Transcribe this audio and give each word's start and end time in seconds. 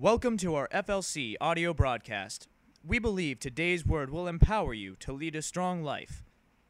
Welcome 0.00 0.36
to 0.36 0.54
our 0.54 0.68
FLC 0.68 1.34
audio 1.40 1.74
broadcast. 1.74 2.46
We 2.86 3.00
believe 3.00 3.40
today's 3.40 3.84
word 3.84 4.10
will 4.10 4.28
empower 4.28 4.72
you 4.72 4.94
to 5.00 5.12
lead 5.12 5.34
a 5.34 5.42
strong 5.42 5.82
life. 5.82 6.22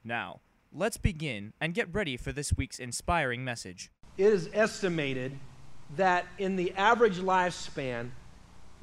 Now, 0.02 0.40
let's 0.72 0.96
begin 0.96 1.52
and 1.60 1.74
get 1.74 1.94
ready 1.94 2.16
for 2.16 2.32
this 2.32 2.54
week's 2.54 2.78
inspiring 2.78 3.44
message. 3.44 3.90
It 4.16 4.32
is 4.32 4.48
estimated 4.54 5.38
that 5.94 6.24
in 6.38 6.56
the 6.56 6.72
average 6.72 7.18
lifespan, 7.18 8.12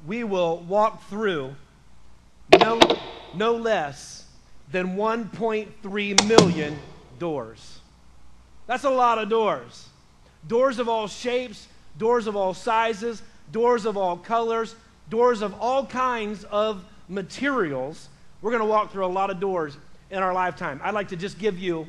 we 0.06 0.22
will 0.22 0.58
walk 0.58 1.02
through 1.08 1.56
no, 2.60 2.78
no 3.34 3.56
less 3.56 4.26
than 4.70 4.94
1.3 4.94 6.28
million 6.28 6.78
doors. 7.18 7.80
That's 8.68 8.84
a 8.84 8.90
lot 8.90 9.18
of 9.18 9.28
doors. 9.28 9.88
Doors 10.46 10.78
of 10.78 10.88
all 10.88 11.08
shapes, 11.08 11.66
doors 11.98 12.28
of 12.28 12.36
all 12.36 12.54
sizes, 12.54 13.22
doors 13.52 13.86
of 13.86 13.96
all 13.96 14.16
colors, 14.16 14.74
doors 15.08 15.42
of 15.42 15.54
all 15.60 15.86
kinds 15.86 16.44
of 16.44 16.84
materials. 17.08 18.08
We're 18.42 18.50
going 18.50 18.62
to 18.62 18.66
walk 18.68 18.92
through 18.92 19.06
a 19.06 19.08
lot 19.08 19.30
of 19.30 19.40
doors 19.40 19.76
in 20.10 20.22
our 20.22 20.32
lifetime. 20.32 20.80
I'd 20.82 20.94
like 20.94 21.08
to 21.08 21.16
just 21.16 21.38
give 21.38 21.58
you 21.58 21.86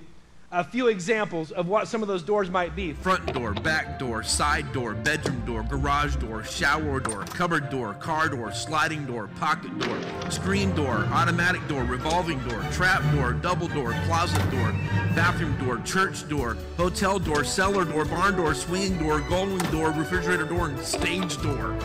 a 0.51 0.63
few 0.63 0.87
examples 0.87 1.51
of 1.51 1.67
what 1.67 1.87
some 1.87 2.01
of 2.01 2.07
those 2.07 2.23
doors 2.23 2.49
might 2.49 2.75
be. 2.75 2.93
Front 2.93 3.33
door, 3.33 3.53
back 3.53 3.99
door, 3.99 4.23
side 4.23 4.71
door, 4.71 4.93
bedroom 4.93 5.43
door, 5.45 5.63
garage 5.63 6.15
door, 6.15 6.45
shower 6.45 6.99
door, 7.01 7.25
cupboard 7.25 7.69
door, 7.69 7.95
car 7.95 8.29
door, 8.29 8.53
sliding 8.53 9.05
door, 9.05 9.27
pocket 9.39 9.77
door, 9.79 9.97
screen 10.29 10.73
door, 10.73 11.05
automatic 11.11 11.65
door, 11.67 11.83
revolving 11.83 12.39
door, 12.47 12.63
trap 12.71 13.03
door, 13.13 13.33
double 13.33 13.67
door, 13.67 13.93
closet 14.05 14.49
door, 14.49 14.73
bathroom 15.15 15.57
door, 15.57 15.81
church 15.83 16.27
door, 16.29 16.55
hotel 16.77 17.19
door, 17.19 17.43
cellar 17.43 17.83
door, 17.83 18.05
barn 18.05 18.35
door, 18.35 18.53
swinging 18.55 18.97
door, 18.99 19.19
gullwing 19.21 19.71
door, 19.71 19.91
refrigerator 19.91 20.45
door, 20.45 20.69
and 20.69 20.79
stage 20.79 21.41
door. 21.41 21.75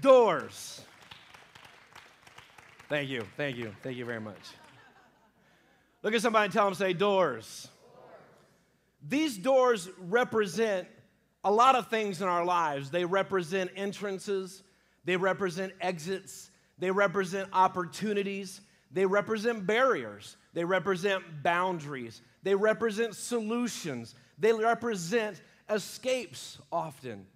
Doors. 0.00 0.81
Thank 2.92 3.08
you, 3.08 3.26
thank 3.38 3.56
you, 3.56 3.74
thank 3.82 3.96
you 3.96 4.04
very 4.04 4.20
much. 4.20 4.36
Look 6.02 6.12
at 6.12 6.20
somebody 6.20 6.44
and 6.44 6.52
tell 6.52 6.66
them, 6.66 6.74
say, 6.74 6.92
doors. 6.92 7.68
These 9.08 9.38
doors 9.38 9.88
represent 9.98 10.86
a 11.42 11.50
lot 11.50 11.74
of 11.74 11.88
things 11.88 12.20
in 12.20 12.28
our 12.28 12.44
lives. 12.44 12.90
They 12.90 13.06
represent 13.06 13.70
entrances, 13.76 14.62
they 15.06 15.16
represent 15.16 15.72
exits, 15.80 16.50
they 16.78 16.90
represent 16.90 17.48
opportunities, 17.54 18.60
they 18.90 19.06
represent 19.06 19.66
barriers, 19.66 20.36
they 20.52 20.66
represent 20.66 21.42
boundaries, 21.42 22.20
they 22.42 22.54
represent 22.54 23.14
solutions, 23.16 24.14
they 24.38 24.52
represent 24.52 25.40
escapes 25.70 26.58
often. 26.70 27.26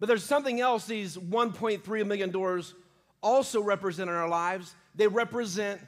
But 0.00 0.08
there's 0.08 0.24
something 0.24 0.60
else 0.60 0.84
these 0.84 1.16
1.3 1.16 2.06
million 2.08 2.32
doors 2.32 2.74
also 3.22 3.60
represent 3.60 4.10
in 4.10 4.16
our 4.16 4.28
lives. 4.28 4.74
They 4.94 5.08
represent 5.08 5.80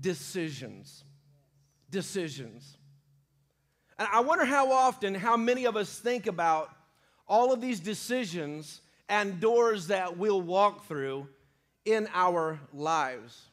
decisions. 0.00 1.04
Decisions. 1.90 2.76
And 3.98 4.08
I 4.12 4.20
wonder 4.20 4.44
how 4.44 4.72
often, 4.72 5.14
how 5.14 5.36
many 5.36 5.64
of 5.64 5.76
us 5.76 5.98
think 5.98 6.26
about 6.26 6.70
all 7.26 7.52
of 7.52 7.60
these 7.60 7.80
decisions 7.80 8.80
and 9.08 9.40
doors 9.40 9.88
that 9.88 10.16
we'll 10.16 10.40
walk 10.40 10.86
through 10.86 11.28
in 11.84 12.08
our 12.12 12.60
lives. 12.72 13.46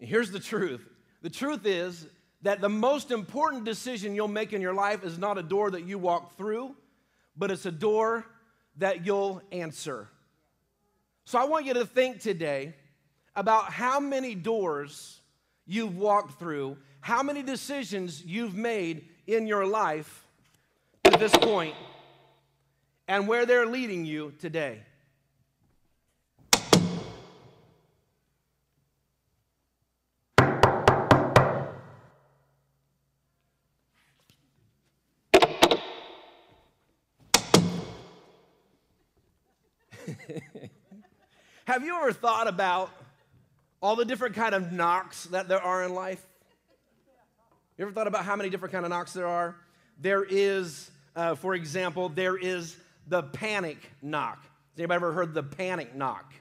And 0.00 0.08
here's 0.08 0.30
the 0.30 0.40
truth 0.40 0.86
the 1.22 1.30
truth 1.30 1.66
is 1.66 2.06
that 2.42 2.60
the 2.60 2.68
most 2.68 3.10
important 3.10 3.64
decision 3.64 4.14
you'll 4.14 4.28
make 4.28 4.52
in 4.52 4.60
your 4.60 4.74
life 4.74 5.02
is 5.04 5.18
not 5.18 5.38
a 5.38 5.42
door 5.42 5.72
that 5.72 5.84
you 5.84 5.98
walk 5.98 6.36
through, 6.36 6.76
but 7.36 7.50
it's 7.50 7.66
a 7.66 7.72
door 7.72 8.24
that 8.76 9.04
you'll 9.04 9.42
answer. 9.50 10.08
So 11.28 11.38
I 11.38 11.44
want 11.44 11.66
you 11.66 11.74
to 11.74 11.84
think 11.84 12.20
today 12.22 12.72
about 13.36 13.70
how 13.70 14.00
many 14.00 14.34
doors 14.34 15.20
you've 15.66 15.98
walked 15.98 16.38
through, 16.38 16.78
how 17.02 17.22
many 17.22 17.42
decisions 17.42 18.24
you've 18.24 18.54
made 18.54 19.10
in 19.26 19.46
your 19.46 19.66
life 19.66 20.24
to 21.04 21.18
this 21.18 21.32
point, 21.32 21.74
and 23.08 23.28
where 23.28 23.44
they're 23.44 23.66
leading 23.66 24.06
you 24.06 24.32
today. 24.38 24.80
Have 41.68 41.84
you 41.84 41.94
ever 41.96 42.14
thought 42.14 42.48
about 42.48 42.88
all 43.82 43.94
the 43.94 44.06
different 44.06 44.34
kind 44.34 44.54
of 44.54 44.72
knocks 44.72 45.24
that 45.24 45.48
there 45.48 45.60
are 45.60 45.84
in 45.84 45.92
life? 45.92 46.26
You 47.76 47.84
ever 47.84 47.92
thought 47.92 48.06
about 48.06 48.24
how 48.24 48.36
many 48.36 48.48
different 48.48 48.72
kind 48.72 48.86
of 48.86 48.90
knocks 48.90 49.12
there 49.12 49.26
are? 49.26 49.54
There 50.00 50.24
is, 50.24 50.90
uh, 51.14 51.34
for 51.34 51.54
example, 51.54 52.08
there 52.08 52.38
is 52.38 52.74
the 53.06 53.22
panic 53.22 53.76
knock. 54.00 54.40
Has 54.40 54.78
anybody 54.78 54.96
ever 54.96 55.12
heard 55.12 55.34
the 55.34 55.42
panic 55.42 55.94
knock? 55.94 56.32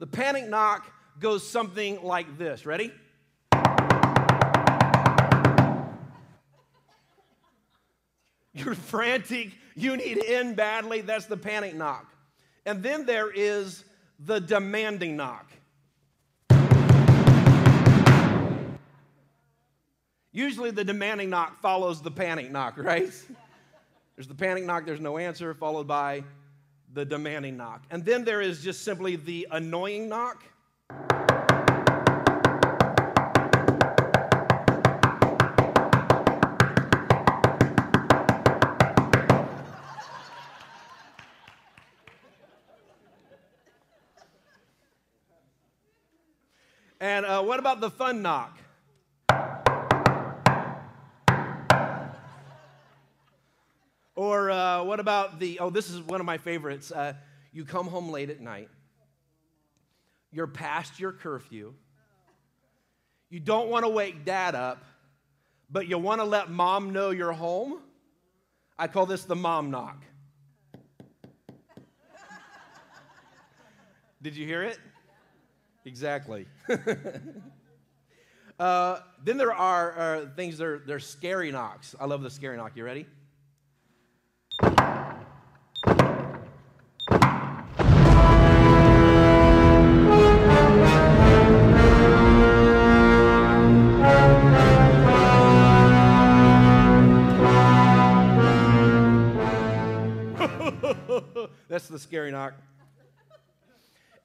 The 0.00 0.08
panic 0.08 0.48
knock 0.48 0.92
goes 1.20 1.48
something 1.48 2.02
like 2.02 2.36
this. 2.36 2.66
Ready? 2.66 2.90
You're 8.52 8.74
frantic. 8.74 9.52
You 9.76 9.96
need 9.96 10.18
in 10.18 10.54
badly. 10.56 11.02
That's 11.02 11.26
the 11.26 11.36
panic 11.36 11.76
knock. 11.76 12.12
And 12.64 12.82
then 12.82 13.06
there 13.06 13.30
is 13.30 13.84
the 14.18 14.40
demanding 14.40 15.16
knock. 15.16 15.50
Usually 20.32 20.70
the 20.70 20.84
demanding 20.84 21.30
knock 21.30 21.60
follows 21.60 22.02
the 22.02 22.10
panic 22.10 22.50
knock, 22.50 22.76
right? 22.76 23.10
There's 24.16 24.28
the 24.28 24.34
panic 24.34 24.64
knock, 24.64 24.84
there's 24.84 25.00
no 25.00 25.18
answer, 25.18 25.54
followed 25.54 25.86
by 25.86 26.24
the 26.92 27.04
demanding 27.04 27.56
knock. 27.56 27.84
And 27.90 28.04
then 28.04 28.24
there 28.24 28.40
is 28.40 28.62
just 28.62 28.82
simply 28.82 29.16
the 29.16 29.48
annoying 29.50 30.08
knock. 30.08 30.44
And 47.06 47.24
uh, 47.24 47.40
what 47.40 47.60
about 47.60 47.80
the 47.80 47.88
fun 47.88 48.20
knock? 48.20 48.58
Or 54.16 54.50
uh, 54.50 54.82
what 54.82 54.98
about 54.98 55.38
the, 55.38 55.60
oh, 55.60 55.70
this 55.70 55.88
is 55.88 56.00
one 56.00 56.18
of 56.18 56.26
my 56.26 56.36
favorites. 56.36 56.90
Uh, 56.90 57.12
you 57.52 57.64
come 57.64 57.86
home 57.86 58.10
late 58.10 58.28
at 58.28 58.40
night, 58.40 58.70
you're 60.32 60.48
past 60.48 60.98
your 60.98 61.12
curfew, 61.12 61.74
you 63.30 63.38
don't 63.38 63.68
want 63.68 63.84
to 63.84 63.88
wake 63.88 64.24
dad 64.24 64.56
up, 64.56 64.84
but 65.70 65.86
you 65.86 65.98
want 65.98 66.20
to 66.20 66.24
let 66.24 66.50
mom 66.50 66.92
know 66.92 67.10
you're 67.10 67.30
home. 67.30 67.82
I 68.76 68.88
call 68.88 69.06
this 69.06 69.22
the 69.22 69.36
mom 69.36 69.70
knock. 69.70 70.02
Did 74.20 74.36
you 74.36 74.44
hear 74.44 74.64
it? 74.64 74.80
Exactly. 75.86 76.46
uh, 78.58 78.98
then 79.24 79.38
there 79.38 79.52
are 79.52 79.98
uh, 79.98 80.26
things 80.34 80.58
that 80.58 80.66
are 80.66 80.82
they're 80.84 80.98
scary 80.98 81.52
knocks. 81.52 81.94
I 82.00 82.06
love 82.06 82.22
the 82.22 82.30
scary 82.30 82.56
knock. 82.56 82.72
You 82.74 82.84
ready? 82.84 83.06
That's 101.68 101.86
the 101.86 102.00
scary 102.00 102.32
knock. 102.32 102.54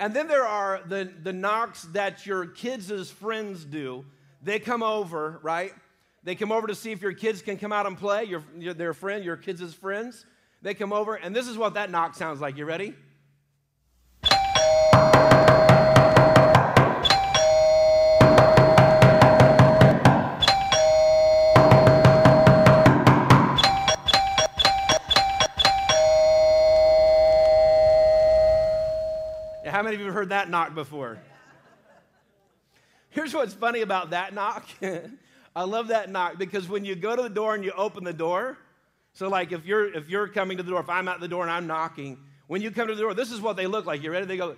And 0.02 0.16
then 0.16 0.28
there 0.28 0.48
are 0.48 0.82
the, 0.88 1.14
the 1.22 1.32
knocks 1.32 1.84
that 1.94 2.26
your 2.26 2.48
kids' 2.48 3.12
friends 3.12 3.64
do. 3.64 4.04
They 4.42 4.58
come 4.58 4.82
over, 4.82 5.40
right? 5.44 5.74
They 6.24 6.34
come 6.34 6.52
over 6.52 6.66
to 6.66 6.74
see 6.74 6.92
if 6.92 7.04
your 7.04 7.14
kids 7.14 7.44
can 7.44 7.58
come 7.58 7.72
out 7.72 7.86
and 7.86 7.96
play, 7.96 8.24
your, 8.24 8.44
your, 8.58 8.74
their 8.74 8.96
friend, 8.96 9.24
your 9.24 9.38
kids' 9.38 9.76
friends. 9.76 10.26
They 10.64 10.74
come 10.74 10.92
over, 10.92 11.14
and 11.14 11.36
this 11.36 11.48
is 11.48 11.56
what 11.56 11.76
that 11.76 11.92
knock 11.92 12.16
sounds 12.16 12.42
like. 12.42 12.58
You 12.58 12.66
ready? 12.66 12.96
How 29.72 29.82
many 29.82 29.96
of 29.96 30.02
you 30.02 30.08
have 30.08 30.16
heard 30.16 30.30
that 30.30 30.50
knock 30.50 30.76
before? 30.76 31.18
Here's 33.10 33.34
what's 33.34 33.54
funny 33.54 33.80
about 33.80 34.10
that 34.10 34.34
knock. 34.34 34.68
I 35.56 35.64
love 35.64 35.88
that 35.88 36.10
knock 36.10 36.38
because 36.38 36.68
when 36.68 36.84
you 36.84 36.94
go 36.94 37.16
to 37.16 37.22
the 37.22 37.30
door 37.30 37.56
and 37.56 37.64
you 37.64 37.72
open 37.72 38.04
the 38.04 38.12
door, 38.12 38.58
so 39.14 39.30
like 39.30 39.54
if 39.54 39.66
you're 39.66 39.94
if 39.94 40.10
you're 40.10 40.28
coming 40.28 40.58
to 40.58 40.64
the 40.64 40.72
door, 40.72 40.82
if 40.82 40.90
I'm 40.90 41.08
at 41.08 41.22
the 41.22 41.28
door 41.30 41.44
and 41.44 41.52
I'm 41.52 41.68
knocking, 41.68 42.18
when 42.48 42.62
you 42.62 42.70
come 42.70 42.90
to 42.90 42.96
the 42.96 43.02
door, 43.02 43.14
this 43.14 43.32
is 43.32 43.40
what 43.40 43.56
they 43.56 43.66
look 43.66 43.86
like. 43.86 44.04
You 44.04 44.12
ready? 44.12 44.26
They 44.26 44.36
go. 44.36 44.58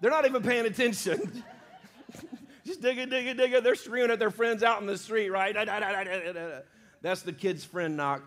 They're 0.00 0.10
not 0.10 0.24
even 0.24 0.42
paying 0.42 0.64
attention. 0.64 1.44
Just 2.64 2.80
dig 2.80 2.96
it, 2.96 3.10
dig 3.10 3.26
it, 3.26 3.36
dig 3.36 3.52
it. 3.52 3.62
They're 3.62 3.74
screaming 3.74 4.12
at 4.12 4.18
their 4.18 4.30
friends 4.30 4.62
out 4.62 4.80
in 4.80 4.86
the 4.86 4.96
street, 4.96 5.28
right? 5.28 5.54
That's 7.02 7.20
the 7.20 7.34
kid's 7.34 7.64
friend 7.64 7.98
knock. 7.98 8.22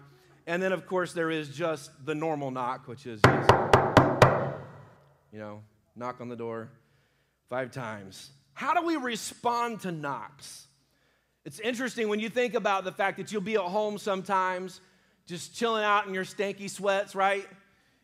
And 0.47 0.63
then, 0.63 0.71
of 0.71 0.87
course, 0.87 1.11
there 1.11 1.29
is 1.29 1.49
just 1.49 1.91
the 2.05 2.15
normal 2.15 2.51
knock, 2.51 2.87
which 2.87 3.05
is 3.05 3.21
just, 3.21 3.51
you 5.33 5.39
know, 5.39 5.61
knock 5.93 6.21
on 6.21 6.29
the 6.29 6.37
door 6.37 6.69
five 7.49 7.69
times. 7.69 8.31
How 8.53 8.73
do 8.73 8.87
we 8.87 8.95
respond 8.95 9.81
to 9.81 9.91
knocks? 9.91 10.67
It's 11.43 11.59
interesting 11.59 12.07
when 12.07 12.21
you 12.21 12.29
think 12.29 12.53
about 12.53 12.85
the 12.85 12.93
fact 12.93 13.17
that 13.17 13.29
you'll 13.31 13.41
be 13.41 13.55
at 13.55 13.61
home 13.61 13.97
sometimes, 13.97 14.79
just 15.25 15.53
chilling 15.53 15.83
out 15.83 16.07
in 16.07 16.13
your 16.13 16.23
stanky 16.23 16.69
sweats, 16.69 17.13
right? 17.13 17.45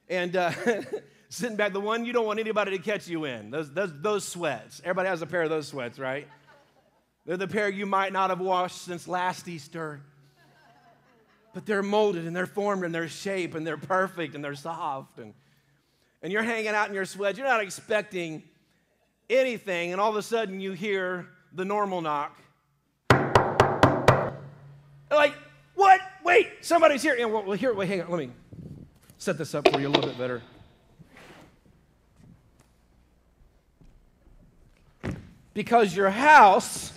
And 0.09 0.35
uh, 0.35 0.51
sitting 1.29 1.55
back, 1.55 1.71
the 1.71 1.79
one 1.79 2.05
you 2.05 2.11
don't 2.11 2.25
want 2.25 2.41
anybody 2.41 2.71
to 2.71 2.83
catch 2.83 3.07
you 3.07 3.23
in, 3.23 3.51
those, 3.51 3.71
those, 3.71 3.91
those 4.01 4.27
sweats. 4.27 4.81
Everybody 4.83 5.07
has 5.07 5.21
a 5.21 5.25
pair 5.25 5.43
of 5.43 5.49
those 5.49 5.69
sweats, 5.69 5.97
right? 5.97 6.27
They're 7.25 7.37
the 7.37 7.47
pair 7.47 7.69
you 7.69 7.85
might 7.85 8.11
not 8.11 8.31
have 8.31 8.41
washed 8.41 8.81
since 8.81 9.07
last 9.07 9.47
Easter. 9.47 10.01
But 11.53 11.65
they're 11.65 11.83
molded 11.83 12.25
and 12.25 12.35
they're 12.35 12.47
formed 12.47 12.83
and 12.83 12.93
they're 12.93 13.07
shaped 13.07 13.55
and 13.55 13.65
they're 13.65 13.77
perfect 13.77 14.35
and 14.35 14.43
they're 14.43 14.55
soft. 14.55 15.19
And, 15.19 15.33
and 16.21 16.33
you're 16.33 16.43
hanging 16.43 16.69
out 16.69 16.87
in 16.89 16.95
your 16.95 17.05
sweat. 17.05 17.37
You're 17.37 17.47
not 17.47 17.61
expecting 17.61 18.43
anything. 19.29 19.91
And 19.91 20.01
all 20.01 20.09
of 20.09 20.15
a 20.15 20.21
sudden 20.21 20.59
you 20.59 20.71
hear 20.71 21.27
the 21.53 21.63
normal 21.63 22.01
knock. 22.01 22.39
Like, 25.11 25.35
what? 25.75 26.01
Wait, 26.23 26.49
somebody's 26.61 27.03
here. 27.03 27.15
And 27.19 27.31
well, 27.31 27.51
here, 27.51 27.73
wait, 27.73 27.87
hang 27.87 28.01
on. 28.01 28.09
Let 28.09 28.19
me 28.19 28.31
set 29.19 29.37
this 29.37 29.53
up 29.53 29.67
for 29.69 29.79
you 29.79 29.87
a 29.87 29.89
little 29.89 30.09
bit 30.09 30.17
better. 30.17 30.41
Because 35.53 35.95
your 35.95 36.09
house 36.09 36.91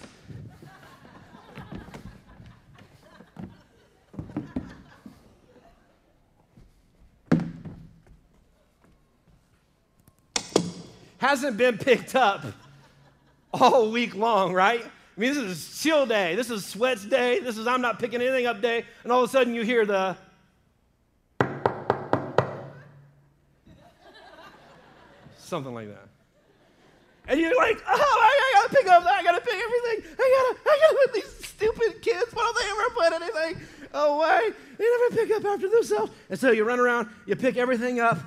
hasn't 11.26 11.56
been 11.56 11.76
picked 11.76 12.14
up 12.14 12.44
all 13.52 13.90
week 13.90 14.14
long, 14.14 14.52
right? 14.52 14.80
I 14.84 15.20
mean, 15.20 15.34
this 15.34 15.42
is 15.42 15.82
chill 15.82 16.06
day. 16.06 16.36
This 16.36 16.50
is 16.50 16.64
sweats 16.64 17.04
day. 17.04 17.40
This 17.40 17.58
is 17.58 17.66
I'm 17.66 17.80
not 17.80 17.98
picking 17.98 18.20
anything 18.20 18.46
up 18.46 18.60
day. 18.60 18.84
And 19.02 19.10
all 19.10 19.24
of 19.24 19.30
a 19.30 19.32
sudden 19.32 19.54
you 19.54 19.62
hear 19.62 19.84
the. 19.84 20.16
Something 25.38 25.74
like 25.74 25.88
that. 25.88 26.08
And 27.28 27.40
you're 27.40 27.56
like, 27.56 27.82
oh, 27.88 28.18
I, 28.22 28.62
gotta 28.62 28.74
pick 28.76 28.86
up. 28.86 29.04
I 29.04 29.22
gotta 29.22 29.40
pick 29.40 29.54
everything. 29.54 30.16
I 30.18 30.54
gotta, 30.54 30.70
I 30.70 30.78
gotta 30.80 30.98
put 31.04 31.14
these 31.14 31.46
stupid 31.46 32.02
kids. 32.02 32.32
Why 32.32 32.42
don't 32.42 32.56
they 32.56 32.70
ever 32.70 32.90
put 32.94 33.12
anything 33.22 33.66
oh, 33.94 34.18
away? 34.18 34.52
They 34.78 34.84
never 34.84 35.16
pick 35.16 35.36
up 35.36 35.44
after 35.44 35.68
themselves. 35.68 36.12
And 36.30 36.38
so 36.38 36.52
you 36.52 36.62
run 36.64 36.78
around, 36.78 37.08
you 37.26 37.34
pick 37.34 37.56
everything 37.56 37.98
up, 37.98 38.18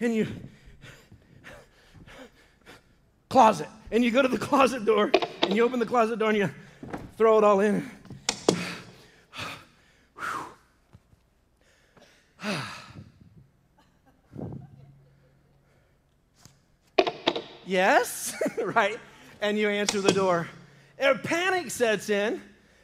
and 0.00 0.14
you 0.14 0.26
closet. 3.30 3.68
And 3.90 4.04
you 4.04 4.10
go 4.10 4.20
to 4.20 4.28
the 4.28 4.36
closet 4.46 4.84
door 4.84 5.10
and 5.42 5.56
you 5.56 5.64
open 5.64 5.78
the 5.78 5.86
closet 5.86 6.18
door 6.18 6.28
and 6.28 6.36
you 6.36 6.50
throw 7.16 7.38
it 7.38 7.44
all 7.44 7.60
in. 7.60 7.90
yes, 17.64 18.34
right? 18.62 18.98
And 19.40 19.58
you 19.58 19.68
answer 19.68 20.02
the 20.02 20.12
door. 20.12 20.48
And 20.98 21.22
panic 21.22 21.70
sets 21.70 22.10
in 22.10 22.42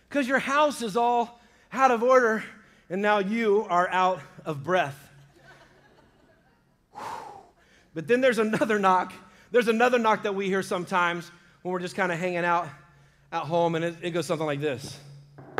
because 0.09 0.27
your 0.27 0.39
house 0.39 0.81
is 0.81 0.97
all 0.97 1.41
out 1.73 1.91
of 1.91 2.03
order 2.03 2.45
and 2.89 3.03
now 3.03 3.19
you 3.19 3.67
are 3.69 3.89
out 3.91 4.21
of 4.45 4.63
breath. 4.63 5.03
But 7.95 8.07
then 8.07 8.21
there's 8.21 8.39
another 8.39 8.79
knock 8.79 9.13
there's 9.53 9.69
another 9.69 9.99
knock 9.99 10.25
that 10.25 10.35
we 10.35 10.47
hear 10.47 10.63
sometimes 10.63 11.31
when 11.63 11.73
we're 11.73 11.79
just 11.81 11.95
kind 11.95 12.11
of 12.11 12.19
hanging 12.19 12.45
out 12.45 12.69
at 13.31 13.43
home, 13.43 13.75
and 13.75 13.85
it, 13.85 13.97
it 14.03 14.11
goes 14.11 14.27
something 14.27 14.47
like 14.47 14.61
this. 14.61 14.99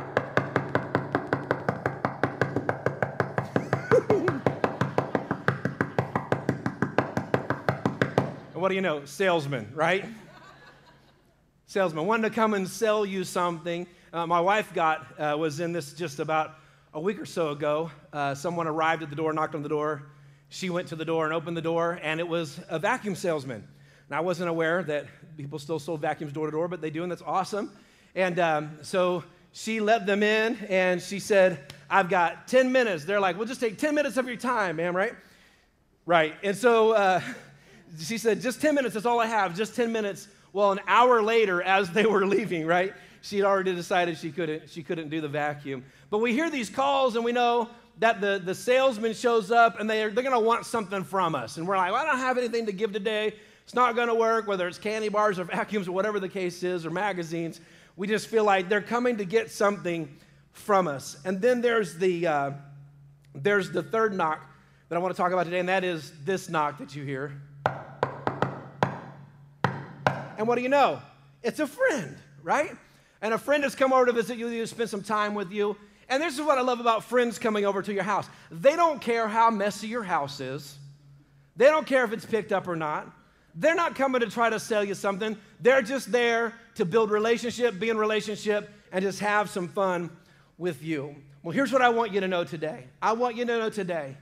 what 8.55 8.69
do 8.69 8.75
you 8.75 8.81
know? 8.81 9.05
Salesman, 9.05 9.71
right? 9.75 10.05
Salesman, 11.67 12.07
wanting 12.07 12.31
to 12.31 12.35
come 12.35 12.55
and 12.55 12.69
sell 12.69 13.07
you 13.07 13.23
something. 13.23 13.87
Uh, 14.13 14.27
my 14.27 14.41
wife 14.41 14.73
got 14.73 15.07
uh, 15.21 15.37
was 15.37 15.61
in 15.61 15.73
this 15.73 15.93
just 15.93 16.19
about 16.21 16.57
a 16.95 17.01
week 17.01 17.21
or 17.21 17.27
so 17.27 17.51
ago. 17.51 17.91
Uh, 18.13 18.35
someone 18.35 18.67
arrived 18.67 19.03
at 19.03 19.11
the 19.11 19.17
door, 19.17 19.33
knocked 19.33 19.55
on 19.55 19.63
the 19.63 19.69
door. 19.69 20.03
She 20.49 20.71
went 20.71 20.89
to 20.89 20.97
the 20.97 21.05
door 21.05 21.25
and 21.25 21.35
opened 21.35 21.57
the 21.57 21.63
door, 21.63 22.01
and 22.03 22.19
it 22.19 22.27
was 22.27 22.59
a 22.69 22.79
vacuum 22.79 23.15
salesman. 23.15 23.67
And 24.09 24.17
I 24.17 24.21
wasn't 24.21 24.49
aware 24.49 24.83
that 24.85 25.07
people 25.37 25.59
still 25.59 25.79
sold 25.79 26.01
vacuums 26.01 26.33
door 26.33 26.47
to 26.47 26.53
door, 26.53 26.69
but 26.69 26.81
they 26.81 26.91
do, 26.91 27.03
and 27.03 27.11
that's 27.11 27.23
awesome. 27.23 27.73
And 28.15 28.39
um, 28.39 28.79
so 28.83 29.25
she 29.53 29.81
let 29.81 30.07
them 30.07 30.23
in, 30.23 30.57
and 30.69 31.03
she 31.03 31.19
said, 31.19 31.73
I've 31.91 32.09
got 32.09 32.47
10 32.47 32.71
minutes. 32.71 33.05
They're 33.05 33.21
like, 33.21 33.37
we'll 33.37 33.49
just 33.49 33.61
take 33.61 33.79
10 33.79 33.95
minutes 33.95 34.17
of 34.17 34.27
your 34.27 34.37
time, 34.37 34.77
ma'am, 34.77 34.95
right? 34.95 35.15
Right. 36.05 36.35
And 36.45 36.57
so 36.57 36.93
uh, 36.93 37.21
she 37.99 38.17
said, 38.19 38.41
just 38.41 38.61
10 38.61 38.75
minutes, 38.75 38.95
that's 38.95 39.07
all 39.07 39.21
I 39.21 39.27
have, 39.27 39.57
just 39.57 39.75
10 39.75 39.91
minutes. 39.91 40.29
Well, 40.53 40.73
an 40.73 40.81
hour 40.87 41.21
later, 41.21 41.61
as 41.63 41.91
they 41.91 42.07
were 42.07 42.27
leaving, 42.27 42.65
right, 42.65 42.95
she 43.23 43.39
had 43.39 43.45
already 43.45 43.75
decided 43.75 44.19
she 44.19 44.31
couldn't, 44.31 44.71
she 44.71 44.83
couldn't 44.83 45.09
do 45.09 45.21
the 45.21 45.29
vacuum. 45.29 45.85
But 46.11 46.19
we 46.19 46.33
hear 46.33 46.49
these 46.49 46.71
calls, 46.71 47.17
and 47.17 47.25
we 47.25 47.33
know 47.33 47.69
that 47.99 48.21
the, 48.21 48.41
the 48.45 48.55
salesman 48.55 49.15
shows 49.15 49.51
up, 49.51 49.81
and 49.81 49.91
they're, 49.91 50.11
they're 50.11 50.23
going 50.23 50.33
to 50.33 50.41
want 50.41 50.65
something 50.65 51.03
from 51.03 51.35
us. 51.35 51.57
And 51.57 51.67
we're 51.67 51.77
like, 51.77 51.93
well, 51.93 52.03
I 52.03 52.07
don't 52.07 52.19
have 52.19 52.39
anything 52.39 52.67
to 52.67 52.73
give 52.73 52.93
today. 52.93 53.35
It's 53.67 53.75
not 53.75 53.97
going 53.97 54.07
to 54.07 54.15
work, 54.15 54.47
whether 54.47 54.69
it's 54.69 54.79
candy 54.79 55.09
bars 55.09 55.41
or 55.41 55.45
vacuums 55.45 55.89
or 55.89 55.93
whatever 55.93 56.21
the 56.21 56.29
case 56.29 56.63
is, 56.63 56.87
or 56.87 56.91
magazines. 56.91 57.61
We 57.97 58.07
just 58.07 58.29
feel 58.29 58.45
like 58.45 58.69
they're 58.69 58.81
coming 58.81 59.17
to 59.17 59.25
get 59.25 59.51
something 59.51 60.09
from 60.53 60.87
us. 60.87 61.17
And 61.25 61.43
then 61.43 61.63
there's 61.63 61.97
the, 61.97 62.29
uh, 62.29 62.51
there's 63.35 63.73
the 63.73 63.83
third 63.83 64.15
knock 64.15 64.49
that 64.89 64.95
I 64.95 65.01
want 65.01 65.17
to 65.17 65.21
talk 65.21 65.33
about 65.33 65.47
today, 65.47 65.59
and 65.59 65.69
that 65.69 65.83
is 65.83 66.13
this 66.25 66.49
knock 66.49 66.79
that 66.79 66.95
you 66.95 67.03
hear. 67.03 67.33
And 70.39 70.47
what 70.47 70.55
do 70.55 70.63
you 70.63 70.69
know? 70.69 71.03
It's 71.43 71.59
a 71.59 71.67
friend, 71.67 72.17
right? 72.45 72.71
And 73.21 73.35
a 73.35 73.39
friend 73.39 73.65
has 73.65 73.75
come 73.75 73.93
over 73.93 74.07
to 74.07 74.13
visit 74.13 74.39
you, 74.39 74.49
to 74.49 74.67
spend 74.69 74.91
some 74.91 75.03
time 75.03 75.35
with 75.35 75.51
you. 75.51 75.77
And 76.09 76.23
this 76.23 76.35
is 76.35 76.41
what 76.41 76.57
I 76.57 76.61
love 76.61 76.79
about 76.79 77.03
friends 77.03 77.37
coming 77.37 77.65
over 77.65 77.83
to 77.83 77.93
your 77.93 78.05
house. 78.05 78.29
They 78.49 78.77
don't 78.77 79.01
care 79.01 79.27
how 79.27 79.51
messy 79.51 79.89
your 79.89 80.05
house 80.05 80.39
is. 80.39 80.79
They 81.57 81.65
don't 81.65 81.85
care 81.85 82.05
if 82.05 82.13
it's 82.13 82.25
picked 82.25 82.53
up 82.53 82.69
or 82.69 82.77
not. 82.77 83.13
They're 83.57 83.75
not 83.75 83.95
coming 83.95 84.21
to 84.21 84.29
try 84.29 84.51
to 84.51 84.61
sell 84.61 84.85
you 84.85 84.95
something. 84.95 85.37
They're 85.61 85.83
just 85.83 86.13
there 86.13 86.53
to 86.75 86.85
build 86.85 87.11
relationship, 87.11 87.79
be 87.79 87.89
in 87.89 87.97
relationship, 87.97 88.71
and 88.93 89.03
just 89.03 89.21
have 89.21 89.49
some 89.49 89.69
fun 89.69 90.11
with 90.59 90.83
you. 90.83 91.17
Well, 91.43 91.53
here's 91.53 91.73
what 91.73 91.81
I 91.81 91.89
want 91.89 92.13
you 92.13 92.21
to 92.21 92.29
know 92.29 92.45
today. 92.45 92.85
I 93.01 93.13
want 93.13 93.37
you 93.37 93.47
to 93.47 93.59
know 93.59 93.71
today 93.71 94.17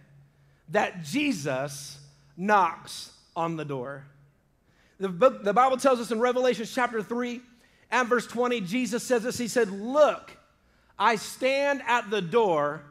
that 0.70 1.02
Jesus 1.02 1.98
knocks 2.36 3.12
on 3.34 3.56
the 3.56 3.64
door. 3.64 4.04
The, 5.00 5.08
book, 5.08 5.42
the 5.42 5.52
Bible 5.52 5.76
tells 5.76 6.00
us 6.00 6.12
in 6.12 6.20
Revelation 6.20 6.64
chapter 6.66 7.02
3 7.02 7.40
and 7.90 8.08
verse 8.08 8.26
20, 8.26 8.60
Jesus 8.60 9.02
says 9.02 9.24
this 9.24 9.36
He 9.36 9.48
said, 9.48 9.70
Look, 9.70 10.36
I 10.96 11.16
stand 11.16 11.82
at 11.86 12.08
the 12.10 12.22
door 12.22 12.82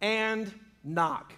and 0.00 0.52
knock. 0.82 1.32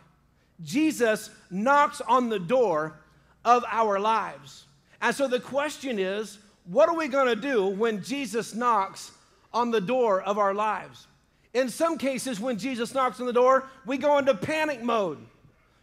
Jesus 0.62 1.28
knocks 1.50 2.00
on 2.00 2.30
the 2.30 2.38
door 2.38 2.96
of 3.44 3.64
our 3.70 3.98
lives. 3.98 4.64
And 5.00 5.14
so 5.14 5.28
the 5.28 5.40
question 5.40 5.98
is 5.98 6.38
what 6.66 6.88
are 6.88 6.96
we 6.96 7.08
going 7.08 7.26
to 7.26 7.36
do 7.36 7.66
when 7.66 8.02
Jesus 8.02 8.54
knocks 8.54 9.12
on 9.52 9.70
the 9.70 9.80
door 9.80 10.22
of 10.22 10.38
our 10.38 10.54
lives? 10.54 11.06
In 11.52 11.68
some 11.68 11.98
cases, 11.98 12.40
when 12.40 12.58
Jesus 12.58 12.94
knocks 12.94 13.20
on 13.20 13.26
the 13.26 13.32
door, 13.32 13.68
we 13.86 13.98
go 13.98 14.18
into 14.18 14.34
panic 14.34 14.82
mode. 14.82 15.18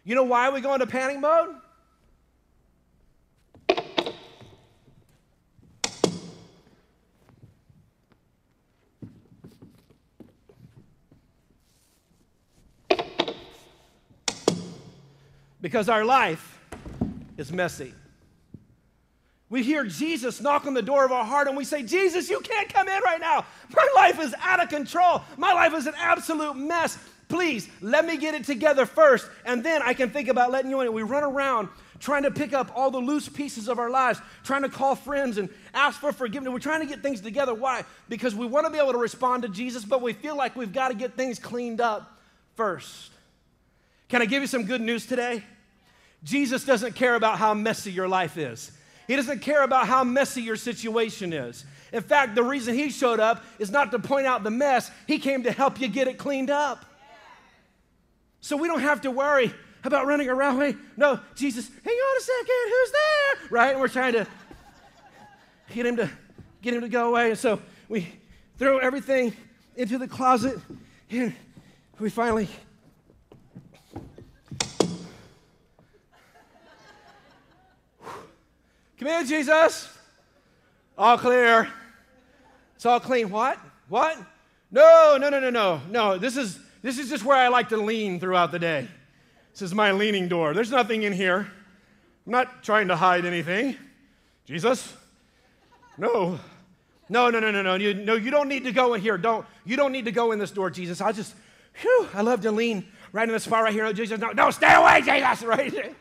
You 0.04 0.14
know 0.14 0.24
why 0.24 0.50
we 0.50 0.60
go 0.60 0.74
into 0.74 0.86
panic 0.86 1.20
mode? 1.20 1.56
Because 15.60 15.88
our 15.88 16.04
life 16.04 16.51
is 17.42 17.52
messy. 17.52 17.92
We 19.50 19.62
hear 19.62 19.84
Jesus 19.84 20.40
knock 20.40 20.66
on 20.66 20.72
the 20.72 20.80
door 20.80 21.04
of 21.04 21.12
our 21.12 21.24
heart 21.24 21.46
and 21.46 21.56
we 21.56 21.64
say, 21.64 21.82
Jesus, 21.82 22.30
you 22.30 22.40
can't 22.40 22.72
come 22.72 22.88
in 22.88 23.02
right 23.02 23.20
now. 23.20 23.44
My 23.74 23.88
life 23.94 24.18
is 24.18 24.34
out 24.40 24.62
of 24.62 24.70
control. 24.70 25.20
My 25.36 25.52
life 25.52 25.74
is 25.74 25.86
an 25.86 25.94
absolute 25.98 26.56
mess. 26.56 26.96
Please 27.28 27.68
let 27.82 28.06
me 28.06 28.16
get 28.16 28.34
it 28.34 28.44
together 28.44 28.84
first, 28.84 29.26
and 29.46 29.64
then 29.64 29.80
I 29.82 29.94
can 29.94 30.10
think 30.10 30.28
about 30.28 30.50
letting 30.50 30.70
you 30.70 30.82
in. 30.82 30.92
We 30.92 31.02
run 31.02 31.22
around 31.22 31.68
trying 31.98 32.24
to 32.24 32.30
pick 32.30 32.52
up 32.52 32.70
all 32.74 32.90
the 32.90 32.98
loose 32.98 33.28
pieces 33.28 33.68
of 33.68 33.78
our 33.78 33.88
lives, 33.88 34.20
trying 34.44 34.62
to 34.62 34.68
call 34.68 34.94
friends 34.94 35.38
and 35.38 35.48
ask 35.72 35.98
for 35.98 36.12
forgiveness. 36.12 36.52
We're 36.52 36.58
trying 36.58 36.80
to 36.80 36.86
get 36.86 37.02
things 37.02 37.22
together. 37.22 37.54
Why? 37.54 37.84
Because 38.08 38.34
we 38.34 38.44
want 38.44 38.66
to 38.66 38.72
be 38.72 38.78
able 38.78 38.92
to 38.92 38.98
respond 38.98 39.44
to 39.44 39.48
Jesus, 39.48 39.84
but 39.84 40.02
we 40.02 40.12
feel 40.12 40.36
like 40.36 40.56
we've 40.56 40.72
got 40.72 40.88
to 40.88 40.94
get 40.94 41.14
things 41.14 41.38
cleaned 41.38 41.80
up 41.80 42.20
first. 42.54 43.10
Can 44.08 44.20
I 44.20 44.26
give 44.26 44.42
you 44.42 44.48
some 44.48 44.64
good 44.64 44.82
news 44.82 45.06
today? 45.06 45.42
Jesus 46.24 46.64
doesn't 46.64 46.94
care 46.94 47.14
about 47.14 47.38
how 47.38 47.54
messy 47.54 47.90
your 47.90 48.08
life 48.08 48.36
is. 48.36 48.70
He 49.06 49.16
doesn't 49.16 49.40
care 49.40 49.62
about 49.64 49.86
how 49.86 50.04
messy 50.04 50.42
your 50.42 50.56
situation 50.56 51.32
is. 51.32 51.64
In 51.92 52.02
fact, 52.02 52.34
the 52.34 52.42
reason 52.42 52.74
he 52.74 52.90
showed 52.90 53.20
up 53.20 53.44
is 53.58 53.70
not 53.70 53.90
to 53.90 53.98
point 53.98 54.26
out 54.26 54.44
the 54.44 54.50
mess, 54.50 54.90
he 55.06 55.18
came 55.18 55.42
to 55.42 55.52
help 55.52 55.80
you 55.80 55.88
get 55.88 56.08
it 56.08 56.18
cleaned 56.18 56.50
up. 56.50 56.84
So 58.40 58.56
we 58.56 58.68
don't 58.68 58.80
have 58.80 59.02
to 59.02 59.10
worry 59.10 59.52
about 59.84 60.06
running 60.06 60.28
around. 60.28 60.60
Hey, 60.60 60.76
no, 60.96 61.20
Jesus, 61.34 61.68
hang 61.84 61.94
on 61.94 62.16
a 62.16 62.20
second, 62.20 62.56
who's 62.66 62.90
there? 62.90 63.48
Right? 63.50 63.70
And 63.72 63.80
we're 63.80 63.88
trying 63.88 64.14
to 64.14 64.26
get 65.74 65.86
him 65.86 65.96
to 65.96 66.10
get 66.62 66.74
him 66.74 66.80
to 66.80 66.88
go 66.88 67.08
away. 67.08 67.30
And 67.30 67.38
so 67.38 67.60
we 67.88 68.08
throw 68.58 68.78
everything 68.78 69.34
into 69.76 69.98
the 69.98 70.08
closet 70.08 70.58
and 71.10 71.34
we 71.98 72.08
finally 72.08 72.48
Come 79.02 79.10
in, 79.10 79.26
Jesus. 79.26 79.88
All 80.96 81.18
clear. 81.18 81.68
It's 82.76 82.86
all 82.86 83.00
clean. 83.00 83.30
What? 83.30 83.58
What? 83.88 84.16
No, 84.70 85.16
no, 85.20 85.28
no, 85.28 85.40
no, 85.40 85.50
no. 85.50 85.80
No, 85.90 86.18
this 86.18 86.36
is 86.36 86.56
this 86.82 87.00
is 87.00 87.08
just 87.10 87.24
where 87.24 87.36
I 87.36 87.48
like 87.48 87.70
to 87.70 87.76
lean 87.76 88.20
throughout 88.20 88.52
the 88.52 88.60
day. 88.60 88.86
This 89.50 89.62
is 89.62 89.74
my 89.74 89.90
leaning 89.90 90.28
door. 90.28 90.54
There's 90.54 90.70
nothing 90.70 91.02
in 91.02 91.12
here. 91.12 91.50
I'm 92.26 92.32
not 92.32 92.62
trying 92.62 92.86
to 92.88 92.96
hide 92.96 93.24
anything. 93.24 93.76
Jesus? 94.44 94.94
No. 95.98 96.38
No, 97.08 97.28
no, 97.28 97.40
no, 97.40 97.50
no, 97.50 97.60
no. 97.60 97.74
You, 97.74 97.94
no, 97.94 98.14
you 98.14 98.30
don't 98.30 98.48
need 98.48 98.62
to 98.62 98.72
go 98.72 98.94
in 98.94 99.00
here. 99.00 99.18
Don't. 99.18 99.44
You 99.64 99.76
don't 99.76 99.90
need 99.90 100.04
to 100.04 100.12
go 100.12 100.30
in 100.30 100.38
this 100.38 100.52
door, 100.52 100.70
Jesus. 100.70 101.00
I 101.00 101.10
just, 101.10 101.34
whew, 101.80 102.08
I 102.14 102.20
love 102.20 102.42
to 102.42 102.52
lean 102.52 102.86
right 103.10 103.28
in 103.28 103.34
the 103.34 103.40
spot 103.40 103.64
right 103.64 103.72
here. 103.72 103.84
Oh, 103.84 103.92
Jesus, 103.92 104.20
no, 104.20 104.30
no, 104.30 104.50
stay 104.50 104.72
away, 104.72 105.00
Jesus, 105.00 105.42
right? 105.44 105.92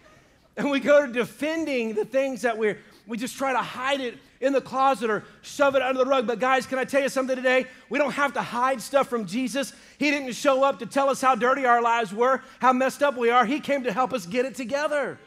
And 0.58 0.70
we 0.70 0.80
go 0.80 1.06
to 1.06 1.12
defending 1.12 1.94
the 1.94 2.06
things 2.06 2.42
that 2.42 2.58
we're, 2.58 2.78
we 3.12 3.18
just 3.18 3.38
try 3.38 3.52
to 3.52 3.60
hide 3.60 4.00
it 4.00 4.18
in 4.40 4.54
the 4.54 4.62
closet 4.62 5.10
or 5.10 5.26
shove 5.42 5.76
it 5.76 5.82
under 5.82 6.00
the 6.00 6.10
rug. 6.10 6.26
But, 6.26 6.40
guys, 6.40 6.66
can 6.66 6.80
I 6.80 6.86
tell 6.86 7.02
you 7.02 7.10
something 7.10 7.36
today? 7.36 7.66
We 7.90 8.00
don't 8.00 8.14
have 8.14 8.32
to 8.36 8.42
hide 8.42 8.82
stuff 8.82 9.10
from 9.10 9.26
Jesus. 9.26 9.74
He 10.00 10.10
didn't 10.10 10.32
show 10.32 10.64
up 10.64 10.80
to 10.80 10.86
tell 10.86 11.10
us 11.10 11.20
how 11.20 11.36
dirty 11.36 11.66
our 11.66 11.82
lives 11.82 12.14
were, 12.14 12.42
how 12.60 12.72
messed 12.72 13.04
up 13.04 13.18
we 13.18 13.30
are. 13.30 13.46
He 13.46 13.60
came 13.60 13.84
to 13.84 13.92
help 13.92 14.14
us 14.14 14.26
get 14.26 14.46
it 14.46 14.56
together. 14.56 15.20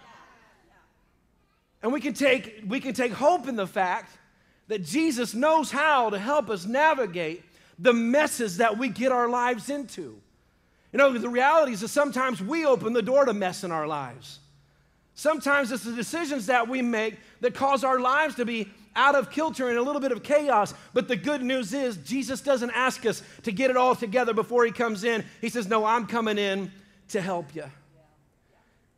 And 1.83 1.93
we 1.93 2.01
can 2.01 2.15
take, 2.15 2.63
we 2.67 2.81
can 2.81 2.95
take 2.95 3.13
hope 3.13 3.49
in 3.49 3.57
the 3.57 3.67
fact 3.67 4.17
that 4.69 4.83
Jesus 4.83 5.35
knows 5.35 5.71
how 5.71 6.09
to 6.09 6.19
help 6.19 6.49
us 6.49 6.65
navigate 6.65 7.45
the 7.79 7.93
messes 7.93 8.57
that 8.57 8.79
we 8.79 8.89
get 8.89 9.13
our 9.13 9.29
lives 9.29 9.69
into. 9.69 10.19
You 10.91 10.99
know, 10.99 11.13
the 11.19 11.29
reality 11.29 11.73
is 11.73 11.83
that 11.83 11.89
sometimes 11.89 12.41
we 12.41 12.65
open 12.65 12.95
the 12.95 13.03
door 13.03 13.27
to 13.27 13.35
mess 13.35 13.63
in 13.63 13.71
our 13.71 13.87
lives. 13.87 14.39
Sometimes 15.15 15.71
it's 15.71 15.85
the 15.85 15.93
decisions 15.93 16.47
that 16.47 16.69
we 16.69 16.83
make 16.83 17.19
that 17.41 17.55
cause 17.55 17.85
our 17.85 18.01
lives 18.01 18.35
to 18.37 18.45
be 18.45 18.69
out 18.97 19.15
of 19.15 19.31
kilter 19.31 19.69
and 19.69 19.79
a 19.79 19.83
little 19.83 20.01
bit 20.01 20.13
of 20.13 20.23
chaos. 20.23 20.75
But 20.93 21.09
the 21.09 21.17
good 21.17 21.43
news 21.43 21.73
is, 21.73 21.97
Jesus 21.99 22.41
doesn't 22.41 22.71
ask 22.71 23.05
us 23.07 23.23
to 23.43 23.53
get 23.53 23.71
it 23.71 23.77
all 23.77 23.95
together 23.95 24.35
before 24.35 24.65
He 24.65 24.73
comes 24.73 25.05
in. 25.05 25.25
He 25.41 25.49
says, 25.49 25.69
No, 25.69 25.85
I'm 25.85 26.07
coming 26.07 26.39
in 26.39 26.73
to 27.09 27.21
help 27.21 27.55
you. 27.55 27.65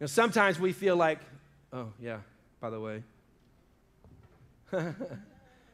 Know, 0.00 0.06
sometimes 0.06 0.61
we 0.61 0.73
feel 0.73 0.96
like, 0.96 1.20
oh, 1.73 1.88
yeah, 2.00 2.18
by 2.61 2.70
the 2.70 2.80
way, 2.80 3.02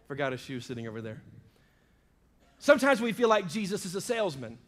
forgot 0.08 0.32
a 0.32 0.36
shoe 0.36 0.60
sitting 0.60 0.86
over 0.86 1.00
there. 1.00 1.22
Sometimes 2.58 3.00
we 3.00 3.12
feel 3.12 3.28
like 3.28 3.48
Jesus 3.48 3.84
is 3.84 3.94
a 3.96 4.00
salesman. 4.00 4.58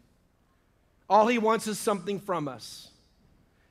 All 1.08 1.28
he 1.28 1.38
wants 1.38 1.68
is 1.68 1.78
something 1.78 2.18
from 2.18 2.48
us. 2.48 2.88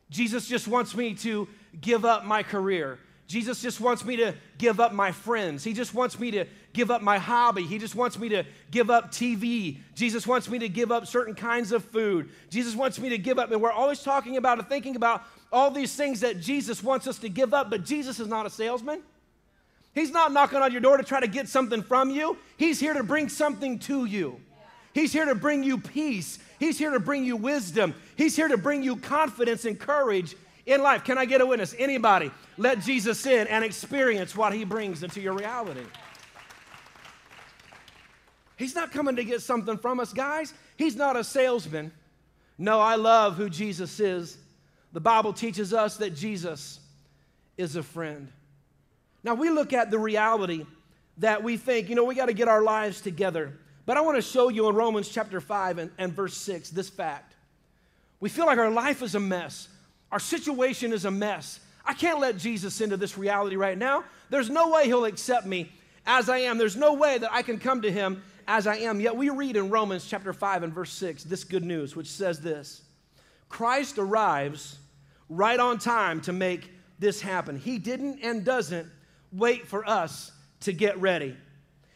Jesus 0.09 0.47
just 0.47 0.67
wants 0.67 0.95
me 0.95 1.15
to 1.15 1.47
give 1.81 2.05
up 2.05 2.25
my 2.25 2.43
career. 2.43 2.99
Jesus 3.27 3.61
just 3.61 3.79
wants 3.79 4.03
me 4.05 4.17
to 4.17 4.35
give 4.57 4.79
up 4.79 4.93
my 4.93 5.11
friends. 5.11 5.63
He 5.63 5.73
just 5.73 5.93
wants 5.93 6.19
me 6.19 6.31
to 6.31 6.45
give 6.73 6.91
up 6.91 7.01
my 7.01 7.17
hobby. 7.17 7.63
He 7.63 7.77
just 7.77 7.95
wants 7.95 8.19
me 8.19 8.29
to 8.29 8.43
give 8.69 8.89
up 8.89 9.11
TV. 9.11 9.77
Jesus 9.95 10.27
wants 10.27 10.49
me 10.49 10.59
to 10.59 10.69
give 10.69 10.91
up 10.91 11.07
certain 11.07 11.33
kinds 11.33 11.71
of 11.71 11.83
food. 11.85 12.29
Jesus 12.49 12.75
wants 12.75 12.99
me 12.99 13.09
to 13.09 13.17
give 13.17 13.39
up. 13.39 13.51
And 13.51 13.61
we're 13.61 13.71
always 13.71 14.03
talking 14.03 14.37
about 14.37 14.59
and 14.59 14.67
thinking 14.67 14.95
about 14.95 15.23
all 15.51 15.71
these 15.71 15.95
things 15.95 16.19
that 16.19 16.41
Jesus 16.41 16.83
wants 16.83 17.07
us 17.07 17.19
to 17.19 17.29
give 17.29 17.53
up, 17.53 17.69
but 17.69 17.85
Jesus 17.85 18.19
is 18.19 18.27
not 18.27 18.45
a 18.45 18.49
salesman. 18.49 19.01
He's 19.93 20.11
not 20.11 20.31
knocking 20.31 20.59
on 20.59 20.71
your 20.71 20.81
door 20.81 20.97
to 20.97 21.03
try 21.03 21.19
to 21.19 21.27
get 21.27 21.47
something 21.47 21.83
from 21.83 22.09
you. 22.09 22.37
He's 22.57 22.79
here 22.79 22.93
to 22.93 23.03
bring 23.03 23.29
something 23.29 23.79
to 23.79 24.05
you. 24.05 24.39
He's 24.93 25.13
here 25.13 25.25
to 25.25 25.35
bring 25.35 25.63
you 25.63 25.77
peace. 25.77 26.39
He's 26.59 26.77
here 26.77 26.91
to 26.91 26.99
bring 26.99 27.23
you 27.23 27.35
wisdom. 27.35 27.93
He's 28.15 28.35
here 28.35 28.47
to 28.47 28.57
bring 28.57 28.83
you 28.83 28.95
confidence 28.95 29.65
and 29.65 29.79
courage 29.79 30.35
in 30.65 30.81
life. 30.81 31.03
Can 31.03 31.17
I 31.17 31.25
get 31.25 31.41
a 31.41 31.45
witness? 31.45 31.75
Anybody, 31.77 32.31
let 32.57 32.81
Jesus 32.81 33.25
in 33.25 33.47
and 33.47 33.63
experience 33.63 34.35
what 34.35 34.53
he 34.53 34.63
brings 34.63 35.03
into 35.03 35.21
your 35.21 35.33
reality. 35.33 35.83
He's 38.55 38.75
not 38.75 38.91
coming 38.91 39.15
to 39.15 39.23
get 39.23 39.41
something 39.41 39.77
from 39.77 39.99
us, 39.99 40.13
guys. 40.13 40.53
He's 40.77 40.95
not 40.95 41.17
a 41.17 41.23
salesman. 41.23 41.91
No, 42.57 42.79
I 42.79 42.95
love 42.95 43.35
who 43.35 43.49
Jesus 43.49 43.99
is. 43.99 44.37
The 44.93 45.01
Bible 45.01 45.33
teaches 45.33 45.73
us 45.73 45.97
that 45.97 46.15
Jesus 46.15 46.79
is 47.57 47.75
a 47.75 47.83
friend. 47.83 48.27
Now, 49.23 49.33
we 49.33 49.49
look 49.49 49.73
at 49.73 49.89
the 49.89 49.99
reality 49.99 50.65
that 51.17 51.43
we 51.43 51.57
think, 51.57 51.89
you 51.89 51.95
know, 51.95 52.03
we 52.03 52.15
got 52.15 52.27
to 52.27 52.33
get 52.33 52.47
our 52.47 52.61
lives 52.61 53.01
together. 53.01 53.53
But 53.85 53.97
I 53.97 54.01
want 54.01 54.17
to 54.17 54.21
show 54.21 54.49
you 54.49 54.69
in 54.69 54.75
Romans 54.75 55.09
chapter 55.09 55.41
5 55.41 55.77
and, 55.77 55.91
and 55.97 56.13
verse 56.13 56.35
6 56.37 56.69
this 56.69 56.89
fact. 56.89 57.35
We 58.19 58.29
feel 58.29 58.45
like 58.45 58.57
our 58.57 58.71
life 58.71 59.01
is 59.01 59.15
a 59.15 59.19
mess. 59.19 59.67
Our 60.13 60.19
situation 60.19 60.93
is 60.93 61.05
a 61.05 61.11
mess. 61.11 61.59
I 61.83 61.95
can't 61.95 62.19
let 62.19 62.37
Jesus 62.37 62.81
into 62.81 62.97
this 62.97 63.17
reality 63.17 63.55
right 63.55 63.75
now. 63.75 64.03
There's 64.29 64.47
no 64.47 64.69
way 64.69 64.85
he'll 64.85 65.05
accept 65.05 65.47
me 65.47 65.71
as 66.05 66.29
I 66.29 66.37
am. 66.37 66.59
There's 66.59 66.75
no 66.75 66.93
way 66.93 67.17
that 67.17 67.33
I 67.33 67.41
can 67.41 67.57
come 67.57 67.81
to 67.81 67.91
him 67.91 68.21
as 68.47 68.67
I 68.67 68.75
am. 68.75 68.99
Yet 68.99 69.17
we 69.17 69.31
read 69.31 69.57
in 69.57 69.71
Romans 69.71 70.05
chapter 70.07 70.31
5 70.31 70.61
and 70.61 70.71
verse 70.71 70.91
6 70.91 71.23
this 71.23 71.43
good 71.43 71.63
news, 71.63 71.95
which 71.95 72.11
says 72.11 72.39
this 72.41 72.83
Christ 73.49 73.97
arrives 73.97 74.77
right 75.29 75.59
on 75.59 75.79
time 75.79 76.21
to 76.21 76.31
make 76.31 76.69
this 76.99 77.19
happen. 77.19 77.57
He 77.57 77.79
didn't 77.79 78.19
and 78.21 78.45
doesn't 78.45 78.87
wait 79.31 79.67
for 79.67 79.83
us 79.89 80.31
to 80.59 80.73
get 80.73 81.01
ready. 81.01 81.35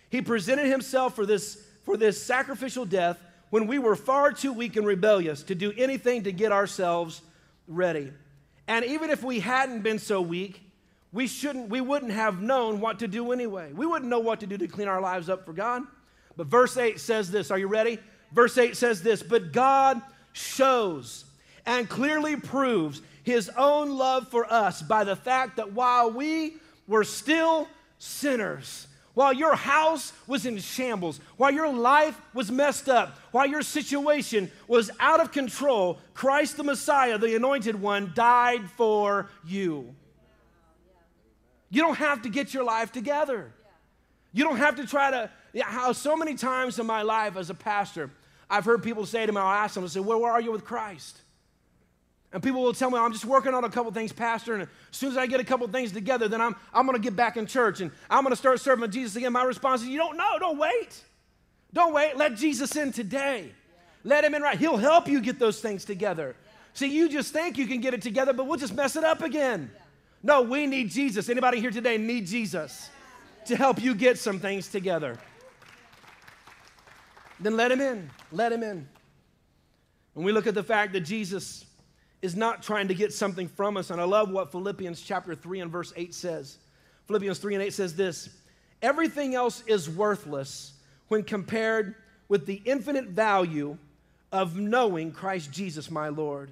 He 0.09 0.23
presented 0.23 0.65
himself 0.65 1.15
for 1.15 1.27
this, 1.27 1.63
for 1.83 1.95
this 1.95 2.23
sacrificial 2.23 2.85
death 2.85 3.19
when 3.51 3.67
we 3.67 3.77
were 3.77 3.95
far 3.95 4.31
too 4.31 4.53
weak 4.53 4.75
and 4.75 4.87
rebellious 4.87 5.43
to 5.43 5.53
do 5.53 5.71
anything 5.77 6.23
to 6.23 6.31
get 6.31 6.51
ourselves 6.51 7.21
ready. 7.67 8.11
And 8.67 8.83
even 8.85 9.09
if 9.09 9.23
we 9.23 9.39
hadn't 9.39 9.81
been 9.81 9.99
so 9.99 10.21
weak, 10.21 10.61
we 11.11 11.27
shouldn't 11.27 11.69
we 11.69 11.81
wouldn't 11.81 12.11
have 12.11 12.41
known 12.41 12.79
what 12.79 12.99
to 12.99 13.07
do 13.07 13.31
anyway. 13.31 13.71
We 13.73 13.85
wouldn't 13.85 14.09
know 14.09 14.19
what 14.19 14.41
to 14.41 14.47
do 14.47 14.57
to 14.57 14.67
clean 14.67 14.87
our 14.87 15.01
lives 15.01 15.29
up 15.29 15.45
for 15.45 15.53
God. 15.53 15.83
But 16.35 16.47
verse 16.47 16.77
8 16.77 16.99
says 16.99 17.31
this. 17.31 17.49
Are 17.49 17.57
you 17.57 17.67
ready? 17.67 17.99
Verse 18.31 18.57
8 18.57 18.75
says 18.75 19.01
this, 19.01 19.23
but 19.23 19.51
God 19.51 20.01
shows 20.33 21.25
and 21.65 21.89
clearly 21.89 22.35
proves 22.35 23.01
his 23.23 23.49
own 23.57 23.97
love 23.97 24.27
for 24.29 24.51
us 24.51 24.81
by 24.81 25.03
the 25.03 25.15
fact 25.15 25.57
that 25.57 25.73
while 25.73 26.11
we 26.11 26.57
were 26.87 27.03
still 27.03 27.67
sinners, 27.99 28.86
while 29.17 29.33
your 29.33 29.55
house 29.55 30.13
was 30.27 30.45
in 30.45 30.59
shambles, 30.59 31.19
while 31.37 31.49
your 31.49 31.73
life 31.73 32.21
was 32.35 32.51
messed 32.51 32.87
up, 32.87 33.17
while 33.31 33.47
your 33.47 33.63
situation 33.63 34.51
was 34.67 34.91
out 34.99 35.19
of 35.19 35.31
control, 35.31 35.97
Christ 36.13 36.55
the 36.55 36.63
Messiah, 36.63 37.17
the 37.17 37.35
anointed 37.35 37.81
one, 37.81 38.11
died 38.13 38.69
for 38.69 39.27
you. 39.43 39.95
You 41.71 41.81
don't 41.81 41.97
have 41.97 42.21
to 42.21 42.29
get 42.29 42.53
your 42.53 42.63
life 42.63 42.91
together. 42.91 43.51
You 44.33 44.43
don't 44.43 44.57
have 44.57 44.75
to 44.75 44.85
try 44.85 45.09
to. 45.09 45.31
How 45.63 45.93
so 45.93 46.15
many 46.15 46.35
times 46.35 46.77
in 46.77 46.85
my 46.85 47.01
life 47.01 47.37
as 47.37 47.49
a 47.49 47.55
pastor, 47.55 48.11
I've 48.47 48.65
heard 48.65 48.83
people 48.83 49.07
say 49.07 49.25
to 49.25 49.31
me, 49.31 49.39
I'll 49.39 49.47
ask 49.47 49.73
them, 49.73 49.83
I 49.83 49.87
say, 49.87 49.99
well, 49.99 50.21
where 50.21 50.31
are 50.31 50.41
you 50.41 50.51
with 50.51 50.63
Christ? 50.63 51.17
And 52.33 52.43
people 52.43 52.61
will 52.61 52.73
tell 52.73 52.91
me, 52.91 52.97
I'm 52.97 53.13
just 53.13 53.25
working 53.25 53.53
on 53.53 53.63
a 53.63 53.69
couple 53.69 53.91
things, 53.91 54.11
Pastor, 54.11 54.53
and 54.53 54.63
as 54.63 54.69
soon 54.91 55.11
as 55.11 55.17
I 55.17 55.27
get 55.27 55.39
a 55.39 55.45
couple 55.45 55.67
things 55.69 55.93
together, 55.93 56.27
then 56.27 56.41
I'm, 56.41 56.55
I'm 56.73 56.85
going 56.85 56.97
to 56.97 57.03
get 57.03 57.15
back 57.15 57.37
in 57.37 57.45
church 57.45 57.79
and 57.79 57.89
I'm 58.09 58.23
going 58.23 58.33
to 58.33 58.37
start 58.37 58.59
serving 58.59 58.91
Jesus 58.91 59.15
again. 59.15 59.31
My 59.31 59.43
response 59.43 59.81
is, 59.81 59.87
You 59.87 59.97
don't 59.97 60.17
know, 60.17 60.37
don't 60.39 60.57
wait. 60.57 61.03
Don't 61.73 61.93
wait. 61.93 62.17
Let 62.17 62.35
Jesus 62.35 62.75
in 62.75 62.91
today. 62.91 63.51
Let 64.03 64.23
him 64.23 64.33
in 64.33 64.41
right. 64.41 64.57
He'll 64.57 64.77
help 64.77 65.07
you 65.07 65.21
get 65.21 65.39
those 65.39 65.59
things 65.59 65.85
together. 65.85 66.35
See, 66.73 66.87
you 66.87 67.09
just 67.09 67.33
think 67.33 67.57
you 67.57 67.65
can 67.65 67.81
get 67.81 67.93
it 67.93 68.01
together, 68.01 68.33
but 68.33 68.45
we'll 68.45 68.59
just 68.59 68.75
mess 68.75 68.95
it 68.95 69.03
up 69.03 69.21
again. 69.21 69.71
No, 70.21 70.41
we 70.41 70.67
need 70.67 70.89
Jesus. 70.89 71.29
Anybody 71.29 71.59
here 71.59 71.71
today 71.71 71.97
need 71.97 72.27
Jesus 72.27 72.89
to 73.45 73.55
help 73.55 73.81
you 73.81 73.95
get 73.95 74.17
some 74.17 74.39
things 74.39 74.67
together? 74.67 75.17
Then 77.39 77.55
let 77.55 77.71
him 77.71 77.81
in. 77.81 78.09
Let 78.31 78.51
him 78.51 78.63
in. 78.63 78.87
When 80.13 80.25
we 80.25 80.31
look 80.31 80.47
at 80.47 80.55
the 80.55 80.63
fact 80.63 80.93
that 80.93 81.01
Jesus 81.01 81.65
is 82.21 82.35
not 82.35 82.63
trying 82.63 82.87
to 82.87 82.93
get 82.93 83.13
something 83.13 83.47
from 83.47 83.77
us, 83.77 83.89
and 83.89 84.01
I 84.01 84.05
love 84.05 84.29
what 84.29 84.51
Philippians 84.51 85.01
chapter 85.01 85.35
3 85.35 85.61
and 85.61 85.71
verse 85.71 85.93
8 85.95 86.13
says. 86.13 86.57
Philippians 87.05 87.39
3 87.39 87.55
and 87.55 87.63
8 87.63 87.73
says 87.73 87.95
this 87.95 88.29
Everything 88.81 89.35
else 89.35 89.63
is 89.67 89.89
worthless 89.89 90.73
when 91.07 91.23
compared 91.23 91.95
with 92.27 92.45
the 92.45 92.61
infinite 92.65 93.05
value 93.05 93.77
of 94.31 94.57
knowing 94.57 95.11
Christ 95.11 95.51
Jesus 95.51 95.89
my 95.89 96.09
Lord. 96.09 96.51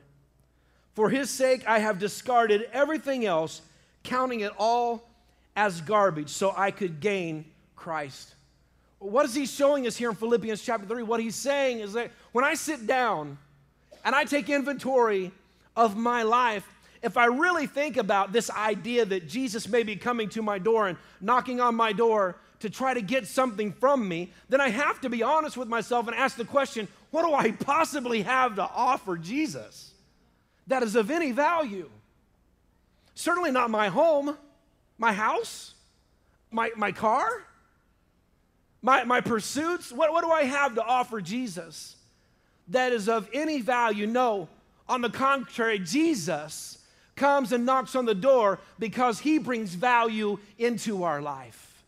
For 0.94 1.10
his 1.10 1.30
sake, 1.30 1.68
I 1.68 1.80
have 1.80 2.00
discarded 2.00 2.70
everything 2.72 3.26
else, 3.26 3.62
counting 4.04 4.40
it 4.40 4.54
all 4.58 5.10
as 5.56 5.82
garbage, 5.82 6.30
so 6.30 6.54
I 6.56 6.72
could 6.72 7.02
gain 7.02 7.46
Christ. 7.76 8.34
What 9.00 9.26
is 9.26 9.36
he 9.36 9.46
showing 9.46 9.88
us 9.88 9.98
here 9.98 10.10
in 10.10 10.16
Philippians 10.16 10.62
chapter 10.62 10.88
3? 10.88 11.04
What 11.04 11.20
he's 11.20 11.36
saying 11.36 11.80
is 11.80 11.94
that 11.94 12.12
when 12.32 12.46
I 12.46 12.54
sit 12.54 12.88
down 12.88 13.38
and 14.06 14.16
I 14.16 14.24
take 14.24 14.50
inventory 14.50 15.32
of 15.76 15.96
my 15.96 16.24
life, 16.24 16.68
if 17.02 17.18
I 17.18 17.26
really 17.26 17.68
think 17.68 17.98
about 17.98 18.32
this 18.32 18.50
idea 18.50 19.06
that 19.06 19.28
Jesus 19.28 19.68
may 19.68 19.84
be 19.84 19.96
coming 19.96 20.30
to 20.30 20.42
my 20.42 20.58
door 20.58 20.88
and 20.88 20.98
knocking 21.22 21.62
on 21.62 21.76
my 21.76 21.94
door 21.94 22.38
to 22.60 22.70
try 22.70 22.94
to 22.94 23.02
get 23.02 23.28
something 23.28 23.72
from 23.72 24.08
me, 24.08 24.32
then 24.50 24.60
I 24.60 24.70
have 24.70 25.02
to 25.02 25.10
be 25.10 25.22
honest 25.22 25.56
with 25.56 25.68
myself 25.68 26.08
and 26.08 26.16
ask 26.16 26.36
the 26.36 26.46
question 26.46 26.88
what 27.12 27.26
do 27.26 27.34
I 27.34 27.52
possibly 27.52 28.24
have 28.24 28.56
to 28.56 28.64
offer 28.64 29.18
Jesus 29.18 29.94
that 30.68 30.84
is 30.84 30.96
of 30.96 31.12
any 31.12 31.32
value? 31.32 31.90
Certainly 33.14 33.52
not 33.52 33.70
my 33.70 33.88
home, 33.88 34.36
my 34.98 35.14
house, 35.14 35.76
my, 36.52 36.72
my 36.76 36.92
car, 36.92 37.28
my, 38.82 39.04
my 39.04 39.22
pursuits. 39.22 39.92
What, 39.92 40.12
what 40.12 40.24
do 40.24 40.32
I 40.32 40.44
have 40.44 40.76
to 40.76 40.84
offer 40.84 41.22
Jesus 41.22 41.96
that 42.70 42.92
is 42.92 43.08
of 43.08 43.30
any 43.34 43.62
value? 43.62 44.08
No. 44.08 44.50
On 44.88 45.02
the 45.02 45.10
contrary, 45.10 45.80
Jesus 45.80 46.80
comes 47.16 47.52
and 47.52 47.66
knocks 47.66 47.96
on 47.96 48.06
the 48.06 48.16
door 48.16 48.60
because 48.78 49.20
he 49.20 49.38
brings 49.38 49.74
value 49.74 50.38
into 50.58 51.04
our 51.04 51.22
life. 51.22 51.84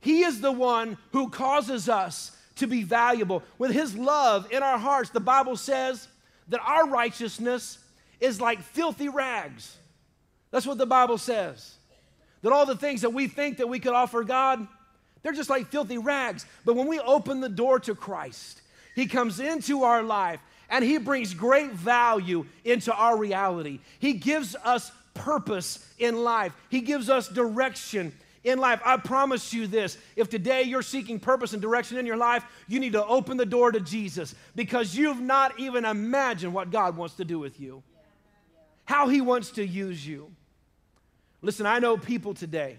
He 0.00 0.22
is 0.22 0.40
the 0.40 0.52
one 0.52 0.98
who 1.12 1.30
causes 1.30 1.88
us 1.88 2.36
to 2.56 2.66
be 2.66 2.82
valuable. 2.82 3.42
With 3.58 3.70
his 3.70 3.96
love 3.96 4.50
in 4.52 4.62
our 4.62 4.78
hearts, 4.78 5.10
the 5.10 5.20
Bible 5.20 5.56
says 5.56 6.06
that 6.48 6.60
our 6.60 6.88
righteousness 6.88 7.78
is 8.20 8.40
like 8.40 8.60
filthy 8.60 9.08
rags. 9.08 9.76
That's 10.50 10.66
what 10.66 10.78
the 10.78 10.86
Bible 10.86 11.18
says. 11.18 11.74
That 12.42 12.52
all 12.52 12.66
the 12.66 12.76
things 12.76 13.02
that 13.02 13.12
we 13.12 13.28
think 13.28 13.58
that 13.58 13.68
we 13.68 13.80
could 13.80 13.92
offer 13.94 14.22
God, 14.22 14.66
they're 15.22 15.32
just 15.32 15.50
like 15.50 15.68
filthy 15.68 15.98
rags. 15.98 16.46
But 16.64 16.76
when 16.76 16.86
we 16.86 17.00
open 17.00 17.40
the 17.40 17.48
door 17.48 17.80
to 17.80 17.94
Christ, 17.94 18.62
he 18.94 19.06
comes 19.06 19.40
into 19.40 19.82
our 19.82 20.02
life 20.02 20.40
and 20.70 20.84
He 20.84 20.98
brings 20.98 21.34
great 21.34 21.72
value 21.72 22.46
into 22.64 22.92
our 22.92 23.16
reality. 23.16 23.80
He 23.98 24.14
gives 24.14 24.54
us 24.64 24.92
purpose 25.14 25.84
in 25.98 26.22
life, 26.22 26.52
He 26.68 26.80
gives 26.80 27.08
us 27.10 27.28
direction 27.28 28.12
in 28.44 28.58
life. 28.58 28.80
I 28.84 28.96
promise 28.96 29.52
you 29.52 29.66
this 29.66 29.98
if 30.14 30.30
today 30.30 30.62
you're 30.62 30.82
seeking 30.82 31.18
purpose 31.18 31.52
and 31.52 31.60
direction 31.60 31.98
in 31.98 32.06
your 32.06 32.16
life, 32.16 32.44
you 32.68 32.78
need 32.78 32.92
to 32.92 33.04
open 33.04 33.36
the 33.36 33.46
door 33.46 33.72
to 33.72 33.80
Jesus 33.80 34.34
because 34.54 34.94
you've 34.94 35.20
not 35.20 35.58
even 35.58 35.84
imagined 35.84 36.54
what 36.54 36.70
God 36.70 36.96
wants 36.96 37.16
to 37.16 37.24
do 37.24 37.38
with 37.38 37.60
you, 37.60 37.82
how 38.84 39.08
He 39.08 39.20
wants 39.20 39.50
to 39.52 39.66
use 39.66 40.06
you. 40.06 40.30
Listen, 41.42 41.66
I 41.66 41.80
know 41.80 41.96
people 41.96 42.34
today 42.34 42.78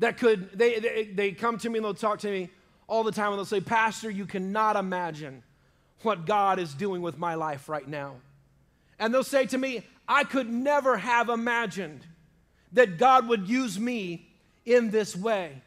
that 0.00 0.18
could, 0.18 0.58
they, 0.58 0.78
they, 0.80 1.04
they 1.04 1.32
come 1.32 1.58
to 1.58 1.70
me 1.70 1.78
and 1.78 1.84
they'll 1.84 1.94
talk 1.94 2.18
to 2.20 2.30
me 2.30 2.50
all 2.88 3.04
the 3.04 3.12
time 3.12 3.28
and 3.28 3.38
they'll 3.38 3.44
say, 3.44 3.60
Pastor, 3.60 4.10
you 4.10 4.26
cannot 4.26 4.76
imagine 4.76 5.42
what 6.02 6.26
God 6.26 6.58
is 6.58 6.74
doing 6.74 7.02
with 7.02 7.18
my 7.18 7.34
life 7.34 7.68
right 7.68 7.86
now. 7.86 8.16
And 8.98 9.12
they'll 9.12 9.24
say 9.24 9.46
to 9.46 9.58
me, 9.58 9.84
I 10.08 10.24
could 10.24 10.50
never 10.50 10.96
have 10.96 11.28
imagined 11.28 12.00
that 12.72 12.98
God 12.98 13.28
would 13.28 13.48
use 13.48 13.78
me 13.78 14.26
in 14.64 14.90
this 14.90 15.16
way. 15.16 15.62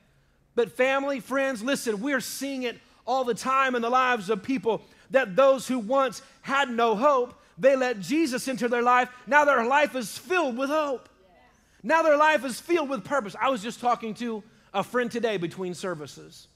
But, 0.55 0.71
family, 0.71 1.19
friends, 1.19 1.63
listen, 1.63 1.99
we're 1.99 2.21
seeing 2.21 2.63
it 2.63 2.77
all 3.05 3.23
the 3.23 3.33
time 3.33 3.75
in 3.75 3.81
the 3.81 3.89
lives 3.89 4.29
of 4.29 4.43
people 4.43 4.83
that 5.11 5.35
those 5.35 5.67
who 5.67 5.79
once 5.79 6.21
had 6.41 6.69
no 6.69 6.95
hope, 6.95 7.33
they 7.57 7.75
let 7.75 7.99
Jesus 7.99 8.47
into 8.47 8.67
their 8.67 8.81
life. 8.81 9.09
Now 9.27 9.45
their 9.45 9.65
life 9.65 9.95
is 9.95 10.17
filled 10.17 10.57
with 10.57 10.69
hope. 10.69 11.09
Now 11.83 12.01
their 12.01 12.17
life 12.17 12.45
is 12.45 12.59
filled 12.59 12.89
with 12.89 13.03
purpose. 13.03 13.35
I 13.39 13.49
was 13.49 13.61
just 13.61 13.79
talking 13.79 14.13
to 14.15 14.43
a 14.73 14.83
friend 14.83 15.11
today 15.11 15.37
between 15.37 15.73
services, 15.73 16.47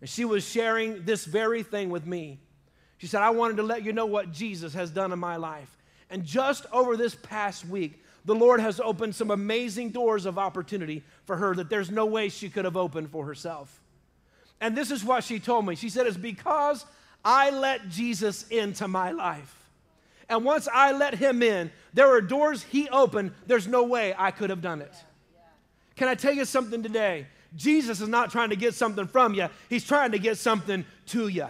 and 0.00 0.08
she 0.08 0.24
was 0.24 0.44
sharing 0.44 1.04
this 1.04 1.24
very 1.24 1.62
thing 1.62 1.90
with 1.90 2.06
me. 2.06 2.40
She 3.00 3.06
said, 3.06 3.22
I 3.22 3.30
wanted 3.30 3.56
to 3.56 3.62
let 3.62 3.82
you 3.82 3.94
know 3.94 4.04
what 4.04 4.30
Jesus 4.30 4.74
has 4.74 4.90
done 4.90 5.10
in 5.10 5.18
my 5.18 5.36
life. 5.36 5.74
And 6.10 6.22
just 6.22 6.66
over 6.70 6.98
this 6.98 7.14
past 7.14 7.66
week, 7.66 8.04
the 8.26 8.34
Lord 8.34 8.60
has 8.60 8.78
opened 8.78 9.14
some 9.14 9.30
amazing 9.30 9.88
doors 9.88 10.26
of 10.26 10.38
opportunity 10.38 11.02
for 11.24 11.36
her 11.36 11.54
that 11.54 11.70
there's 11.70 11.90
no 11.90 12.04
way 12.04 12.28
she 12.28 12.50
could 12.50 12.66
have 12.66 12.76
opened 12.76 13.10
for 13.10 13.24
herself. 13.24 13.80
And 14.60 14.76
this 14.76 14.90
is 14.90 15.02
what 15.02 15.24
she 15.24 15.40
told 15.40 15.64
me. 15.64 15.76
She 15.76 15.88
said, 15.88 16.06
It's 16.06 16.18
because 16.18 16.84
I 17.24 17.48
let 17.48 17.88
Jesus 17.88 18.46
into 18.48 18.86
my 18.86 19.12
life. 19.12 19.56
And 20.28 20.44
once 20.44 20.68
I 20.70 20.92
let 20.92 21.14
him 21.14 21.42
in, 21.42 21.72
there 21.94 22.08
are 22.08 22.20
doors 22.20 22.62
he 22.64 22.86
opened, 22.90 23.32
there's 23.46 23.66
no 23.66 23.82
way 23.82 24.14
I 24.16 24.30
could 24.30 24.50
have 24.50 24.60
done 24.60 24.82
it. 24.82 24.92
Can 25.96 26.06
I 26.06 26.14
tell 26.14 26.34
you 26.34 26.44
something 26.44 26.82
today? 26.82 27.26
Jesus 27.56 28.02
is 28.02 28.08
not 28.08 28.30
trying 28.30 28.50
to 28.50 28.56
get 28.56 28.74
something 28.74 29.06
from 29.06 29.32
you, 29.32 29.48
he's 29.70 29.84
trying 29.84 30.12
to 30.12 30.18
get 30.18 30.36
something 30.36 30.84
to 31.06 31.28
you. 31.28 31.46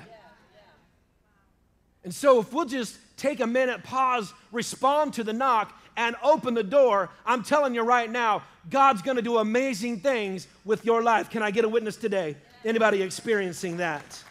And 2.04 2.14
so, 2.14 2.40
if 2.40 2.52
we'll 2.52 2.64
just 2.64 2.96
take 3.16 3.40
a 3.40 3.46
minute, 3.46 3.82
pause, 3.82 4.32
respond 4.52 5.14
to 5.14 5.24
the 5.24 5.32
knock, 5.32 5.76
and 5.96 6.16
open 6.22 6.54
the 6.54 6.62
door, 6.62 7.10
I'm 7.26 7.42
telling 7.42 7.74
you 7.74 7.82
right 7.82 8.10
now, 8.10 8.42
God's 8.70 9.02
gonna 9.02 9.22
do 9.22 9.38
amazing 9.38 10.00
things 10.00 10.46
with 10.64 10.84
your 10.84 11.02
life. 11.02 11.28
Can 11.28 11.42
I 11.42 11.50
get 11.50 11.64
a 11.64 11.68
witness 11.68 11.96
today? 11.96 12.36
Anybody 12.64 13.02
experiencing 13.02 13.78
that? 13.78 14.22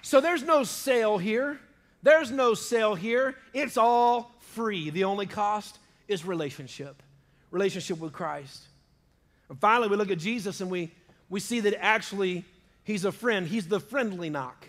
So, 0.00 0.20
there's 0.20 0.42
no 0.42 0.64
sale 0.64 1.18
here. 1.18 1.60
There's 2.02 2.30
no 2.30 2.54
sale 2.54 2.94
here. 2.94 3.36
It's 3.52 3.76
all 3.76 4.34
free. 4.40 4.90
The 4.90 5.04
only 5.04 5.26
cost 5.26 5.78
is 6.08 6.24
relationship, 6.24 7.02
relationship 7.50 7.98
with 7.98 8.12
Christ. 8.12 8.62
And 9.48 9.58
finally, 9.58 9.88
we 9.88 9.96
look 9.96 10.10
at 10.10 10.18
Jesus 10.18 10.60
and 10.60 10.70
we, 10.70 10.90
we 11.28 11.40
see 11.40 11.60
that 11.60 11.82
actually 11.82 12.44
He's 12.84 13.04
a 13.04 13.12
friend. 13.12 13.46
He's 13.46 13.68
the 13.68 13.80
friendly 13.80 14.30
knock. 14.30 14.68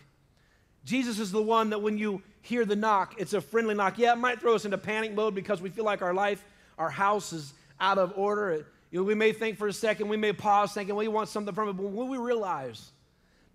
Jesus 0.85 1.19
is 1.19 1.31
the 1.31 1.41
one 1.41 1.69
that 1.71 1.81
when 1.81 1.97
you 1.97 2.21
hear 2.41 2.65
the 2.65 2.75
knock, 2.75 3.15
it's 3.17 3.33
a 3.33 3.41
friendly 3.41 3.73
knock. 3.73 3.97
Yeah, 3.97 4.13
it 4.13 4.17
might 4.17 4.41
throw 4.41 4.55
us 4.55 4.65
into 4.65 4.77
panic 4.77 5.13
mode 5.13 5.33
because 5.33 5.61
we 5.61 5.69
feel 5.69 5.85
like 5.85 6.01
our 6.01 6.13
life, 6.13 6.43
our 6.77 6.89
house 6.89 7.31
is 7.31 7.53
out 7.79 7.97
of 7.97 8.13
order. 8.17 8.65
You 8.91 8.99
know, 8.99 9.03
we 9.03 9.15
may 9.15 9.31
think 9.31 9.57
for 9.57 9.67
a 9.67 9.73
second, 9.73 10.09
we 10.09 10.17
may 10.17 10.33
pause 10.33 10.73
thinking, 10.73 10.95
we 10.95 11.07
want 11.07 11.29
something 11.29 11.55
from 11.55 11.69
it. 11.69 11.73
But 11.73 11.85
when 11.85 12.09
we 12.09 12.17
realize 12.17 12.91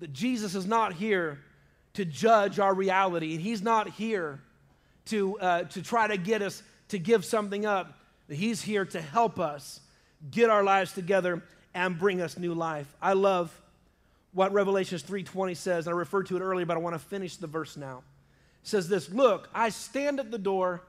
that 0.01 0.13
Jesus 0.13 0.55
is 0.55 0.67
not 0.67 0.95
here 0.95 1.39
to 1.95 2.05
judge 2.05 2.59
our 2.59 2.73
reality, 2.73 3.35
and 3.35 3.43
He's 3.43 3.63
not 3.63 3.91
here 3.91 4.41
to, 5.07 5.39
uh, 5.39 5.63
to 5.65 5.83
try 5.83 6.07
to 6.07 6.17
get 6.17 6.43
us 6.43 6.63
to 6.89 6.99
give 6.99 7.25
something 7.25 7.67
up, 7.67 7.99
He's 8.29 8.63
here 8.63 8.87
to 8.87 9.01
help 9.01 9.39
us 9.39 9.81
get 10.31 10.51
our 10.51 10.63
lives 10.63 10.93
together 10.93 11.43
and 11.75 11.99
bring 11.99 12.21
us 12.21 12.39
new 12.39 12.55
life. 12.55 12.93
I 13.01 13.13
love 13.13 13.53
what 14.33 14.53
Revelations 14.53 15.03
3:20 15.03 15.55
says. 15.55 15.87
And 15.87 15.95
I 15.95 15.99
referred 15.99 16.27
to 16.27 16.37
it 16.37 16.41
earlier, 16.41 16.67
but 16.67 16.77
I 16.77 16.81
want 16.81 16.95
to 16.95 16.99
finish 16.99 17.37
the 17.37 17.47
verse 17.47 17.77
now. 17.77 18.03
It 18.63 18.69
says 18.69 18.89
this, 18.89 19.09
"Look, 19.09 19.49
I 19.55 19.69
stand 19.71 20.21
at 20.21 20.31
the 20.31 20.39
door 20.39 20.83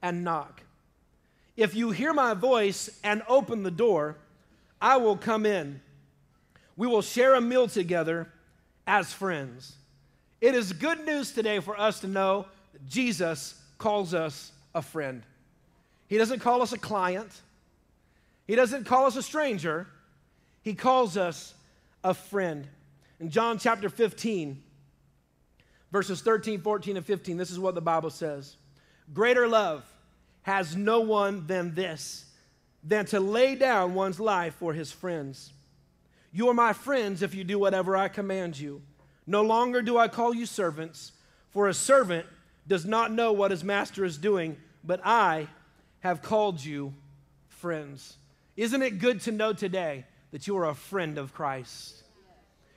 and 0.00 0.24
knock. 0.24 0.62
If 1.56 1.74
you 1.74 1.90
hear 1.90 2.12
my 2.12 2.34
voice 2.34 2.90
and 3.04 3.22
open 3.28 3.62
the 3.62 3.70
door, 3.70 4.16
I 4.80 4.96
will 4.96 5.16
come 5.16 5.46
in. 5.46 5.80
We 6.76 6.86
will 6.86 7.02
share 7.02 7.34
a 7.34 7.40
meal 7.40 7.68
together 7.68 8.32
as 8.86 9.12
friends." 9.12 9.76
It 10.40 10.54
is 10.56 10.72
good 10.72 11.06
news 11.06 11.30
today 11.30 11.60
for 11.60 11.78
us 11.78 12.00
to 12.00 12.08
know 12.08 12.46
that 12.72 12.88
Jesus 12.88 13.54
calls 13.78 14.12
us 14.12 14.50
a 14.74 14.82
friend. 14.82 15.22
He 16.08 16.18
doesn't 16.18 16.40
call 16.40 16.62
us 16.62 16.72
a 16.72 16.78
client. 16.78 17.42
He 18.46 18.56
doesn't 18.56 18.84
call 18.84 19.06
us 19.06 19.14
a 19.14 19.22
stranger. 19.22 19.86
He 20.62 20.74
calls 20.74 21.16
us 21.16 21.54
a 22.04 22.14
friend. 22.14 22.66
In 23.20 23.30
John 23.30 23.58
chapter 23.58 23.88
15, 23.88 24.62
verses 25.90 26.22
13, 26.22 26.60
14, 26.60 26.96
and 26.96 27.06
15, 27.06 27.36
this 27.36 27.50
is 27.50 27.58
what 27.58 27.74
the 27.74 27.80
Bible 27.80 28.10
says 28.10 28.56
Greater 29.12 29.46
love 29.46 29.84
has 30.42 30.76
no 30.76 31.00
one 31.00 31.46
than 31.46 31.74
this, 31.74 32.24
than 32.82 33.06
to 33.06 33.20
lay 33.20 33.54
down 33.54 33.94
one's 33.94 34.18
life 34.18 34.54
for 34.54 34.72
his 34.72 34.90
friends. 34.90 35.52
You 36.32 36.48
are 36.48 36.54
my 36.54 36.72
friends 36.72 37.22
if 37.22 37.34
you 37.34 37.44
do 37.44 37.58
whatever 37.58 37.96
I 37.96 38.08
command 38.08 38.58
you. 38.58 38.82
No 39.26 39.42
longer 39.42 39.82
do 39.82 39.98
I 39.98 40.08
call 40.08 40.34
you 40.34 40.46
servants, 40.46 41.12
for 41.50 41.68
a 41.68 41.74
servant 41.74 42.26
does 42.66 42.84
not 42.84 43.12
know 43.12 43.32
what 43.32 43.50
his 43.50 43.62
master 43.62 44.04
is 44.04 44.18
doing, 44.18 44.56
but 44.82 45.00
I 45.04 45.46
have 46.00 46.22
called 46.22 46.64
you 46.64 46.94
friends. 47.48 48.16
Isn't 48.56 48.82
it 48.82 48.98
good 48.98 49.20
to 49.22 49.32
know 49.32 49.52
today 49.52 50.06
that 50.32 50.46
you 50.46 50.56
are 50.56 50.68
a 50.68 50.74
friend 50.74 51.18
of 51.18 51.32
Christ? 51.32 52.02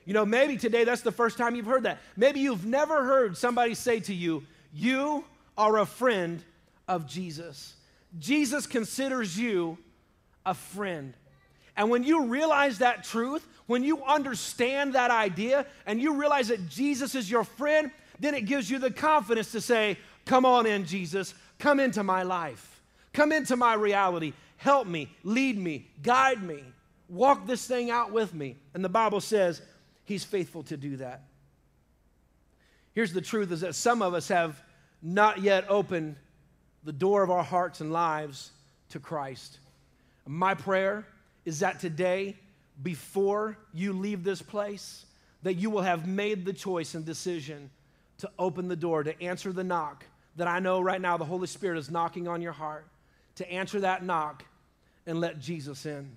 You 0.04 0.14
know, 0.14 0.24
maybe 0.24 0.56
today 0.56 0.84
that's 0.84 1.02
the 1.02 1.12
first 1.12 1.36
time 1.36 1.56
you've 1.56 1.66
heard 1.66 1.82
that. 1.82 1.98
Maybe 2.16 2.40
you've 2.40 2.64
never 2.64 3.04
heard 3.04 3.36
somebody 3.36 3.74
say 3.74 3.98
to 4.00 4.14
you, 4.14 4.44
You 4.72 5.24
are 5.58 5.78
a 5.78 5.86
friend 5.86 6.42
of 6.86 7.08
Jesus. 7.08 7.74
Jesus 8.18 8.66
considers 8.66 9.38
you 9.38 9.78
a 10.46 10.54
friend. 10.54 11.14
And 11.76 11.90
when 11.90 12.04
you 12.04 12.26
realize 12.26 12.78
that 12.78 13.04
truth, 13.04 13.46
when 13.66 13.82
you 13.82 14.02
understand 14.04 14.94
that 14.94 15.10
idea 15.10 15.66
and 15.86 16.00
you 16.00 16.14
realize 16.14 16.48
that 16.48 16.68
Jesus 16.68 17.14
is 17.14 17.30
your 17.30 17.44
friend, 17.44 17.90
then 18.20 18.34
it 18.34 18.46
gives 18.46 18.70
you 18.70 18.78
the 18.78 18.90
confidence 18.90 19.52
to 19.52 19.60
say, 19.60 19.98
Come 20.24 20.44
on 20.44 20.66
in, 20.66 20.86
Jesus. 20.86 21.34
Come 21.58 21.80
into 21.80 22.02
my 22.02 22.22
life. 22.22 22.80
Come 23.12 23.32
into 23.32 23.56
my 23.56 23.74
reality. 23.74 24.32
Help 24.56 24.86
me, 24.86 25.10
lead 25.22 25.58
me, 25.58 25.88
guide 26.02 26.42
me, 26.42 26.62
walk 27.08 27.46
this 27.46 27.66
thing 27.66 27.90
out 27.90 28.12
with 28.12 28.34
me. 28.34 28.56
And 28.74 28.84
the 28.84 28.88
Bible 28.88 29.20
says 29.20 29.62
he's 30.04 30.24
faithful 30.24 30.62
to 30.64 30.76
do 30.76 30.96
that. 30.98 31.22
Here's 32.94 33.12
the 33.12 33.20
truth 33.20 33.52
is 33.52 33.60
that 33.60 33.74
some 33.74 34.02
of 34.02 34.14
us 34.14 34.28
have 34.28 34.60
not 35.02 35.42
yet 35.42 35.66
opened 35.68 36.16
the 36.84 36.92
door 36.92 37.22
of 37.22 37.30
our 37.30 37.42
hearts 37.42 37.80
and 37.80 37.92
lives 37.92 38.52
to 38.90 39.00
Christ. 39.00 39.58
My 40.26 40.54
prayer 40.54 41.06
is 41.44 41.60
that 41.60 41.78
today, 41.80 42.36
before 42.82 43.58
you 43.72 43.92
leave 43.92 44.24
this 44.24 44.42
place, 44.42 45.04
that 45.42 45.54
you 45.54 45.70
will 45.70 45.82
have 45.82 46.08
made 46.08 46.44
the 46.44 46.52
choice 46.52 46.94
and 46.94 47.04
decision 47.04 47.70
to 48.18 48.30
open 48.38 48.68
the 48.68 48.76
door, 48.76 49.02
to 49.02 49.22
answer 49.22 49.52
the 49.52 49.64
knock 49.64 50.04
that 50.36 50.48
I 50.48 50.58
know 50.58 50.80
right 50.80 51.00
now 51.00 51.16
the 51.16 51.24
Holy 51.24 51.46
Spirit 51.46 51.78
is 51.78 51.90
knocking 51.90 52.28
on 52.28 52.42
your 52.42 52.52
heart, 52.52 52.86
to 53.36 53.50
answer 53.50 53.80
that 53.80 54.04
knock 54.04 54.44
and 55.06 55.20
let 55.20 55.38
Jesus 55.38 55.86
in. 55.86 56.16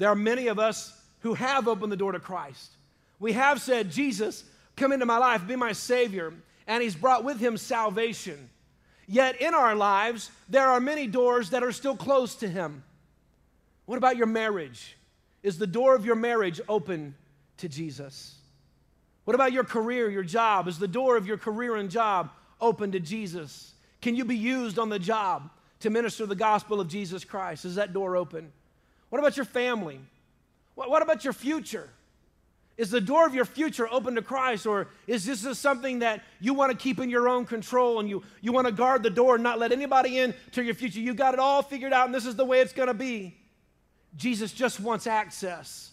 There 0.00 0.08
are 0.08 0.16
many 0.16 0.46
of 0.46 0.58
us 0.58 0.98
who 1.18 1.34
have 1.34 1.68
opened 1.68 1.92
the 1.92 1.96
door 1.96 2.12
to 2.12 2.18
Christ. 2.18 2.70
We 3.18 3.34
have 3.34 3.60
said, 3.60 3.90
Jesus, 3.90 4.44
come 4.74 4.92
into 4.92 5.04
my 5.04 5.18
life, 5.18 5.46
be 5.46 5.56
my 5.56 5.72
Savior, 5.72 6.32
and 6.66 6.82
He's 6.82 6.94
brought 6.94 7.22
with 7.22 7.38
Him 7.38 7.58
salvation. 7.58 8.48
Yet 9.06 9.42
in 9.42 9.52
our 9.52 9.74
lives, 9.74 10.30
there 10.48 10.68
are 10.68 10.80
many 10.80 11.06
doors 11.06 11.50
that 11.50 11.62
are 11.62 11.70
still 11.70 11.96
closed 11.96 12.40
to 12.40 12.48
Him. 12.48 12.82
What 13.84 13.98
about 13.98 14.16
your 14.16 14.26
marriage? 14.26 14.96
Is 15.42 15.58
the 15.58 15.66
door 15.66 15.94
of 15.94 16.06
your 16.06 16.16
marriage 16.16 16.62
open 16.66 17.14
to 17.58 17.68
Jesus? 17.68 18.36
What 19.26 19.34
about 19.34 19.52
your 19.52 19.64
career, 19.64 20.08
your 20.08 20.22
job? 20.22 20.66
Is 20.66 20.78
the 20.78 20.88
door 20.88 21.18
of 21.18 21.26
your 21.26 21.36
career 21.36 21.76
and 21.76 21.90
job 21.90 22.30
open 22.58 22.92
to 22.92 23.00
Jesus? 23.00 23.74
Can 24.00 24.16
you 24.16 24.24
be 24.24 24.36
used 24.36 24.78
on 24.78 24.88
the 24.88 24.98
job 24.98 25.50
to 25.80 25.90
minister 25.90 26.24
the 26.24 26.34
gospel 26.34 26.80
of 26.80 26.88
Jesus 26.88 27.22
Christ? 27.22 27.66
Is 27.66 27.74
that 27.74 27.92
door 27.92 28.16
open? 28.16 28.50
What 29.10 29.18
about 29.18 29.36
your 29.36 29.44
family? 29.44 30.00
What, 30.74 31.02
about 31.02 31.24
your 31.24 31.32
future? 31.32 31.90
Is 32.78 32.90
the 32.90 33.00
door 33.00 33.26
of 33.26 33.34
your 33.34 33.44
future 33.44 33.86
open 33.92 34.14
to 34.14 34.22
Christ, 34.22 34.64
or 34.64 34.88
is 35.06 35.26
this 35.26 35.42
just 35.42 35.60
something 35.60 35.98
that 35.98 36.22
you 36.40 36.54
want 36.54 36.72
to 36.72 36.78
keep 36.78 36.98
in 36.98 37.10
your 37.10 37.28
own 37.28 37.44
control 37.44 38.00
and 38.00 38.08
you, 38.08 38.22
you 38.40 38.52
want 38.52 38.66
to 38.66 38.72
guard 38.72 39.02
the 39.02 39.10
door 39.10 39.34
and 39.34 39.44
not 39.44 39.58
let 39.58 39.72
anybody 39.72 40.18
in 40.18 40.32
to 40.52 40.62
your 40.62 40.74
future? 40.74 41.00
You 41.00 41.12
got 41.12 41.34
it 41.34 41.40
all 41.40 41.60
figured 41.60 41.92
out, 41.92 42.06
and 42.06 42.14
this 42.14 42.24
is 42.24 42.36
the 42.36 42.44
way 42.46 42.60
it's 42.60 42.72
going 42.72 42.86
to 42.86 42.94
be. 42.94 43.36
Jesus 44.16 44.52
just 44.52 44.80
wants 44.80 45.06
access 45.06 45.90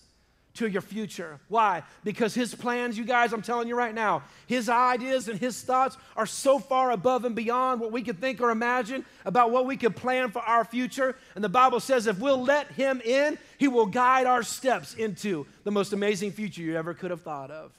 to 0.58 0.67
your 0.67 0.82
future. 0.82 1.39
Why? 1.48 1.84
Because 2.04 2.34
his 2.34 2.54
plans, 2.54 2.98
you 2.98 3.06
guys, 3.06 3.34
I'm 3.34 3.41
telling 3.41 3.67
you 3.67 3.76
right 3.76 3.93
now, 3.93 4.24
his 4.48 4.70
ideas 4.70 5.28
and 5.28 5.39
his 5.39 5.62
thoughts 5.62 5.98
are 6.15 6.26
so 6.26 6.60
far 6.60 6.91
above 6.91 7.26
and 7.26 7.36
beyond 7.36 7.80
what 7.80 7.91
we 7.91 8.02
could 8.02 8.20
think 8.20 8.41
or 8.41 8.50
imagine 8.50 9.06
about 9.26 9.52
what 9.52 9.65
we 9.65 9.78
could 9.78 9.96
plan 9.96 10.32
for 10.32 10.41
our 10.41 10.65
future. 10.65 11.15
And 11.36 11.43
the 11.43 11.50
Bible 11.50 11.80
says 11.80 12.08
if 12.08 12.20
we'll 12.20 12.43
let 12.43 12.72
him 12.72 13.02
in, 13.02 13.38
he 13.58 13.67
will 13.67 13.86
guide 13.86 14.26
our 14.26 14.43
steps 14.43 14.93
into 14.96 15.46
the 15.63 15.72
most 15.72 15.93
amazing 15.93 16.32
future 16.32 16.62
you 16.62 16.76
ever 16.76 16.93
could 16.93 17.12
have 17.12 17.22
thought 17.22 17.52
of. 17.52 17.72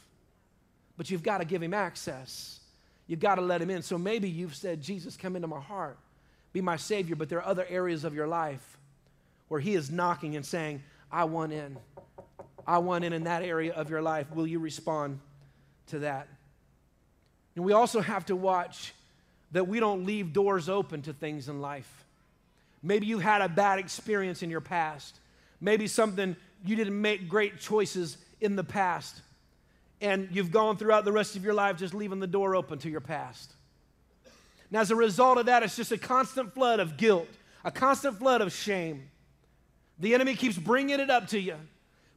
But 0.96 1.10
you've 1.10 1.22
got 1.22 1.38
to 1.38 1.44
give 1.44 1.62
him 1.62 1.74
access. 1.74 2.60
You've 3.06 3.20
got 3.20 3.36
to 3.36 3.42
let 3.42 3.60
him 3.60 3.70
in. 3.70 3.82
So 3.82 3.98
maybe 3.98 4.28
you've 4.28 4.54
said, 4.54 4.82
Jesus, 4.82 5.16
come 5.16 5.34
into 5.34 5.48
my 5.48 5.60
heart, 5.60 5.98
be 6.52 6.60
my 6.60 6.76
Savior, 6.76 7.16
but 7.16 7.28
there 7.28 7.38
are 7.38 7.46
other 7.46 7.66
areas 7.68 8.04
of 8.04 8.14
your 8.14 8.28
life 8.28 8.78
where 9.48 9.60
he 9.60 9.74
is 9.74 9.90
knocking 9.90 10.36
and 10.36 10.44
saying, 10.44 10.82
I 11.10 11.24
want 11.24 11.52
in. 11.52 11.76
I 12.68 12.78
want 12.78 13.02
in 13.02 13.14
in 13.14 13.24
that 13.24 13.42
area 13.42 13.72
of 13.72 13.88
your 13.88 14.02
life. 14.02 14.30
Will 14.30 14.46
you 14.46 14.58
respond 14.58 15.20
to 15.86 16.00
that? 16.00 16.28
And 17.56 17.64
we 17.64 17.72
also 17.72 18.02
have 18.02 18.26
to 18.26 18.36
watch 18.36 18.92
that 19.52 19.66
we 19.66 19.80
don't 19.80 20.04
leave 20.04 20.34
doors 20.34 20.68
open 20.68 21.00
to 21.02 21.14
things 21.14 21.48
in 21.48 21.62
life. 21.62 22.04
Maybe 22.82 23.06
you 23.06 23.20
had 23.20 23.40
a 23.40 23.48
bad 23.48 23.78
experience 23.78 24.42
in 24.42 24.50
your 24.50 24.60
past. 24.60 25.18
Maybe 25.62 25.86
something 25.86 26.36
you 26.62 26.76
didn't 26.76 27.00
make 27.00 27.26
great 27.26 27.58
choices 27.58 28.18
in 28.38 28.54
the 28.54 28.62
past. 28.62 29.22
And 30.02 30.28
you've 30.30 30.52
gone 30.52 30.76
throughout 30.76 31.06
the 31.06 31.12
rest 31.12 31.36
of 31.36 31.44
your 31.44 31.54
life 31.54 31.78
just 31.78 31.94
leaving 31.94 32.20
the 32.20 32.26
door 32.26 32.54
open 32.54 32.78
to 32.80 32.90
your 32.90 33.00
past. 33.00 33.50
And 34.70 34.78
as 34.78 34.90
a 34.90 34.96
result 34.96 35.38
of 35.38 35.46
that, 35.46 35.62
it's 35.62 35.74
just 35.74 35.90
a 35.90 35.98
constant 35.98 36.52
flood 36.52 36.80
of 36.80 36.98
guilt, 36.98 37.28
a 37.64 37.70
constant 37.70 38.18
flood 38.18 38.42
of 38.42 38.52
shame. 38.52 39.08
The 39.98 40.14
enemy 40.14 40.36
keeps 40.36 40.58
bringing 40.58 41.00
it 41.00 41.08
up 41.08 41.28
to 41.28 41.40
you. 41.40 41.56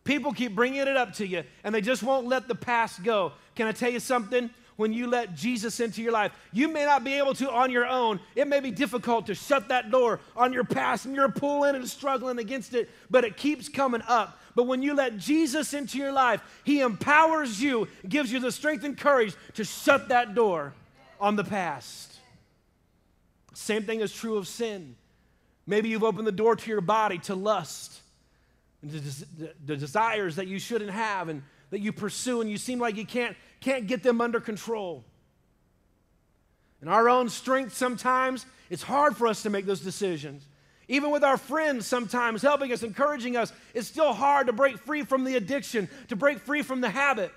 People 0.04 0.34
keep 0.34 0.56
bringing 0.56 0.82
it 0.82 0.98
up 0.98 1.14
to 1.14 1.28
you 1.28 1.44
and 1.64 1.74
they 1.74 1.82
just 1.82 2.02
won't 2.02 2.28
let 2.28 2.48
the 2.48 2.56
past 2.56 3.04
go. 3.04 3.34
Can 3.56 3.68
I 3.68 3.72
tell 3.72 3.92
you 3.92 4.00
something? 4.00 4.50
When 4.78 4.94
you 4.94 5.06
let 5.06 5.36
Jesus 5.36 5.80
into 5.80 6.02
your 6.02 6.12
life, 6.12 6.32
you 6.52 6.68
may 6.68 6.86
not 6.86 7.04
be 7.04 7.14
able 7.14 7.36
to 7.36 7.52
on 7.52 7.70
your 7.70 7.86
own. 7.86 8.20
It 8.36 8.48
may 8.48 8.60
be 8.60 8.72
difficult 8.72 9.28
to 9.28 9.36
shut 9.36 9.68
that 9.68 9.92
door 9.92 10.20
on 10.36 10.54
your 10.54 10.64
past 10.64 11.06
and 11.06 11.14
you're 11.14 11.30
pulling 11.30 11.76
and 11.76 11.88
struggling 11.88 12.40
against 12.40 12.74
it, 12.74 12.90
but 13.10 13.24
it 13.24 13.38
keeps 13.38 13.70
coming 13.70 14.02
up. 14.08 14.40
But 14.56 14.64
when 14.64 14.82
you 14.82 14.96
let 14.96 15.18
Jesus 15.18 15.76
into 15.76 16.00
your 16.00 16.12
life, 16.12 16.42
He 16.64 16.80
empowers 16.80 17.62
you, 17.62 17.88
gives 18.10 18.32
you 18.32 18.40
the 18.40 18.52
strength 18.52 18.84
and 18.84 18.98
courage 18.98 19.36
to 19.54 19.64
shut 19.64 20.10
that 20.10 20.34
door 20.34 20.74
on 21.20 21.36
the 21.36 21.44
past. 21.44 22.20
Same 23.54 23.84
thing 23.84 24.00
is 24.00 24.12
true 24.12 24.38
of 24.38 24.48
sin. 24.48 24.96
Maybe 25.68 25.90
you've 25.90 26.04
opened 26.04 26.26
the 26.26 26.32
door 26.32 26.56
to 26.56 26.70
your 26.72 26.82
body 26.82 27.20
to 27.20 27.36
lust 27.36 28.01
the, 28.84 29.54
the 29.66 29.78
desires 29.78 30.36
that 30.38 30.48
you 30.48 30.60
shouldn't 30.60 30.92
have 30.92 31.30
and 31.30 31.44
that 31.70 31.80
you 31.80 31.92
pursue 31.92 32.42
and 32.42 32.50
you 32.50 32.58
seem 32.58 32.80
like 32.80 32.96
you 32.96 33.06
can't, 33.06 33.36
can't 33.60 33.88
get 33.88 34.04
them 34.04 34.22
under 34.22 34.40
control. 34.40 35.04
In 36.82 36.88
our 36.88 37.10
own 37.10 37.30
strength, 37.30 37.76
sometimes 37.76 38.46
it's 38.70 38.84
hard 38.84 39.16
for 39.16 39.28
us 39.28 39.44
to 39.44 39.50
make 39.50 39.66
those 39.66 39.82
decisions. 39.82 40.46
Even 40.88 41.12
with 41.12 41.24
our 41.24 41.38
friends, 41.38 41.86
sometimes 41.86 42.42
helping 42.42 42.74
us, 42.74 42.84
encouraging 42.84 43.38
us, 43.38 43.54
it's 43.74 43.88
still 43.88 44.14
hard 44.14 44.48
to 44.48 44.54
break 44.54 44.78
free 44.80 45.04
from 45.04 45.24
the 45.24 45.36
addiction, 45.36 45.88
to 46.10 46.16
break 46.16 46.40
free 46.40 46.64
from 46.64 46.82
the 46.82 46.90
habit. 46.90 47.32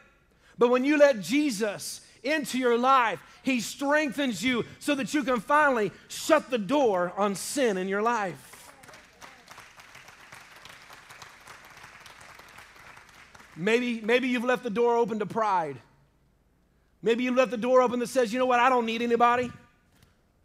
But 0.58 0.70
when 0.70 0.84
you 0.84 0.98
let 0.98 1.20
Jesus 1.20 2.00
into 2.22 2.58
your 2.58 2.78
life, 2.78 3.20
He 3.42 3.60
strengthens 3.60 4.42
you 4.42 4.64
so 4.78 4.94
that 4.94 5.12
you 5.12 5.22
can 5.22 5.40
finally 5.40 5.92
shut 6.08 6.50
the 6.50 6.58
door 6.58 7.12
on 7.16 7.34
sin 7.34 7.76
in 7.76 7.86
your 7.86 8.02
life. 8.02 8.53
Maybe, 13.56 14.00
maybe 14.00 14.28
you've 14.28 14.44
left 14.44 14.62
the 14.62 14.70
door 14.70 14.96
open 14.96 15.18
to 15.20 15.26
pride. 15.26 15.76
Maybe 17.02 17.24
you 17.24 17.34
left 17.34 17.50
the 17.50 17.56
door 17.56 17.82
open 17.82 18.00
that 18.00 18.08
says, 18.08 18.32
you 18.32 18.38
know 18.38 18.46
what, 18.46 18.60
I 18.60 18.68
don't 18.68 18.86
need 18.86 19.02
anybody. 19.02 19.52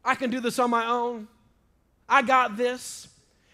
I 0.04 0.16
can 0.16 0.30
do 0.30 0.40
this 0.40 0.60
on 0.60 0.70
my 0.70 0.88
own. 0.88 1.28
I 2.08 2.22
got 2.22 2.58
this. 2.58 3.08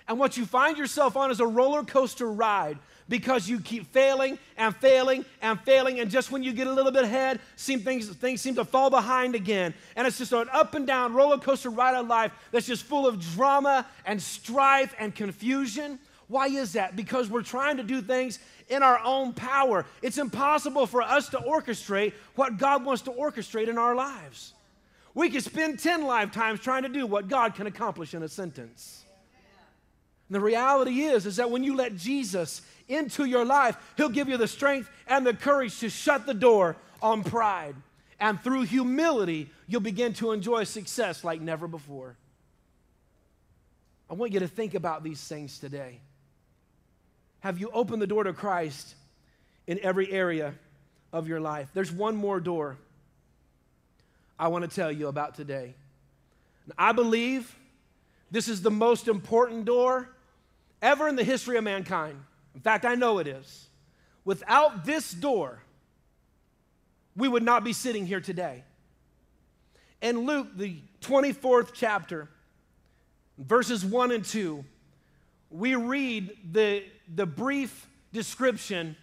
And 0.07 0.19
what 0.19 0.37
you 0.37 0.45
find 0.45 0.77
yourself 0.77 1.17
on 1.17 1.31
is 1.31 1.39
a 1.39 1.47
roller 1.47 1.83
coaster 1.83 2.31
ride 2.31 2.77
because 3.07 3.47
you 3.47 3.59
keep 3.59 3.91
failing 3.91 4.39
and 4.57 4.75
failing 4.75 5.25
and 5.41 5.59
failing. 5.61 5.99
And 5.99 6.09
just 6.09 6.31
when 6.31 6.43
you 6.43 6.53
get 6.53 6.67
a 6.67 6.73
little 6.73 6.91
bit 6.91 7.03
ahead, 7.03 7.39
seem 7.55 7.81
things, 7.81 8.09
things 8.09 8.41
seem 8.41 8.55
to 8.55 8.65
fall 8.65 8.89
behind 8.89 9.35
again. 9.35 9.73
And 9.95 10.07
it's 10.07 10.17
just 10.17 10.31
an 10.33 10.47
up 10.51 10.73
and 10.75 10.85
down 10.85 11.13
roller 11.13 11.37
coaster 11.37 11.69
ride 11.69 11.95
of 11.95 12.07
life 12.07 12.31
that's 12.51 12.67
just 12.67 12.83
full 12.83 13.07
of 13.07 13.19
drama 13.19 13.85
and 14.05 14.21
strife 14.21 14.93
and 14.99 15.13
confusion. 15.13 15.99
Why 16.27 16.47
is 16.47 16.73
that? 16.73 16.95
Because 16.95 17.29
we're 17.29 17.43
trying 17.43 17.77
to 17.77 17.83
do 17.83 18.01
things 18.01 18.39
in 18.67 18.81
our 18.81 18.99
own 19.03 19.33
power. 19.33 19.85
It's 20.01 20.17
impossible 20.17 20.87
for 20.87 21.01
us 21.01 21.29
to 21.29 21.37
orchestrate 21.37 22.13
what 22.35 22.57
God 22.57 22.83
wants 22.83 23.03
to 23.03 23.11
orchestrate 23.11 23.67
in 23.67 23.77
our 23.77 23.95
lives. 23.95 24.53
We 25.13 25.29
could 25.29 25.43
spend 25.43 25.79
10 25.79 26.05
lifetimes 26.05 26.59
trying 26.59 26.83
to 26.83 26.89
do 26.89 27.05
what 27.05 27.27
God 27.27 27.55
can 27.55 27.67
accomplish 27.67 28.13
in 28.13 28.23
a 28.23 28.27
sentence. 28.27 29.05
And 30.27 30.35
the 30.35 30.41
reality 30.41 31.01
is 31.03 31.25
is 31.25 31.35
that 31.35 31.51
when 31.51 31.63
you 31.63 31.75
let 31.75 31.95
Jesus 31.95 32.61
into 32.87 33.25
your 33.25 33.45
life, 33.45 33.77
he'll 33.97 34.09
give 34.09 34.27
you 34.27 34.37
the 34.37 34.47
strength 34.47 34.89
and 35.07 35.25
the 35.25 35.33
courage 35.33 35.79
to 35.79 35.89
shut 35.89 36.25
the 36.25 36.33
door 36.33 36.75
on 37.01 37.23
pride. 37.23 37.75
And 38.19 38.41
through 38.41 38.63
humility, 38.63 39.49
you'll 39.67 39.81
begin 39.81 40.13
to 40.13 40.31
enjoy 40.31 40.63
success 40.63 41.23
like 41.23 41.41
never 41.41 41.67
before. 41.67 42.17
I 44.09 44.13
want 44.13 44.33
you 44.33 44.39
to 44.39 44.47
think 44.47 44.73
about 44.73 45.03
these 45.03 45.25
things 45.25 45.59
today. 45.59 45.99
Have 47.45 47.59
you 47.59 47.69
opened 47.69 48.01
the 48.01 48.07
door 48.07 48.23
to 48.23 48.33
Christ 48.33 48.95
in 49.67 49.79
every 49.83 50.11
area 50.11 50.55
of 51.13 51.27
your 51.27 51.39
life. 51.39 51.69
There's 51.75 51.91
one 51.91 52.15
more 52.15 52.39
door 52.39 52.75
I 54.39 54.47
want 54.47 54.67
to 54.67 54.75
tell 54.75 54.91
you 54.91 55.09
about 55.09 55.35
today. 55.35 55.75
I 56.75 56.91
believe 56.91 57.55
this 58.31 58.47
is 58.47 58.63
the 58.63 58.71
most 58.71 59.07
important 59.07 59.65
door 59.65 60.09
ever 60.81 61.07
in 61.07 61.15
the 61.15 61.23
history 61.23 61.55
of 61.57 61.63
mankind. 61.63 62.19
In 62.55 62.61
fact, 62.61 62.83
I 62.83 62.95
know 62.95 63.19
it 63.19 63.27
is. 63.27 63.67
Without 64.23 64.83
this 64.83 65.11
door, 65.11 65.61
we 67.15 67.27
would 67.27 67.43
not 67.43 67.63
be 67.63 67.73
sitting 67.73 68.07
here 68.07 68.21
today. 68.21 68.63
In 70.01 70.25
Luke, 70.25 70.47
the 70.57 70.79
24th 71.01 71.73
chapter, 71.73 72.27
verses 73.37 73.85
1 73.85 74.11
and 74.11 74.25
2, 74.25 74.65
we 75.49 75.75
read 75.75 76.35
the, 76.51 76.83
the 77.13 77.25
brief 77.25 77.87
description 78.13 78.95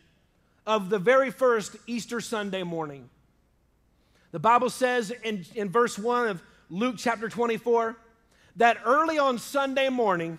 of 0.67 0.91
the 0.91 0.99
very 0.99 1.31
first 1.31 1.77
Easter 1.87 2.21
Sunday 2.21 2.63
morning. 2.63 3.09
The 4.33 4.39
Bible 4.39 4.71
says 4.71 5.11
in, 5.11 5.45
in 5.55 5.69
verse 5.69 5.99
1 5.99 6.29
of 6.29 6.43
Luke 6.71 6.97
chapter 6.99 7.29
24 7.29 7.97
that 8.57 8.79
early 8.85 9.19
on 9.19 9.39
Sunday 9.39 9.89
morning, 9.89 10.39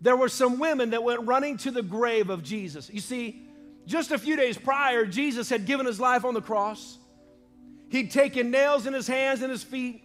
there 0.00 0.16
were 0.16 0.28
some 0.28 0.58
women 0.58 0.90
that 0.90 1.02
went 1.02 1.22
running 1.22 1.56
to 1.58 1.70
the 1.70 1.82
grave 1.82 2.30
of 2.30 2.42
Jesus. 2.42 2.90
You 2.90 3.00
see, 3.00 3.42
just 3.86 4.10
a 4.10 4.18
few 4.18 4.36
days 4.36 4.56
prior, 4.56 5.04
Jesus 5.04 5.48
had 5.50 5.66
given 5.66 5.86
his 5.86 6.00
life 6.00 6.24
on 6.24 6.34
the 6.34 6.40
cross. 6.40 6.98
He'd 7.90 8.10
taken 8.10 8.50
nails 8.50 8.86
in 8.86 8.94
his 8.94 9.06
hands 9.06 9.42
and 9.42 9.50
his 9.50 9.62
feet, 9.62 10.02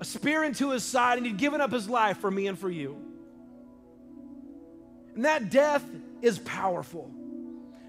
a 0.00 0.04
spear 0.04 0.42
into 0.42 0.70
his 0.70 0.82
side, 0.82 1.18
and 1.18 1.26
he'd 1.26 1.36
given 1.36 1.60
up 1.60 1.70
his 1.70 1.88
life 1.88 2.18
for 2.18 2.30
me 2.30 2.46
and 2.46 2.58
for 2.58 2.70
you. 2.70 3.07
And 5.18 5.24
that 5.24 5.50
death 5.50 5.84
is 6.22 6.38
powerful. 6.38 7.10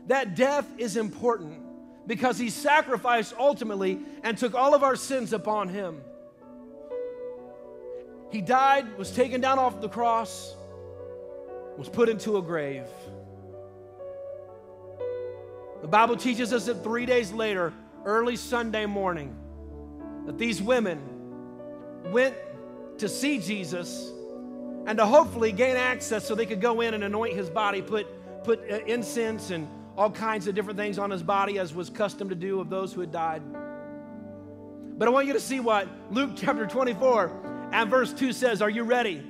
That 0.07 0.35
death 0.35 0.67
is 0.79 0.97
important 0.97 1.61
because 2.07 2.39
he 2.39 2.49
sacrificed 2.49 3.35
ultimately 3.37 3.99
and 4.23 4.35
took 4.35 4.55
all 4.55 4.73
of 4.73 4.81
our 4.81 4.95
sins 4.95 5.31
upon 5.31 5.69
him. 5.69 6.01
He 8.31 8.41
died, 8.41 8.97
was 8.97 9.11
taken 9.11 9.41
down 9.41 9.59
off 9.59 9.79
the 9.79 9.89
cross, 9.89 10.55
was 11.77 11.87
put 11.87 12.09
into 12.09 12.37
a 12.37 12.41
grave. 12.41 12.87
The 15.83 15.87
Bible 15.87 16.17
teaches 16.17 16.51
us 16.51 16.65
that 16.65 16.83
three 16.83 17.05
days 17.05 17.31
later, 17.31 17.73
early 18.05 18.37
Sunday 18.37 18.87
morning, 18.87 19.37
that 20.25 20.39
these 20.39 20.63
women 20.63 20.99
went 22.05 22.33
to 22.97 23.07
see 23.07 23.37
Jesus 23.37 24.11
and 24.85 24.97
to 24.97 25.05
hopefully 25.05 25.51
gain 25.51 25.75
access 25.75 26.27
so 26.27 26.35
they 26.35 26.45
could 26.45 26.61
go 26.61 26.81
in 26.81 26.93
and 26.93 27.03
anoint 27.03 27.33
his 27.33 27.49
body, 27.49 27.81
put, 27.81 28.07
put 28.43 28.59
uh, 28.71 28.79
incense 28.85 29.51
and 29.51 29.67
all 29.97 30.09
kinds 30.09 30.47
of 30.47 30.55
different 30.55 30.77
things 30.77 30.97
on 30.97 31.11
his 31.11 31.21
body, 31.21 31.59
as 31.59 31.73
was 31.73 31.89
custom 31.89 32.29
to 32.29 32.35
do 32.35 32.59
of 32.59 32.69
those 32.69 32.93
who 32.93 33.01
had 33.01 33.11
died. 33.11 33.41
But 34.97 35.07
I 35.07 35.11
want 35.11 35.27
you 35.27 35.33
to 35.33 35.39
see 35.39 35.59
what 35.59 35.87
Luke 36.11 36.31
chapter 36.35 36.65
24 36.65 37.69
and 37.71 37.89
verse 37.89 38.13
2 38.13 38.33
says, 38.33 38.61
Are 38.61 38.69
you 38.69 38.83
ready? 38.83 39.23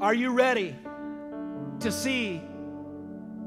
Are 0.00 0.14
you 0.14 0.30
ready 0.30 0.76
to 1.80 1.92
see 1.92 2.38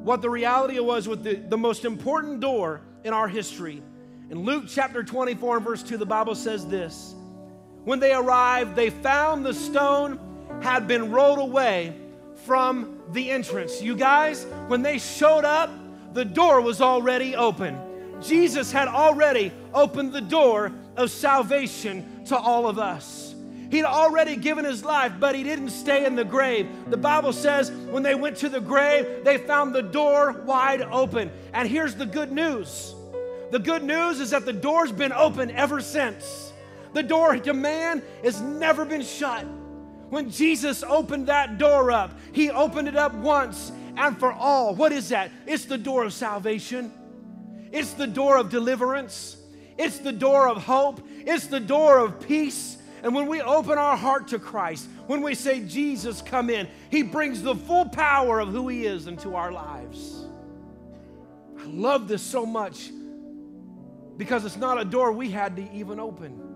what 0.04 0.22
the 0.22 0.30
reality 0.30 0.80
was 0.80 1.08
with 1.08 1.24
the, 1.24 1.36
the 1.36 1.58
most 1.58 1.86
important 1.86 2.40
door 2.40 2.82
in 3.04 3.14
our 3.14 3.28
history? 3.28 3.82
In 4.30 4.40
Luke 4.40 4.66
chapter 4.68 5.04
24 5.04 5.58
and 5.58 5.66
verse 5.66 5.84
2, 5.84 5.98
the 5.98 6.06
Bible 6.06 6.36
says 6.36 6.66
this 6.68 7.16
When 7.84 8.00
they 8.00 8.14
arrived, 8.14 8.76
they 8.76 8.90
found 8.90 9.46
the 9.46 9.54
stone 9.54 10.20
had 10.64 10.88
been 10.88 11.12
rolled 11.12 11.40
away 11.40 11.94
from 12.46 13.00
the 13.12 13.30
entrance. 13.30 13.82
You 13.82 13.96
guys, 13.96 14.46
when 14.68 14.82
they 14.82 14.98
showed 14.98 15.46
up, 15.46 15.70
the 16.14 16.26
door 16.26 16.62
was 16.62 16.82
already 16.82 17.36
open. 17.36 17.78
Jesus 18.22 18.72
had 18.72 18.88
already 18.88 19.52
opened 19.74 20.14
the 20.14 20.22
door 20.22 20.72
of 20.96 21.12
salvation 21.12 22.26
to 22.26 22.38
all 22.38 22.68
of 22.68 22.80
us. 22.80 23.36
He'd 23.70 23.86
already 23.86 24.36
given 24.36 24.66
his 24.66 24.86
life, 24.86 25.14
but 25.20 25.36
he 25.36 25.44
didn't 25.44 25.72
stay 25.72 26.06
in 26.06 26.16
the 26.16 26.24
grave. 26.24 26.68
The 26.90 26.98
Bible 26.98 27.34
says 27.34 27.72
when 27.72 28.04
they 28.04 28.14
went 28.14 28.38
to 28.38 28.50
the 28.50 28.62
grave, 28.62 29.24
they 29.24 29.38
found 29.40 29.74
the 29.74 29.82
door 29.82 30.44
wide 30.46 30.82
open. 30.82 31.32
And 31.54 31.68
here's 31.68 31.96
the 31.96 32.06
good 32.06 32.32
news 32.32 32.96
the 33.52 33.60
good 33.60 33.84
news 33.84 34.20
is 34.20 34.32
that 34.32 34.46
the 34.46 34.54
door's 34.54 34.92
been 34.92 35.12
open 35.12 35.52
ever 35.52 35.80
since. 35.82 36.52
The 36.94 37.04
door 37.04 37.38
to 37.38 37.54
man 37.54 38.02
has 38.24 38.42
never 38.42 38.86
been 38.86 39.04
shut. 39.04 39.46
When 40.14 40.30
Jesus 40.30 40.84
opened 40.84 41.26
that 41.26 41.58
door 41.58 41.90
up, 41.90 42.20
he 42.34 42.52
opened 42.52 42.88
it 42.88 42.96
up 42.96 43.16
once 43.16 43.72
and 43.98 44.16
for 44.16 44.32
all. 44.32 44.76
What 44.76 44.92
is 44.92 45.10
that? 45.10 45.32
It's 45.48 45.66
the 45.66 45.76
door 45.76 46.04
of 46.04 46.14
salvation, 46.14 46.94
it's 47.72 47.94
the 47.94 48.06
door 48.06 48.38
of 48.38 48.52
deliverance, 48.52 49.38
it's 49.76 49.98
the 49.98 50.12
door 50.12 50.48
of 50.48 50.62
hope, 50.62 51.02
it's 51.22 51.48
the 51.48 51.60
door 51.60 51.98
of 51.98 52.20
peace. 52.20 52.78
And 53.02 53.16
when 53.16 53.26
we 53.26 53.42
open 53.42 53.80
our 53.80 53.98
heart 53.98 54.28
to 54.28 54.38
Christ, 54.38 54.88
when 55.08 55.24
we 55.24 55.34
say, 55.34 55.62
Jesus, 55.62 56.22
come 56.22 56.52
in, 56.52 56.68
He 56.92 57.02
brings 57.02 57.42
the 57.42 57.56
full 57.56 57.90
power 57.90 58.40
of 58.40 58.50
who 58.50 58.68
He 58.68 58.86
is 58.86 59.08
into 59.08 59.36
our 59.36 59.52
lives. 59.52 60.28
I 61.60 61.66
love 61.66 62.08
this 62.08 62.22
so 62.22 62.46
much 62.46 62.92
because 64.18 64.46
it's 64.46 64.58
not 64.58 64.80
a 64.80 64.86
door 64.86 65.12
we 65.12 65.32
had 65.32 65.56
to 65.56 65.72
even 65.74 66.00
open. 66.00 66.53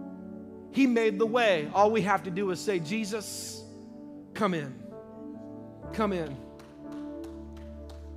He 0.71 0.87
made 0.87 1.19
the 1.19 1.25
way. 1.25 1.69
All 1.73 1.91
we 1.91 2.01
have 2.01 2.23
to 2.23 2.31
do 2.31 2.51
is 2.51 2.59
say, 2.59 2.79
Jesus, 2.79 3.63
come 4.33 4.53
in. 4.53 4.73
Come 5.93 6.13
in. 6.13 6.35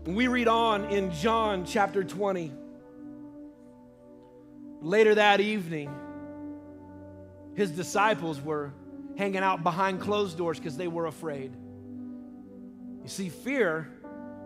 we 0.04 0.26
read 0.26 0.48
on 0.48 0.86
in 0.86 1.12
John 1.12 1.64
chapter 1.64 2.02
20, 2.02 2.52
later 4.80 5.14
that 5.14 5.40
evening, 5.40 5.94
his 7.54 7.70
disciples 7.70 8.40
were 8.40 8.72
hanging 9.16 9.42
out 9.42 9.62
behind 9.62 10.00
closed 10.00 10.36
doors 10.36 10.58
because 10.58 10.76
they 10.76 10.88
were 10.88 11.06
afraid. 11.06 11.52
You 13.02 13.08
see, 13.08 13.28
fear 13.28 13.88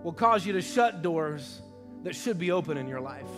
will 0.02 0.12
cause 0.12 0.44
you 0.44 0.52
to 0.54 0.62
shut 0.62 1.02
doors 1.02 1.60
that 2.02 2.14
should 2.14 2.38
be 2.38 2.50
open 2.50 2.76
in 2.76 2.88
your 2.88 3.00
life. 3.00 3.30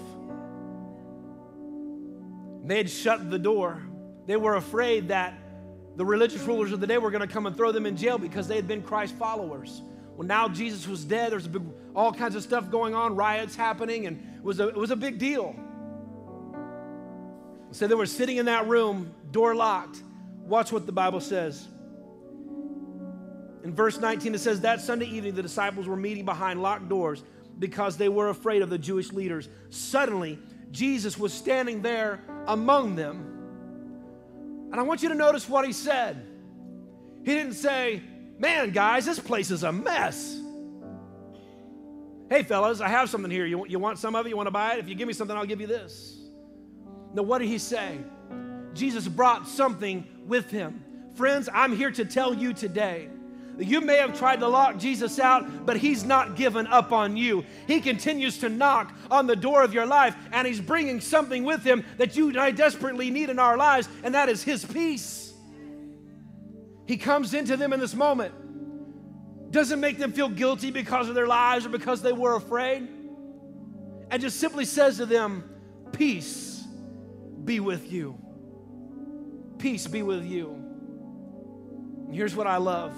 They 2.64 2.78
had 2.78 2.90
shut 2.90 3.30
the 3.30 3.38
door. 3.38 3.80
They 4.26 4.36
were 4.36 4.56
afraid 4.56 5.08
that 5.08 5.34
the 5.96 6.04
religious 6.04 6.42
rulers 6.42 6.72
of 6.72 6.80
the 6.80 6.86
day 6.86 6.98
were 6.98 7.10
going 7.10 7.26
to 7.26 7.32
come 7.32 7.46
and 7.46 7.56
throw 7.56 7.72
them 7.72 7.86
in 7.86 7.96
jail 7.96 8.18
because 8.18 8.48
they 8.48 8.56
had 8.56 8.68
been 8.68 8.82
Christ 8.82 9.14
followers. 9.14 9.82
Well, 10.16 10.26
now 10.26 10.48
Jesus 10.48 10.86
was 10.86 11.04
dead. 11.04 11.32
There's 11.32 11.46
big, 11.46 11.62
all 11.94 12.12
kinds 12.12 12.34
of 12.34 12.42
stuff 12.42 12.70
going 12.70 12.94
on, 12.94 13.16
riots 13.16 13.54
happening, 13.54 14.06
and 14.06 14.18
it 14.36 14.42
was 14.42 14.60
a, 14.60 14.68
it 14.68 14.76
was 14.76 14.90
a 14.90 14.96
big 14.96 15.18
deal. 15.18 15.54
So 17.70 17.86
they 17.86 17.94
were 17.94 18.06
sitting 18.06 18.38
in 18.38 18.46
that 18.46 18.66
room, 18.68 19.14
door 19.30 19.54
locked. 19.54 20.02
Watch 20.40 20.72
what 20.72 20.86
the 20.86 20.92
Bible 20.92 21.20
says. 21.20 21.68
In 23.64 23.74
verse 23.74 23.98
19, 23.98 24.34
it 24.34 24.38
says, 24.38 24.60
That 24.60 24.80
Sunday 24.80 25.06
evening, 25.06 25.34
the 25.34 25.42
disciples 25.42 25.86
were 25.86 25.96
meeting 25.96 26.24
behind 26.24 26.62
locked 26.62 26.88
doors 26.88 27.22
because 27.58 27.96
they 27.96 28.08
were 28.08 28.28
afraid 28.28 28.62
of 28.62 28.70
the 28.70 28.78
Jewish 28.78 29.12
leaders. 29.12 29.48
Suddenly, 29.70 30.38
Jesus 30.70 31.18
was 31.18 31.32
standing 31.32 31.82
there 31.82 32.20
among 32.46 32.96
them. 32.96 33.35
And 34.70 34.80
I 34.80 34.82
want 34.82 35.02
you 35.02 35.08
to 35.08 35.14
notice 35.14 35.48
what 35.48 35.66
he 35.66 35.72
said. 35.72 36.26
He 37.24 37.34
didn't 37.34 37.54
say, 37.54 38.02
Man, 38.38 38.70
guys, 38.70 39.06
this 39.06 39.18
place 39.18 39.50
is 39.50 39.62
a 39.62 39.72
mess. 39.72 40.40
Hey, 42.28 42.42
fellas, 42.42 42.80
I 42.80 42.88
have 42.88 43.08
something 43.08 43.30
here. 43.30 43.46
You, 43.46 43.66
you 43.66 43.78
want 43.78 43.98
some 43.98 44.14
of 44.14 44.26
it? 44.26 44.28
You 44.30 44.36
want 44.36 44.48
to 44.48 44.52
buy 44.52 44.74
it? 44.74 44.78
If 44.80 44.88
you 44.88 44.94
give 44.94 45.08
me 45.08 45.14
something, 45.14 45.36
I'll 45.36 45.46
give 45.46 45.60
you 45.60 45.66
this. 45.66 46.18
Now, 47.14 47.22
what 47.22 47.38
did 47.38 47.48
he 47.48 47.58
say? 47.58 47.98
Jesus 48.74 49.08
brought 49.08 49.48
something 49.48 50.06
with 50.26 50.50
him. 50.50 50.84
Friends, 51.14 51.48
I'm 51.52 51.74
here 51.74 51.90
to 51.92 52.04
tell 52.04 52.34
you 52.34 52.52
today. 52.52 53.08
You 53.58 53.80
may 53.80 53.96
have 53.96 54.18
tried 54.18 54.40
to 54.40 54.48
lock 54.48 54.76
Jesus 54.78 55.18
out, 55.18 55.64
but 55.64 55.78
he's 55.78 56.04
not 56.04 56.36
given 56.36 56.66
up 56.66 56.92
on 56.92 57.16
you. 57.16 57.44
He 57.66 57.80
continues 57.80 58.38
to 58.38 58.48
knock 58.48 58.92
on 59.10 59.26
the 59.26 59.36
door 59.36 59.62
of 59.62 59.72
your 59.72 59.86
life, 59.86 60.14
and 60.32 60.46
he's 60.46 60.60
bringing 60.60 61.00
something 61.00 61.42
with 61.44 61.64
him 61.64 61.84
that 61.96 62.16
you 62.16 62.28
and 62.28 62.36
I 62.36 62.50
desperately 62.50 63.10
need 63.10 63.30
in 63.30 63.38
our 63.38 63.56
lives, 63.56 63.88
and 64.02 64.14
that 64.14 64.28
is 64.28 64.42
his 64.42 64.64
peace. 64.64 65.32
He 66.86 66.96
comes 66.98 67.34
into 67.34 67.56
them 67.56 67.72
in 67.72 67.80
this 67.80 67.94
moment, 67.94 68.34
doesn't 69.50 69.80
make 69.80 69.98
them 69.98 70.12
feel 70.12 70.28
guilty 70.28 70.70
because 70.70 71.08
of 71.08 71.14
their 71.14 71.26
lives 71.26 71.64
or 71.64 71.70
because 71.70 72.02
they 72.02 72.12
were 72.12 72.36
afraid, 72.36 72.86
and 74.10 74.20
just 74.20 74.38
simply 74.38 74.66
says 74.66 74.98
to 74.98 75.06
them, 75.06 75.50
Peace 75.92 76.62
be 77.44 77.60
with 77.60 77.90
you. 77.90 78.18
Peace 79.58 79.86
be 79.86 80.02
with 80.02 80.24
you. 80.24 80.50
And 82.06 82.14
here's 82.14 82.36
what 82.36 82.46
I 82.46 82.58
love. 82.58 82.94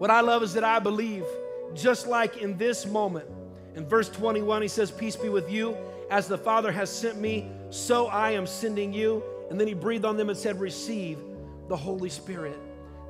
What 0.00 0.10
I 0.10 0.22
love 0.22 0.42
is 0.42 0.54
that 0.54 0.64
I 0.64 0.78
believe, 0.78 1.26
just 1.74 2.06
like 2.06 2.38
in 2.38 2.56
this 2.56 2.86
moment, 2.86 3.28
in 3.74 3.86
verse 3.86 4.08
21, 4.08 4.62
he 4.62 4.68
says, 4.68 4.90
Peace 4.90 5.14
be 5.14 5.28
with 5.28 5.50
you. 5.52 5.76
As 6.10 6.26
the 6.26 6.38
Father 6.38 6.72
has 6.72 6.88
sent 6.88 7.20
me, 7.20 7.50
so 7.68 8.06
I 8.06 8.30
am 8.30 8.46
sending 8.46 8.94
you. 8.94 9.22
And 9.50 9.60
then 9.60 9.68
he 9.68 9.74
breathed 9.74 10.06
on 10.06 10.16
them 10.16 10.30
and 10.30 10.38
said, 10.38 10.58
Receive 10.58 11.18
the 11.68 11.76
Holy 11.76 12.08
Spirit. 12.08 12.58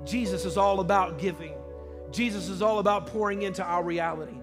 Jesus 0.04 0.44
is 0.44 0.56
all 0.56 0.80
about 0.80 1.20
giving, 1.20 1.54
Jesus 2.10 2.48
is 2.48 2.60
all 2.60 2.80
about 2.80 3.06
pouring 3.06 3.42
into 3.42 3.62
our 3.62 3.84
reality. 3.84 4.40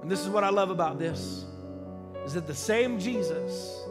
And 0.00 0.08
this 0.08 0.20
is 0.20 0.28
what 0.28 0.44
I 0.44 0.50
love 0.50 0.70
about 0.70 1.00
this 1.00 1.44
is 2.24 2.34
that 2.34 2.46
the 2.46 2.54
same 2.54 3.00
Jesus 3.00 3.82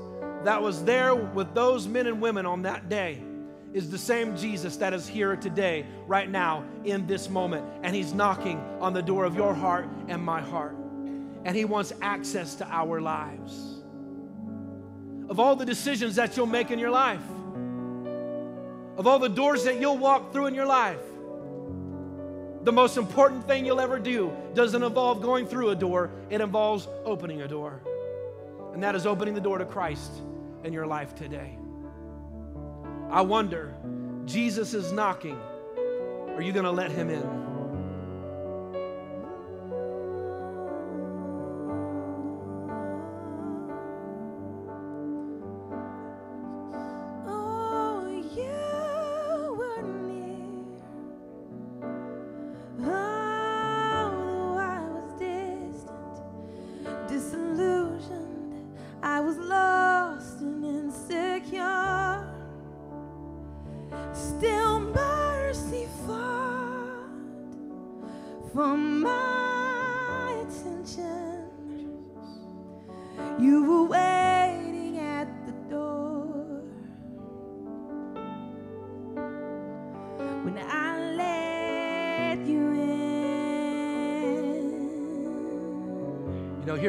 that 0.46 0.62
was 0.62 0.86
there 0.86 1.14
with 1.14 1.54
those 1.54 1.86
men 1.86 2.08
and 2.08 2.22
women 2.22 2.46
on 2.46 2.62
that 2.62 2.88
day 2.88 3.22
is 3.74 3.90
the 3.90 3.98
same 3.98 4.36
Jesus 4.36 4.78
that 4.78 4.94
is 4.94 5.08
here 5.08 5.36
today, 5.36 5.86
right 6.06 6.30
now, 6.30 6.64
in 6.84 7.06
this 7.08 7.30
moment. 7.30 7.66
And 7.84 7.96
He's 7.96 8.14
knocking 8.14 8.60
on 8.80 8.94
the 8.94 9.02
door 9.02 9.26
of 9.26 9.36
your 9.36 9.54
heart 9.54 9.88
and 10.08 10.24
my 10.24 10.42
heart. 10.42 10.76
And 11.46 11.56
He 11.56 11.66
wants 11.66 11.94
access 12.02 12.56
to 12.56 12.68
our 12.68 13.02
lives. 13.02 13.82
Of 15.30 15.40
all 15.40 15.56
the 15.56 15.66
decisions 15.66 16.16
that 16.16 16.38
you'll 16.38 16.46
make 16.46 16.72
in 16.72 16.80
your 16.80 16.92
life, 16.92 17.22
of 18.98 19.06
all 19.06 19.20
the 19.20 19.30
doors 19.30 19.66
that 19.66 19.80
you'll 19.80 19.98
walk 19.98 20.32
through 20.32 20.48
in 20.48 20.56
your 20.56 20.66
life, 20.66 21.02
the 22.64 22.72
most 22.72 22.98
important 22.98 23.46
thing 23.48 23.66
you'll 23.66 23.80
ever 23.80 24.00
do 24.00 24.36
doesn't 24.54 24.84
involve 24.84 25.22
going 25.22 25.46
through 25.46 25.70
a 25.70 25.76
door, 25.76 26.12
it 26.30 26.42
involves 26.42 26.88
opening 27.06 27.42
a 27.42 27.48
door. 27.48 27.82
And 28.74 28.84
that 28.84 28.96
is 28.96 29.06
opening 29.06 29.34
the 29.34 29.42
door 29.42 29.58
to 29.58 29.66
Christ 29.66 30.12
in 30.64 30.74
your 30.74 30.86
life 30.86 31.16
today. 31.16 31.58
I 33.10 33.22
wonder, 33.22 33.74
Jesus 34.26 34.74
is 34.74 34.92
knocking. 34.92 35.40
Are 36.36 36.42
you 36.42 36.52
going 36.52 36.66
to 36.66 36.72
let 36.72 36.92
him 36.92 37.10
in? 37.10 37.57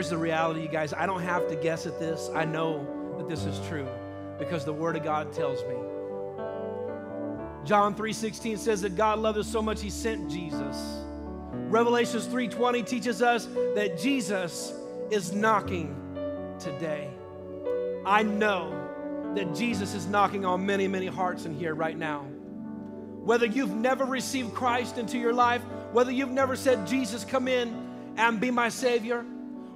Here's 0.09 0.18
the 0.18 0.25
reality, 0.25 0.62
you 0.62 0.68
guys. 0.68 0.94
I 0.94 1.05
don't 1.05 1.21
have 1.21 1.47
to 1.49 1.57
guess 1.57 1.85
at 1.85 1.99
this. 1.99 2.31
I 2.35 2.47
know 2.47 2.87
that 3.18 3.29
this 3.29 3.44
is 3.44 3.61
true 3.68 3.87
because 4.38 4.64
the 4.64 4.73
Word 4.73 4.97
of 4.97 5.05
God 5.05 5.35
tells 5.35 5.62
me. 5.64 5.77
John 7.66 7.94
3:16 7.94 8.57
says 8.57 8.81
that 8.81 8.97
God 8.97 9.18
loved 9.18 9.37
us 9.37 9.47
so 9.47 9.61
much 9.61 9.83
he 9.83 9.90
sent 9.90 10.31
Jesus. 10.31 11.05
Revelations 11.53 12.27
3:20 12.27 12.83
teaches 12.83 13.21
us 13.21 13.49
that 13.75 13.99
Jesus 13.99 14.73
is 15.11 15.35
knocking 15.35 15.94
today. 16.59 17.11
I 18.07 18.23
know 18.23 18.73
that 19.35 19.55
Jesus 19.55 19.92
is 19.92 20.07
knocking 20.07 20.47
on 20.47 20.64
many, 20.64 20.88
many 20.88 21.09
hearts 21.09 21.44
in 21.44 21.53
here 21.53 21.75
right 21.75 21.99
now. 21.99 22.25
Whether 23.25 23.44
you've 23.44 23.75
never 23.75 24.07
received 24.07 24.55
Christ 24.55 24.97
into 24.97 25.18
your 25.18 25.35
life, 25.35 25.61
whether 25.92 26.11
you've 26.11 26.31
never 26.31 26.57
said, 26.57 26.87
Jesus, 26.87 27.27
come 27.27 27.47
in 27.47 28.14
and 28.16 28.40
be 28.40 28.51
my 28.51 28.71
Savior, 28.71 29.27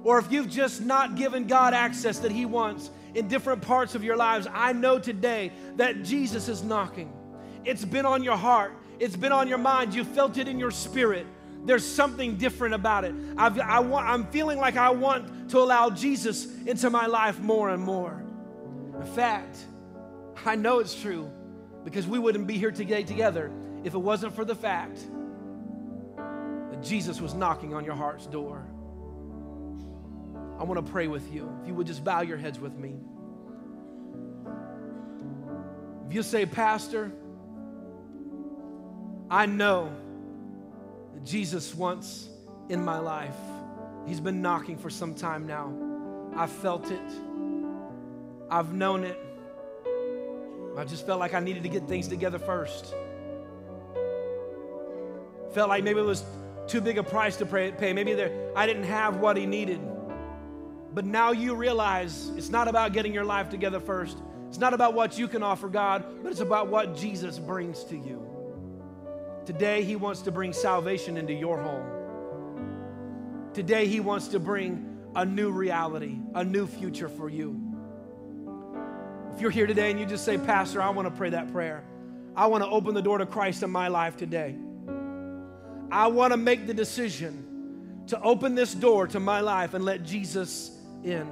or 0.03 0.19
if 0.19 0.31
you've 0.31 0.49
just 0.49 0.81
not 0.81 1.15
given 1.15 1.47
God 1.47 1.73
access 1.73 2.19
that 2.19 2.31
He 2.31 2.45
wants 2.45 2.89
in 3.15 3.27
different 3.27 3.61
parts 3.61 3.95
of 3.95 4.03
your 4.03 4.17
lives, 4.17 4.47
I 4.51 4.73
know 4.73 4.99
today 4.99 5.51
that 5.77 6.03
Jesus 6.03 6.49
is 6.49 6.63
knocking. 6.63 7.13
It's 7.65 7.85
been 7.85 8.05
on 8.05 8.23
your 8.23 8.35
heart, 8.35 8.73
it's 8.99 9.15
been 9.15 9.31
on 9.31 9.47
your 9.47 9.57
mind, 9.57 9.93
you 9.93 10.03
felt 10.03 10.37
it 10.37 10.47
in 10.47 10.59
your 10.59 10.71
spirit. 10.71 11.25
There's 11.65 11.85
something 11.85 12.35
different 12.35 12.73
about 12.73 13.05
it. 13.05 13.15
I've, 13.37 13.57
I 13.59 13.79
want, 13.79 14.05
I'm 14.05 14.25
feeling 14.27 14.57
like 14.57 14.75
I 14.75 14.89
want 14.89 15.49
to 15.51 15.59
allow 15.59 15.89
Jesus 15.89 16.45
into 16.65 16.89
my 16.89 17.05
life 17.05 17.39
more 17.39 17.69
and 17.69 17.81
more. 17.81 18.21
In 18.99 19.05
fact, 19.05 19.57
I 20.45 20.55
know 20.55 20.79
it's 20.79 20.99
true 20.99 21.31
because 21.85 22.05
we 22.05 22.19
wouldn't 22.19 22.47
be 22.47 22.57
here 22.57 22.71
today 22.71 23.03
together 23.03 23.49
if 23.85 23.93
it 23.93 23.97
wasn't 23.97 24.35
for 24.35 24.43
the 24.43 24.55
fact 24.55 24.99
that 26.17 26.81
Jesus 26.81 27.21
was 27.21 27.33
knocking 27.33 27.73
on 27.73 27.85
your 27.85 27.95
heart's 27.95 28.25
door. 28.25 28.65
I 30.63 30.65
want 30.65 30.85
to 30.85 30.91
pray 30.93 31.07
with 31.07 31.29
you. 31.33 31.53
If 31.61 31.67
you 31.67 31.73
would 31.73 31.87
just 31.87 32.05
bow 32.05 32.21
your 32.21 32.37
heads 32.37 32.57
with 32.57 32.77
me. 32.77 32.95
If 36.07 36.13
you 36.13 36.23
say, 36.23 36.45
Pastor, 36.45 37.11
I 39.29 39.45
know 39.45 39.93
Jesus 41.25 41.75
wants 41.75 42.29
in 42.69 42.81
my 42.81 42.97
life. 42.97 43.35
He's 44.07 44.21
been 44.21 44.41
knocking 44.41 44.77
for 44.77 44.89
some 44.89 45.13
time 45.15 45.45
now. 45.45 45.73
I've 46.33 46.49
felt 46.49 46.89
it, 46.89 47.11
I've 48.49 48.73
known 48.73 49.03
it. 49.03 49.19
I 50.77 50.85
just 50.85 51.05
felt 51.05 51.19
like 51.19 51.33
I 51.33 51.41
needed 51.41 51.63
to 51.63 51.69
get 51.69 51.89
things 51.89 52.07
together 52.07 52.39
first. 52.39 52.95
Felt 55.53 55.67
like 55.67 55.83
maybe 55.83 55.99
it 55.99 56.05
was 56.05 56.23
too 56.67 56.79
big 56.79 56.97
a 56.97 57.03
price 57.03 57.35
to 57.35 57.45
pay. 57.45 57.91
Maybe 57.91 58.13
there, 58.13 58.31
I 58.55 58.65
didn't 58.65 58.85
have 58.85 59.17
what 59.17 59.35
he 59.35 59.45
needed. 59.45 59.81
But 60.93 61.05
now 61.05 61.31
you 61.31 61.55
realize 61.55 62.29
it's 62.37 62.49
not 62.49 62.67
about 62.67 62.93
getting 62.93 63.13
your 63.13 63.25
life 63.25 63.49
together 63.49 63.79
first. 63.79 64.17
It's 64.49 64.59
not 64.59 64.73
about 64.73 64.93
what 64.93 65.17
you 65.17 65.27
can 65.27 65.41
offer 65.41 65.67
God, 65.67 66.05
but 66.21 66.31
it's 66.31 66.41
about 66.41 66.67
what 66.67 66.95
Jesus 66.95 67.39
brings 67.39 67.83
to 67.85 67.95
you. 67.95 68.23
Today, 69.45 69.83
He 69.83 69.95
wants 69.95 70.21
to 70.21 70.31
bring 70.31 70.53
salvation 70.53 71.17
into 71.17 71.33
your 71.33 71.61
home. 71.61 73.51
Today, 73.53 73.87
He 73.87 73.99
wants 73.99 74.27
to 74.29 74.39
bring 74.39 74.89
a 75.15 75.25
new 75.25 75.51
reality, 75.51 76.17
a 76.35 76.43
new 76.43 76.67
future 76.67 77.09
for 77.09 77.29
you. 77.29 77.59
If 79.33 79.41
you're 79.41 79.51
here 79.51 79.65
today 79.65 79.89
and 79.89 79.99
you 79.99 80.05
just 80.05 80.25
say, 80.25 80.37
Pastor, 80.37 80.81
I 80.81 80.91
want 80.91 81.07
to 81.07 81.13
pray 81.13 81.31
that 81.31 81.51
prayer, 81.51 81.83
I 82.35 82.45
want 82.47 82.63
to 82.63 82.69
open 82.69 82.93
the 82.93 83.01
door 83.01 83.17
to 83.17 83.25
Christ 83.25 83.63
in 83.63 83.71
my 83.71 83.87
life 83.87 84.15
today. 84.15 84.55
I 85.91 86.07
want 86.07 86.31
to 86.31 86.37
make 86.37 86.67
the 86.67 86.73
decision 86.73 88.03
to 88.07 88.21
open 88.21 88.53
this 88.53 88.73
door 88.73 89.07
to 89.07 89.19
my 89.19 89.39
life 89.39 89.73
and 89.73 89.83
let 89.83 90.03
Jesus 90.03 90.72
in. 91.03 91.29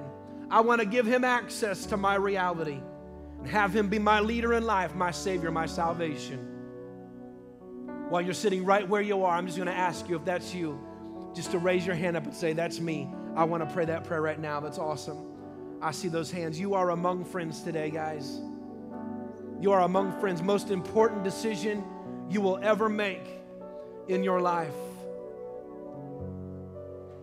I 0.50 0.62
want 0.62 0.82
to 0.82 0.86
give 0.86 1.06
him 1.06 1.24
access 1.24 1.86
to 1.88 1.98
my 1.98 2.16
reality 2.16 2.82
and 3.40 3.48
have 3.48 3.76
him 3.76 3.88
be 3.88 4.00
my 4.00 4.20
leader 4.20 4.54
in 4.54 4.66
life, 4.66 4.94
my 4.96 5.12
Savior, 5.12 5.52
my 5.52 5.66
salvation. 5.66 6.48
While 8.10 8.22
you're 8.22 8.34
sitting 8.34 8.66
right 8.66 8.88
where 8.88 9.02
you 9.02 9.24
are, 9.24 9.36
I'm 9.36 9.46
just 9.46 9.58
going 9.58 9.70
to 9.70 9.74
ask 9.74 10.10
you 10.10 10.18
if 10.18 10.26
that's 10.26 10.54
you, 10.54 10.80
just 11.34 11.52
to 11.52 11.60
raise 11.60 11.86
your 11.86 11.96
hand 11.96 12.18
up 12.18 12.26
and 12.26 12.34
say, 12.34 12.52
That's 12.54 12.80
me. 12.80 13.10
I 13.36 13.46
want 13.46 13.68
to 13.68 13.74
pray 13.74 13.86
that 13.86 14.04
prayer 14.04 14.22
right 14.22 14.40
now. 14.40 14.60
That's 14.60 14.78
awesome. 14.78 15.32
I 15.82 15.92
see 15.92 16.10
those 16.10 16.30
hands. 16.30 16.60
You 16.60 16.74
are 16.74 16.90
among 16.90 17.24
friends 17.24 17.62
today, 17.62 17.90
guys. 17.90 18.42
You 19.62 19.72
are 19.72 19.82
among 19.82 20.20
friends. 20.20 20.42
Most 20.42 20.70
important 20.70 21.24
decision 21.24 21.84
you 22.30 22.42
will 22.42 22.60
ever 22.62 22.90
make 22.90 23.26
in 24.08 24.24
your 24.24 24.42
life. 24.42 24.76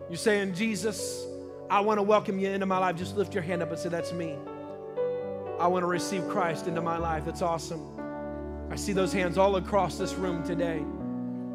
You're 0.09 0.17
saying, 0.17 0.55
Jesus, 0.55 1.25
I 1.69 1.81
want 1.81 1.99
to 1.99 2.03
welcome 2.03 2.39
you 2.39 2.49
into 2.49 2.65
my 2.65 2.77
life. 2.79 2.95
Just 2.95 3.15
lift 3.15 3.33
your 3.33 3.43
hand 3.43 3.61
up 3.61 3.69
and 3.69 3.77
say, 3.79 3.89
That's 3.89 4.11
me. 4.11 4.37
I 5.59 5.67
want 5.67 5.83
to 5.83 5.87
receive 5.87 6.27
Christ 6.29 6.67
into 6.67 6.81
my 6.81 6.97
life. 6.97 7.25
That's 7.25 7.41
awesome. 7.41 7.81
I 8.71 8.75
see 8.75 8.93
those 8.93 9.11
hands 9.11 9.37
all 9.37 9.57
across 9.57 9.97
this 9.97 10.13
room 10.13 10.43
today. 10.43 10.83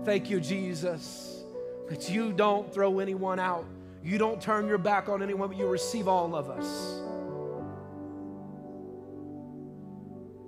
Thank 0.04 0.28
you, 0.28 0.40
Jesus, 0.40 1.42
that 1.88 2.10
you 2.10 2.32
don't 2.32 2.72
throw 2.72 2.98
anyone 2.98 3.40
out. 3.40 3.64
You 4.02 4.18
don't 4.18 4.40
turn 4.40 4.66
your 4.66 4.78
back 4.78 5.08
on 5.08 5.22
anyone, 5.22 5.48
but 5.48 5.56
you 5.56 5.66
receive 5.66 6.06
all 6.06 6.36
of 6.36 6.50
us. 6.50 7.00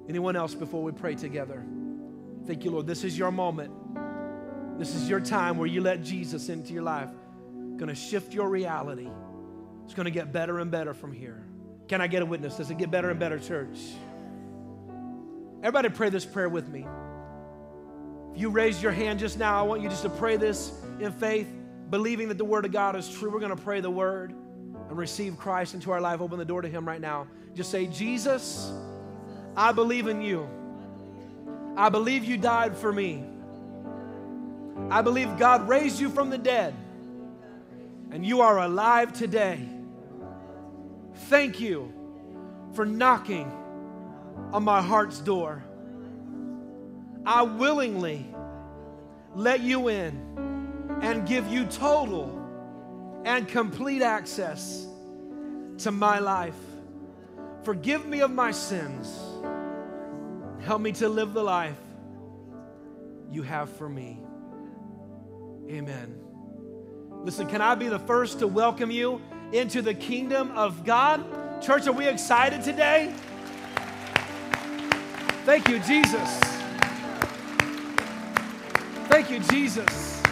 Anyone 0.08 0.36
else 0.36 0.54
before 0.54 0.82
we 0.82 0.92
pray 0.92 1.14
together? 1.14 1.64
Thank 2.46 2.64
you, 2.64 2.70
Lord. 2.70 2.86
This 2.86 3.02
is 3.02 3.16
your 3.16 3.30
moment. 3.30 3.72
This 4.78 4.94
is 4.94 5.08
your 5.08 5.20
time 5.20 5.56
where 5.56 5.66
you 5.66 5.80
let 5.80 6.02
Jesus 6.02 6.50
into 6.50 6.74
your 6.74 6.82
life. 6.82 7.08
Going 7.76 7.88
to 7.88 7.94
shift 7.94 8.34
your 8.34 8.50
reality. 8.50 9.08
It's 9.86 9.94
going 9.94 10.06
to 10.06 10.10
get 10.10 10.32
better 10.32 10.58
and 10.58 10.68
better 10.68 10.92
from 10.92 11.12
here. 11.12 11.44
Can 11.86 12.00
I 12.00 12.08
get 12.08 12.20
a 12.20 12.26
witness? 12.26 12.56
Does 12.56 12.72
it 12.72 12.76
get 12.76 12.90
better 12.90 13.08
and 13.08 13.20
better, 13.20 13.38
church? 13.38 13.78
Everybody 15.60 15.90
pray 15.90 16.10
this 16.10 16.24
prayer 16.24 16.48
with 16.48 16.68
me. 16.68 16.84
If 18.34 18.40
you 18.40 18.50
raised 18.50 18.82
your 18.82 18.90
hand 18.90 19.20
just 19.20 19.38
now, 19.38 19.60
I 19.60 19.62
want 19.62 19.82
you 19.82 19.88
just 19.88 20.02
to 20.02 20.08
pray 20.10 20.36
this 20.36 20.72
in 20.98 21.12
faith, 21.12 21.46
believing 21.88 22.26
that 22.28 22.36
the 22.36 22.44
Word 22.44 22.64
of 22.64 22.72
God 22.72 22.96
is 22.96 23.08
true. 23.08 23.30
We're 23.30 23.38
going 23.38 23.56
to 23.56 23.62
pray 23.62 23.80
the 23.80 23.88
Word 23.88 24.32
and 24.32 24.98
receive 24.98 25.38
Christ 25.38 25.74
into 25.74 25.92
our 25.92 26.00
life. 26.00 26.20
Open 26.20 26.36
the 26.36 26.44
door 26.44 26.62
to 26.62 26.68
Him 26.68 26.86
right 26.86 27.00
now. 27.00 27.28
Just 27.54 27.70
say, 27.70 27.86
Jesus, 27.86 28.72
I 29.56 29.70
believe 29.70 30.08
in 30.08 30.20
you. 30.20 30.48
I 31.76 31.90
believe 31.90 32.24
you 32.24 32.36
died 32.36 32.76
for 32.76 32.92
me. 32.92 33.24
I 34.90 35.00
believe 35.00 35.38
God 35.38 35.68
raised 35.68 36.00
you 36.00 36.10
from 36.10 36.28
the 36.28 36.38
dead, 36.38 36.74
and 38.10 38.26
you 38.26 38.40
are 38.40 38.58
alive 38.58 39.12
today. 39.12 39.68
Thank 41.16 41.60
you 41.60 41.92
for 42.74 42.84
knocking 42.84 43.50
on 44.52 44.62
my 44.64 44.82
heart's 44.82 45.18
door. 45.18 45.64
I 47.24 47.42
willingly 47.42 48.26
let 49.34 49.60
you 49.60 49.88
in 49.88 50.98
and 51.02 51.26
give 51.26 51.48
you 51.48 51.64
total 51.64 52.42
and 53.24 53.48
complete 53.48 54.02
access 54.02 54.86
to 55.78 55.90
my 55.90 56.20
life. 56.20 56.54
Forgive 57.64 58.06
me 58.06 58.20
of 58.20 58.30
my 58.30 58.52
sins. 58.52 59.18
Help 60.64 60.80
me 60.80 60.92
to 60.92 61.08
live 61.08 61.34
the 61.34 61.42
life 61.42 61.78
you 63.32 63.42
have 63.42 63.70
for 63.70 63.88
me. 63.88 64.20
Amen. 65.68 66.20
Listen, 67.24 67.48
can 67.48 67.60
I 67.60 67.74
be 67.74 67.88
the 67.88 67.98
first 67.98 68.38
to 68.38 68.46
welcome 68.46 68.90
you 68.90 69.20
into 69.56 69.80
the 69.80 69.94
kingdom 69.94 70.50
of 70.52 70.84
God? 70.84 71.24
Church, 71.62 71.86
are 71.86 71.92
we 71.92 72.06
excited 72.06 72.62
today? 72.62 73.12
Thank 75.44 75.68
you, 75.68 75.78
Jesus. 75.78 76.40
Thank 79.08 79.30
you, 79.30 79.38
Jesus. 79.40 80.22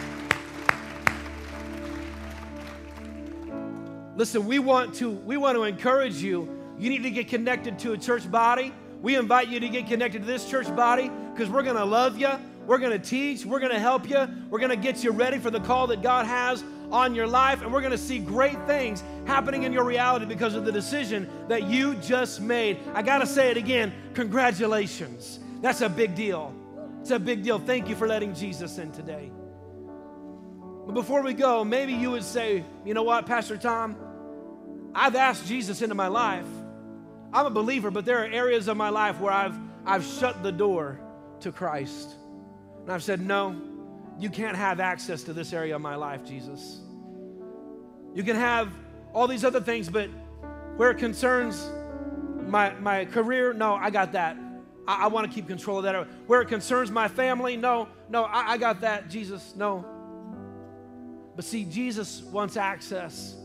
Listen, 4.16 4.46
we 4.46 4.58
want 4.58 4.94
to 4.96 5.10
we 5.10 5.36
want 5.36 5.56
to 5.56 5.64
encourage 5.64 6.16
you. 6.16 6.48
You 6.78 6.90
need 6.90 7.02
to 7.02 7.10
get 7.10 7.28
connected 7.28 7.78
to 7.80 7.92
a 7.92 7.98
church 7.98 8.30
body. 8.30 8.72
We 9.00 9.16
invite 9.16 9.48
you 9.48 9.58
to 9.60 9.68
get 9.68 9.86
connected 9.86 10.20
to 10.20 10.26
this 10.26 10.48
church 10.48 10.74
body 10.74 11.10
because 11.32 11.48
we're 11.48 11.62
going 11.62 11.76
to 11.76 11.84
love 11.84 12.18
you. 12.18 12.30
We're 12.66 12.78
going 12.78 12.92
to 12.92 13.04
teach. 13.04 13.44
We're 13.44 13.60
going 13.60 13.72
to 13.72 13.78
help 13.78 14.08
you. 14.08 14.28
We're 14.50 14.58
going 14.58 14.70
to 14.70 14.76
get 14.76 15.02
you 15.02 15.10
ready 15.10 15.38
for 15.38 15.50
the 15.50 15.60
call 15.60 15.86
that 15.88 16.02
God 16.02 16.26
has 16.26 16.64
on 16.90 17.14
your 17.14 17.26
life. 17.26 17.62
And 17.62 17.72
we're 17.72 17.80
going 17.80 17.92
to 17.92 17.98
see 17.98 18.18
great 18.18 18.66
things 18.66 19.02
happening 19.26 19.62
in 19.62 19.72
your 19.72 19.84
reality 19.84 20.26
because 20.26 20.54
of 20.54 20.64
the 20.64 20.72
decision 20.72 21.28
that 21.48 21.64
you 21.64 21.94
just 21.96 22.40
made. 22.40 22.78
I 22.94 23.02
got 23.02 23.18
to 23.18 23.26
say 23.26 23.50
it 23.50 23.56
again 23.56 23.92
congratulations. 24.14 25.40
That's 25.60 25.80
a 25.80 25.88
big 25.88 26.14
deal. 26.14 26.54
It's 27.00 27.10
a 27.10 27.18
big 27.18 27.42
deal. 27.42 27.58
Thank 27.58 27.88
you 27.88 27.96
for 27.96 28.06
letting 28.06 28.34
Jesus 28.34 28.78
in 28.78 28.92
today. 28.92 29.30
But 30.86 30.92
before 30.92 31.22
we 31.22 31.34
go, 31.34 31.64
maybe 31.64 31.94
you 31.94 32.10
would 32.10 32.24
say, 32.24 32.64
you 32.84 32.94
know 32.94 33.02
what, 33.02 33.26
Pastor 33.26 33.56
Tom? 33.56 33.96
I've 34.94 35.16
asked 35.16 35.46
Jesus 35.46 35.82
into 35.82 35.94
my 35.94 36.08
life. 36.08 36.46
I'm 37.32 37.46
a 37.46 37.50
believer, 37.50 37.90
but 37.90 38.04
there 38.04 38.22
are 38.22 38.26
areas 38.26 38.68
of 38.68 38.76
my 38.76 38.90
life 38.90 39.18
where 39.18 39.32
I've, 39.32 39.58
I've 39.84 40.04
shut 40.04 40.42
the 40.42 40.52
door 40.52 41.00
to 41.40 41.50
Christ. 41.50 42.14
And 42.82 42.92
I've 42.92 43.02
said, 43.02 43.20
no, 43.20 43.56
you 44.18 44.30
can't 44.30 44.56
have 44.56 44.80
access 44.80 45.22
to 45.24 45.32
this 45.32 45.52
area 45.52 45.74
of 45.74 45.82
my 45.82 45.96
life, 45.96 46.24
Jesus. 46.24 46.80
You 48.14 48.22
can 48.22 48.36
have 48.36 48.72
all 49.12 49.26
these 49.26 49.44
other 49.44 49.60
things, 49.60 49.88
but 49.88 50.08
where 50.76 50.90
it 50.90 50.98
concerns 50.98 51.70
my, 52.46 52.72
my 52.74 53.04
career, 53.06 53.52
no, 53.52 53.74
I 53.74 53.90
got 53.90 54.12
that. 54.12 54.36
I, 54.86 55.04
I 55.04 55.06
want 55.08 55.28
to 55.28 55.34
keep 55.34 55.48
control 55.48 55.78
of 55.78 55.84
that. 55.84 56.06
Where 56.26 56.40
it 56.40 56.48
concerns 56.48 56.90
my 56.90 57.08
family, 57.08 57.56
no, 57.56 57.88
no, 58.08 58.24
I, 58.24 58.52
I 58.52 58.58
got 58.58 58.82
that, 58.82 59.08
Jesus, 59.08 59.54
no. 59.56 59.84
But 61.34 61.44
see, 61.44 61.64
Jesus 61.64 62.22
wants 62.22 62.56
access 62.56 63.36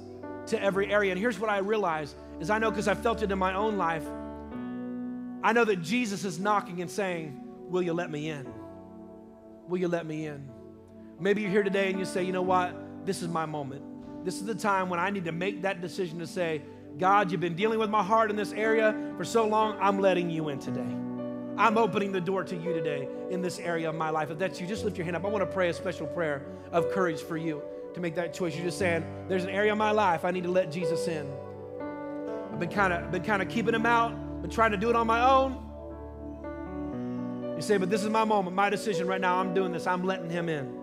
to 0.48 0.62
every 0.62 0.92
area. 0.92 1.12
And 1.12 1.20
here's 1.20 1.40
what 1.40 1.50
I 1.50 1.60
realize 1.60 2.16
is 2.40 2.50
I 2.50 2.60
know 2.60 2.70
because 2.70 2.88
I 2.88 2.94
felt 2.94 3.24
it 3.24 3.32
in 3.32 3.40
my 3.40 3.54
own 3.54 3.78
life. 3.78 4.06
I 5.42 5.54
know 5.54 5.66
that 5.66 5.82
Jesus 5.82 6.26
is 6.26 6.40
knocking 6.40 6.82
and 6.82 6.90
saying, 6.90 7.42
Will 7.70 7.82
you 7.82 7.94
let 7.94 8.10
me 8.10 8.30
in? 8.30 8.52
Will 9.68 9.78
you 9.78 9.88
let 9.88 10.06
me 10.06 10.26
in? 10.26 10.50
Maybe 11.20 11.42
you're 11.42 11.52
here 11.52 11.64
today 11.64 11.90
and 11.90 12.00
you 12.00 12.06
say, 12.06 12.24
you 12.24 12.32
know 12.32 12.42
what? 12.42 12.74
This 13.06 13.22
is 13.22 13.28
my 13.28 13.46
moment. 13.46 13.84
This 14.24 14.36
is 14.36 14.46
the 14.46 14.56
time 14.56 14.90
when 14.90 15.00
I 15.00 15.10
need 15.10 15.26
to 15.26 15.32
make 15.34 15.64
that 15.64 15.82
decision 15.82 16.20
to 16.20 16.28
say, 16.28 16.62
God, 16.98 17.32
you've 17.32 17.42
been 17.42 17.56
dealing 17.56 17.78
with 17.78 17.90
my 17.90 18.04
heart 18.04 18.30
in 18.30 18.36
this 18.36 18.54
area 18.54 18.96
for 19.18 19.26
so 19.26 19.46
long, 19.46 19.78
I'm 19.82 20.00
letting 20.00 20.30
you 20.30 20.50
in 20.50 20.60
today. 20.60 20.96
I'm 21.58 21.78
opening 21.78 22.14
the 22.14 22.22
door 22.22 22.46
to 22.46 22.56
you 22.56 22.74
today 22.74 23.10
in 23.30 23.42
this 23.42 23.60
area 23.60 23.90
of 23.90 23.96
my 23.96 24.10
life. 24.10 24.32
If 24.32 24.40
that's 24.40 24.62
you, 24.62 24.68
just 24.68 24.86
lift 24.86 24.98
your 24.98 25.04
hand 25.04 25.18
up. 25.18 25.26
I 25.26 25.28
want 25.28 25.42
to 25.42 25.54
pray 25.54 25.68
a 25.68 25.74
special 25.74 26.08
prayer 26.08 26.46
of 26.72 26.90
courage 26.92 27.20
for 27.22 27.36
you 27.36 27.62
to 27.94 28.00
make 28.00 28.16
that 28.16 28.34
choice. 28.34 28.56
You're 28.56 28.64
just 28.64 28.80
saying, 28.80 29.06
there's 29.28 29.44
an 29.44 29.50
area 29.50 29.74
of 29.74 29.78
my 29.78 29.92
life 29.92 30.24
I 30.24 30.32
need 30.32 30.44
to 30.44 30.52
let 30.52 30.72
Jesus 30.72 31.08
in. 31.10 31.30
I've 32.54 32.60
been 32.60 32.70
kind 32.70 32.94
of 32.94 33.12
been 33.12 33.24
kind 33.24 33.42
of 33.42 33.50
keeping 33.50 33.74
him 33.74 33.86
out, 33.86 34.42
been 34.42 34.50
trying 34.50 34.72
to 34.72 34.78
do 34.78 34.90
it 34.90 34.96
on 34.96 35.06
my 35.06 35.22
own. 35.30 35.66
You 37.56 37.62
say, 37.62 37.76
but 37.76 37.90
this 37.90 38.04
is 38.04 38.10
my 38.10 38.24
moment, 38.24 38.56
my 38.56 38.70
decision 38.70 39.06
right 39.06 39.20
now. 39.20 39.36
I'm 39.38 39.54
doing 39.54 39.74
this. 39.74 39.86
I'm 39.86 40.06
letting 40.06 40.30
him 40.30 40.48
in. 40.48 40.79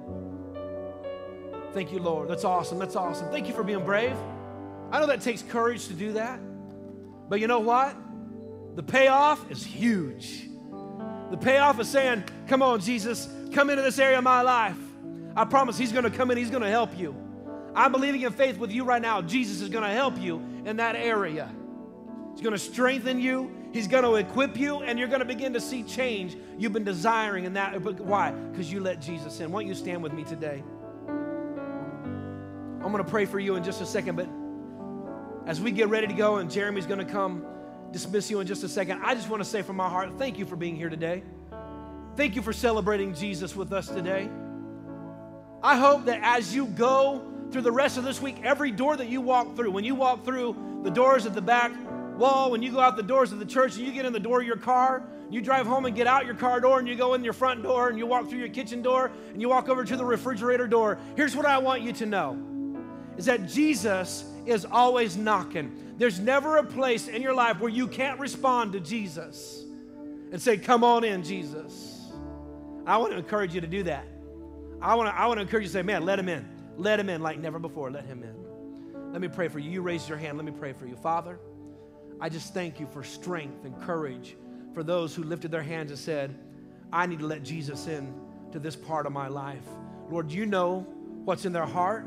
Thank 1.72 1.92
you, 1.92 1.98
Lord. 1.98 2.28
That's 2.28 2.44
awesome. 2.44 2.78
That's 2.78 2.96
awesome. 2.96 3.30
Thank 3.30 3.48
you 3.48 3.54
for 3.54 3.62
being 3.62 3.84
brave. 3.84 4.16
I 4.90 5.00
know 5.00 5.06
that 5.06 5.20
takes 5.20 5.42
courage 5.42 5.88
to 5.88 5.94
do 5.94 6.12
that. 6.14 6.40
But 7.28 7.40
you 7.40 7.46
know 7.46 7.60
what? 7.60 7.96
The 8.76 8.82
payoff 8.82 9.50
is 9.50 9.64
huge. 9.64 10.48
The 11.30 11.36
payoff 11.36 11.80
is 11.80 11.88
saying, 11.88 12.24
Come 12.46 12.62
on, 12.62 12.80
Jesus, 12.80 13.28
come 13.52 13.70
into 13.70 13.82
this 13.82 13.98
area 13.98 14.18
of 14.18 14.24
my 14.24 14.42
life. 14.42 14.76
I 15.34 15.44
promise 15.44 15.76
He's 15.76 15.92
going 15.92 16.04
to 16.04 16.10
come 16.10 16.30
in, 16.30 16.38
He's 16.38 16.50
going 16.50 16.62
to 16.62 16.70
help 16.70 16.96
you. 16.96 17.14
I'm 17.74 17.92
believing 17.92 18.22
in 18.22 18.32
faith 18.32 18.58
with 18.58 18.72
you 18.72 18.84
right 18.84 19.02
now. 19.02 19.20
Jesus 19.20 19.60
is 19.60 19.68
going 19.68 19.84
to 19.84 19.90
help 19.90 20.18
you 20.18 20.36
in 20.64 20.78
that 20.78 20.96
area. 20.96 21.50
He's 22.32 22.40
going 22.40 22.52
to 22.52 22.58
strengthen 22.58 23.20
you. 23.20 23.50
He's 23.72 23.88
going 23.88 24.04
to 24.04 24.14
equip 24.14 24.56
you, 24.58 24.78
and 24.78 24.98
you're 24.98 25.08
going 25.08 25.20
to 25.20 25.26
begin 25.26 25.52
to 25.52 25.60
see 25.60 25.82
change 25.82 26.36
you've 26.58 26.72
been 26.72 26.84
desiring 26.84 27.44
in 27.44 27.52
that. 27.54 27.78
Why? 28.00 28.30
Because 28.30 28.72
you 28.72 28.80
let 28.80 29.00
Jesus 29.00 29.40
in. 29.40 29.50
Why 29.50 29.60
don't 29.60 29.68
you 29.68 29.74
stand 29.74 30.02
with 30.02 30.14
me 30.14 30.24
today? 30.24 30.62
I'm 32.86 32.92
going 32.92 33.02
to 33.02 33.10
pray 33.10 33.24
for 33.24 33.40
you 33.40 33.56
in 33.56 33.64
just 33.64 33.80
a 33.80 33.84
second, 33.84 34.14
but 34.14 34.28
as 35.50 35.60
we 35.60 35.72
get 35.72 35.88
ready 35.88 36.06
to 36.06 36.12
go, 36.12 36.36
and 36.36 36.48
Jeremy's 36.48 36.86
going 36.86 37.04
to 37.04 37.04
come 37.04 37.44
dismiss 37.90 38.30
you 38.30 38.38
in 38.38 38.46
just 38.46 38.62
a 38.62 38.68
second, 38.68 39.02
I 39.02 39.16
just 39.16 39.28
want 39.28 39.42
to 39.42 39.48
say 39.48 39.62
from 39.62 39.74
my 39.74 39.88
heart, 39.88 40.16
thank 40.18 40.38
you 40.38 40.46
for 40.46 40.54
being 40.54 40.76
here 40.76 40.88
today. 40.88 41.24
Thank 42.14 42.36
you 42.36 42.42
for 42.42 42.52
celebrating 42.52 43.12
Jesus 43.12 43.56
with 43.56 43.72
us 43.72 43.88
today. 43.88 44.30
I 45.64 45.76
hope 45.76 46.04
that 46.04 46.20
as 46.22 46.54
you 46.54 46.66
go 46.66 47.26
through 47.50 47.62
the 47.62 47.72
rest 47.72 47.98
of 47.98 48.04
this 48.04 48.22
week, 48.22 48.36
every 48.44 48.70
door 48.70 48.96
that 48.96 49.08
you 49.08 49.20
walk 49.20 49.56
through, 49.56 49.72
when 49.72 49.82
you 49.82 49.96
walk 49.96 50.24
through 50.24 50.80
the 50.84 50.90
doors 50.92 51.26
at 51.26 51.34
the 51.34 51.42
back 51.42 51.72
wall, 52.16 52.52
when 52.52 52.62
you 52.62 52.70
go 52.70 52.78
out 52.78 52.94
the 52.94 53.02
doors 53.02 53.32
of 53.32 53.40
the 53.40 53.46
church 53.46 53.76
and 53.76 53.84
you 53.84 53.92
get 53.92 54.04
in 54.04 54.12
the 54.12 54.20
door 54.20 54.42
of 54.42 54.46
your 54.46 54.58
car, 54.58 55.02
you 55.28 55.40
drive 55.40 55.66
home 55.66 55.86
and 55.86 55.96
get 55.96 56.06
out 56.06 56.24
your 56.24 56.36
car 56.36 56.60
door 56.60 56.78
and 56.78 56.86
you 56.86 56.94
go 56.94 57.14
in 57.14 57.24
your 57.24 57.32
front 57.32 57.64
door 57.64 57.88
and 57.88 57.98
you 57.98 58.06
walk 58.06 58.28
through 58.28 58.38
your 58.38 58.48
kitchen 58.48 58.80
door 58.80 59.10
and 59.32 59.42
you 59.42 59.48
walk 59.48 59.68
over 59.68 59.84
to 59.84 59.96
the 59.96 60.04
refrigerator 60.04 60.68
door. 60.68 60.98
Here's 61.16 61.34
what 61.34 61.46
I 61.46 61.58
want 61.58 61.82
you 61.82 61.92
to 61.94 62.06
know 62.06 62.52
is 63.16 63.26
that 63.26 63.46
Jesus 63.46 64.24
is 64.44 64.64
always 64.64 65.16
knocking. 65.16 65.94
There's 65.98 66.20
never 66.20 66.58
a 66.58 66.64
place 66.64 67.08
in 67.08 67.22
your 67.22 67.34
life 67.34 67.60
where 67.60 67.70
you 67.70 67.88
can't 67.88 68.20
respond 68.20 68.72
to 68.72 68.80
Jesus 68.80 69.64
and 70.32 70.40
say, 70.40 70.56
Come 70.56 70.84
on 70.84 71.04
in, 71.04 71.22
Jesus. 71.22 72.08
I 72.86 72.98
want 72.98 73.12
to 73.12 73.18
encourage 73.18 73.54
you 73.54 73.60
to 73.60 73.66
do 73.66 73.82
that. 73.84 74.06
I 74.80 74.94
want 74.94 75.08
to, 75.08 75.14
I 75.14 75.26
want 75.26 75.38
to 75.38 75.42
encourage 75.42 75.64
you 75.64 75.68
to 75.68 75.72
say, 75.72 75.82
Man, 75.82 76.04
let 76.04 76.18
him 76.18 76.28
in. 76.28 76.48
Let 76.76 77.00
him 77.00 77.08
in 77.08 77.22
like 77.22 77.38
never 77.38 77.58
before. 77.58 77.90
Let 77.90 78.04
him 78.04 78.22
in. 78.22 79.12
Let 79.12 79.20
me 79.20 79.28
pray 79.28 79.48
for 79.48 79.58
you. 79.58 79.70
You 79.70 79.82
raise 79.82 80.08
your 80.08 80.18
hand. 80.18 80.36
Let 80.36 80.44
me 80.44 80.52
pray 80.52 80.72
for 80.74 80.86
you. 80.86 80.96
Father, 80.96 81.38
I 82.20 82.28
just 82.28 82.52
thank 82.52 82.78
you 82.78 82.86
for 82.86 83.02
strength 83.02 83.64
and 83.64 83.80
courage 83.82 84.36
for 84.74 84.82
those 84.82 85.14
who 85.14 85.22
lifted 85.22 85.50
their 85.50 85.62
hands 85.62 85.90
and 85.90 85.98
said, 85.98 86.38
I 86.92 87.06
need 87.06 87.20
to 87.20 87.26
let 87.26 87.42
Jesus 87.42 87.86
in 87.86 88.12
to 88.52 88.58
this 88.58 88.76
part 88.76 89.06
of 89.06 89.12
my 89.12 89.28
life. 89.28 89.64
Lord, 90.10 90.30
you 90.30 90.46
know 90.46 90.80
what's 91.24 91.46
in 91.46 91.52
their 91.52 91.66
heart. 91.66 92.04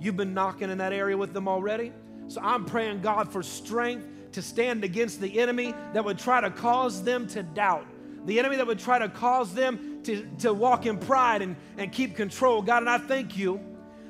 You've 0.00 0.16
been 0.16 0.34
knocking 0.34 0.70
in 0.70 0.78
that 0.78 0.92
area 0.92 1.16
with 1.16 1.32
them 1.32 1.48
already. 1.48 1.92
So 2.28 2.40
I'm 2.42 2.64
praying, 2.64 3.02
God, 3.02 3.30
for 3.30 3.42
strength 3.42 4.06
to 4.32 4.42
stand 4.42 4.84
against 4.84 5.20
the 5.20 5.38
enemy 5.38 5.74
that 5.92 6.04
would 6.04 6.18
try 6.18 6.40
to 6.40 6.50
cause 6.50 7.02
them 7.02 7.26
to 7.28 7.42
doubt, 7.42 7.86
the 8.26 8.38
enemy 8.38 8.56
that 8.56 8.66
would 8.66 8.78
try 8.78 8.98
to 8.98 9.08
cause 9.08 9.54
them 9.54 10.00
to, 10.04 10.28
to 10.40 10.52
walk 10.52 10.86
in 10.86 10.98
pride 10.98 11.42
and, 11.42 11.56
and 11.78 11.92
keep 11.92 12.16
control. 12.16 12.62
God, 12.62 12.82
and 12.82 12.90
I 12.90 12.98
thank 12.98 13.36
you 13.36 13.60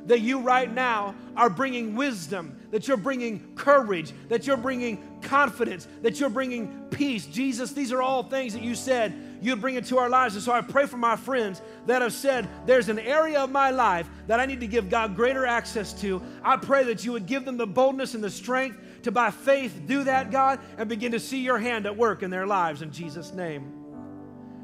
that 0.07 0.21
you 0.21 0.41
right 0.41 0.73
now 0.73 1.15
are 1.37 1.51
bringing 1.51 1.95
wisdom, 1.95 2.59
that 2.71 2.89
you're 2.89 2.97
bringing 2.97 3.55
courage, 3.57 4.13
that 4.29 4.47
you're 4.47 4.57
bringing 4.57 5.21
confidence, 5.21 5.87
that 6.03 6.19
you're 6.21 6.31
bringing 6.31 6.87
peace. 6.91 7.27
Jesus, 7.27 7.73
these 7.73 7.93
are 7.93 8.01
all 8.01 8.23
things 8.23 8.53
that 8.53 8.63
you 8.63 8.75
said 8.75 9.13
you'd 9.41 9.61
bring 9.61 9.75
it 9.75 9.87
to 9.87 9.99
our 9.99 10.09
lives. 10.09 10.35
And 10.35 10.43
so 10.43 10.53
I 10.53 10.61
pray 10.61 10.87
for 10.87 10.97
my 10.97 11.17
friends 11.17 11.61
that 11.87 12.03
have 12.03 12.13
said, 12.13 12.49
There's 12.67 12.89
an 12.89 12.99
area 12.99 13.41
of 13.41 13.51
my 13.51 13.71
life 13.71 14.09
that 14.27 14.41
I 14.41 14.47
need 14.47 14.61
to 14.61 14.67
give 14.67 14.89
God 14.89 15.17
greater 15.17 15.47
access 15.47 15.93
to. 16.01 16.23
I 16.43 16.57
pray 16.57 16.85
that 16.85 17.05
you 17.05 17.13
would 17.13 17.27
give 17.27 17.45
them 17.45 17.57
the 17.57 17.67
boldness 17.67 18.15
and 18.15 18.23
the 18.23 18.31
strength 18.31 18.79
to, 19.03 19.13
by 19.13 19.31
faith, 19.31 19.83
do 19.87 20.05
that, 20.05 20.31
God, 20.31 20.61
and 20.79 20.89
begin 20.89 21.13
to 21.13 21.21
see 21.21 21.39
your 21.39 21.59
hand 21.59 21.87
at 21.87 21.97
work 21.97 22.23
in 22.23 22.31
their 22.31 22.47
lives 22.47 22.83
in 22.83 22.91
Jesus' 22.91 23.33
name. 23.33 23.73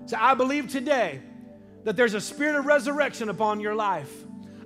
So 0.07 0.17
I 0.19 0.35
believe 0.35 0.69
today 0.69 1.21
that 1.85 1.97
there's 1.97 2.15
a 2.15 2.21
spirit 2.21 2.57
of 2.57 2.67
resurrection 2.67 3.29
upon 3.29 3.61
your 3.61 3.75
life. 3.75 4.13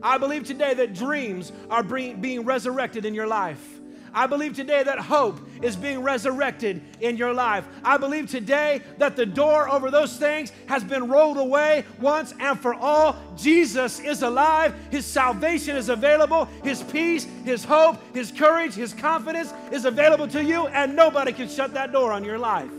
I 0.03 0.19
believe 0.19 0.45
today 0.45 0.75
that 0.75 0.95
dreams 0.95 1.53
are 1.71 1.83
being 1.83 2.45
resurrected 2.45 3.05
in 3.05 3.15
your 3.15 3.27
life. 3.27 3.76
I 4.17 4.27
believe 4.27 4.57
today 4.57 4.83
that 4.83 4.99
hope 4.99 5.39
is 5.61 5.77
being 5.77 6.01
resurrected 6.01 6.81
in 7.01 7.19
your 7.19 7.35
life. 7.35 7.67
I 7.85 7.99
believe 7.99 8.31
today 8.31 8.81
that 8.97 9.15
the 9.15 9.27
door 9.27 9.69
over 9.69 9.91
those 9.91 10.17
things 10.17 10.53
has 10.69 10.83
been 10.83 11.09
rolled 11.09 11.37
away 11.37 11.85
once 12.01 12.33
and 12.41 12.59
for 12.59 12.73
all. 12.73 13.15
Jesus 13.37 14.01
is 14.01 14.23
alive. 14.23 14.75
His 14.91 15.05
salvation 15.05 15.77
is 15.77 15.91
available. 15.91 16.47
His 16.65 16.83
peace, 16.83 17.25
His 17.45 17.63
hope, 17.63 17.99
His 18.15 18.33
courage, 18.33 18.73
His 18.73 18.95
confidence 18.95 19.53
is 19.71 19.85
available 19.85 20.29
to 20.29 20.43
you, 20.43 20.67
and 20.69 20.97
nobody 20.97 21.35
can 21.35 21.47
shut 21.47 21.75
that 21.75 21.93
door 21.93 22.11
on 22.11 22.25
your 22.25 22.39
life. 22.39 22.71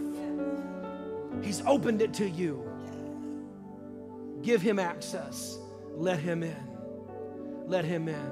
He's 1.44 1.62
opened 1.68 2.02
it 2.02 2.16
to 2.16 2.28
you. 2.28 2.64
Give 4.42 4.60
Him 4.60 4.80
access. 4.80 5.60
Let 5.92 6.18
Him 6.18 6.42
in. 6.42 6.68
Let 7.68 7.86
Him 7.86 8.08
in. 8.08 8.32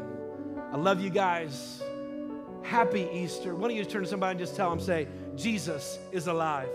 I 0.71 0.77
love 0.77 0.99
you 0.99 1.11
guys. 1.11 1.83
Happy 2.65 3.07
Easter. 3.13 3.53
Why 3.53 3.67
don't 3.67 3.77
you 3.77 3.85
turn 3.85 4.01
to 4.03 4.09
somebody 4.09 4.31
and 4.31 4.39
just 4.39 4.55
tell 4.55 4.71
them, 4.71 4.79
say, 4.79 5.07
Jesus 5.35 5.99
is 6.11 6.25
alive. 6.27 6.69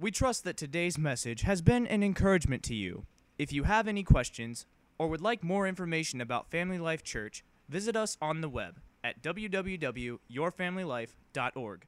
We 0.00 0.10
trust 0.10 0.44
that 0.44 0.56
today's 0.56 0.96
message 0.96 1.42
has 1.42 1.60
been 1.60 1.86
an 1.86 2.02
encouragement 2.02 2.62
to 2.64 2.74
you. 2.74 3.04
If 3.38 3.52
you 3.52 3.64
have 3.64 3.86
any 3.86 4.02
questions 4.02 4.64
or 4.98 5.08
would 5.08 5.20
like 5.20 5.44
more 5.44 5.68
information 5.68 6.22
about 6.22 6.50
Family 6.50 6.78
Life 6.78 7.02
Church, 7.02 7.44
visit 7.68 7.96
us 7.96 8.16
on 8.22 8.40
the 8.40 8.48
web 8.48 8.80
at 9.02 9.20
www.yourfamilylife.org. 9.22 11.86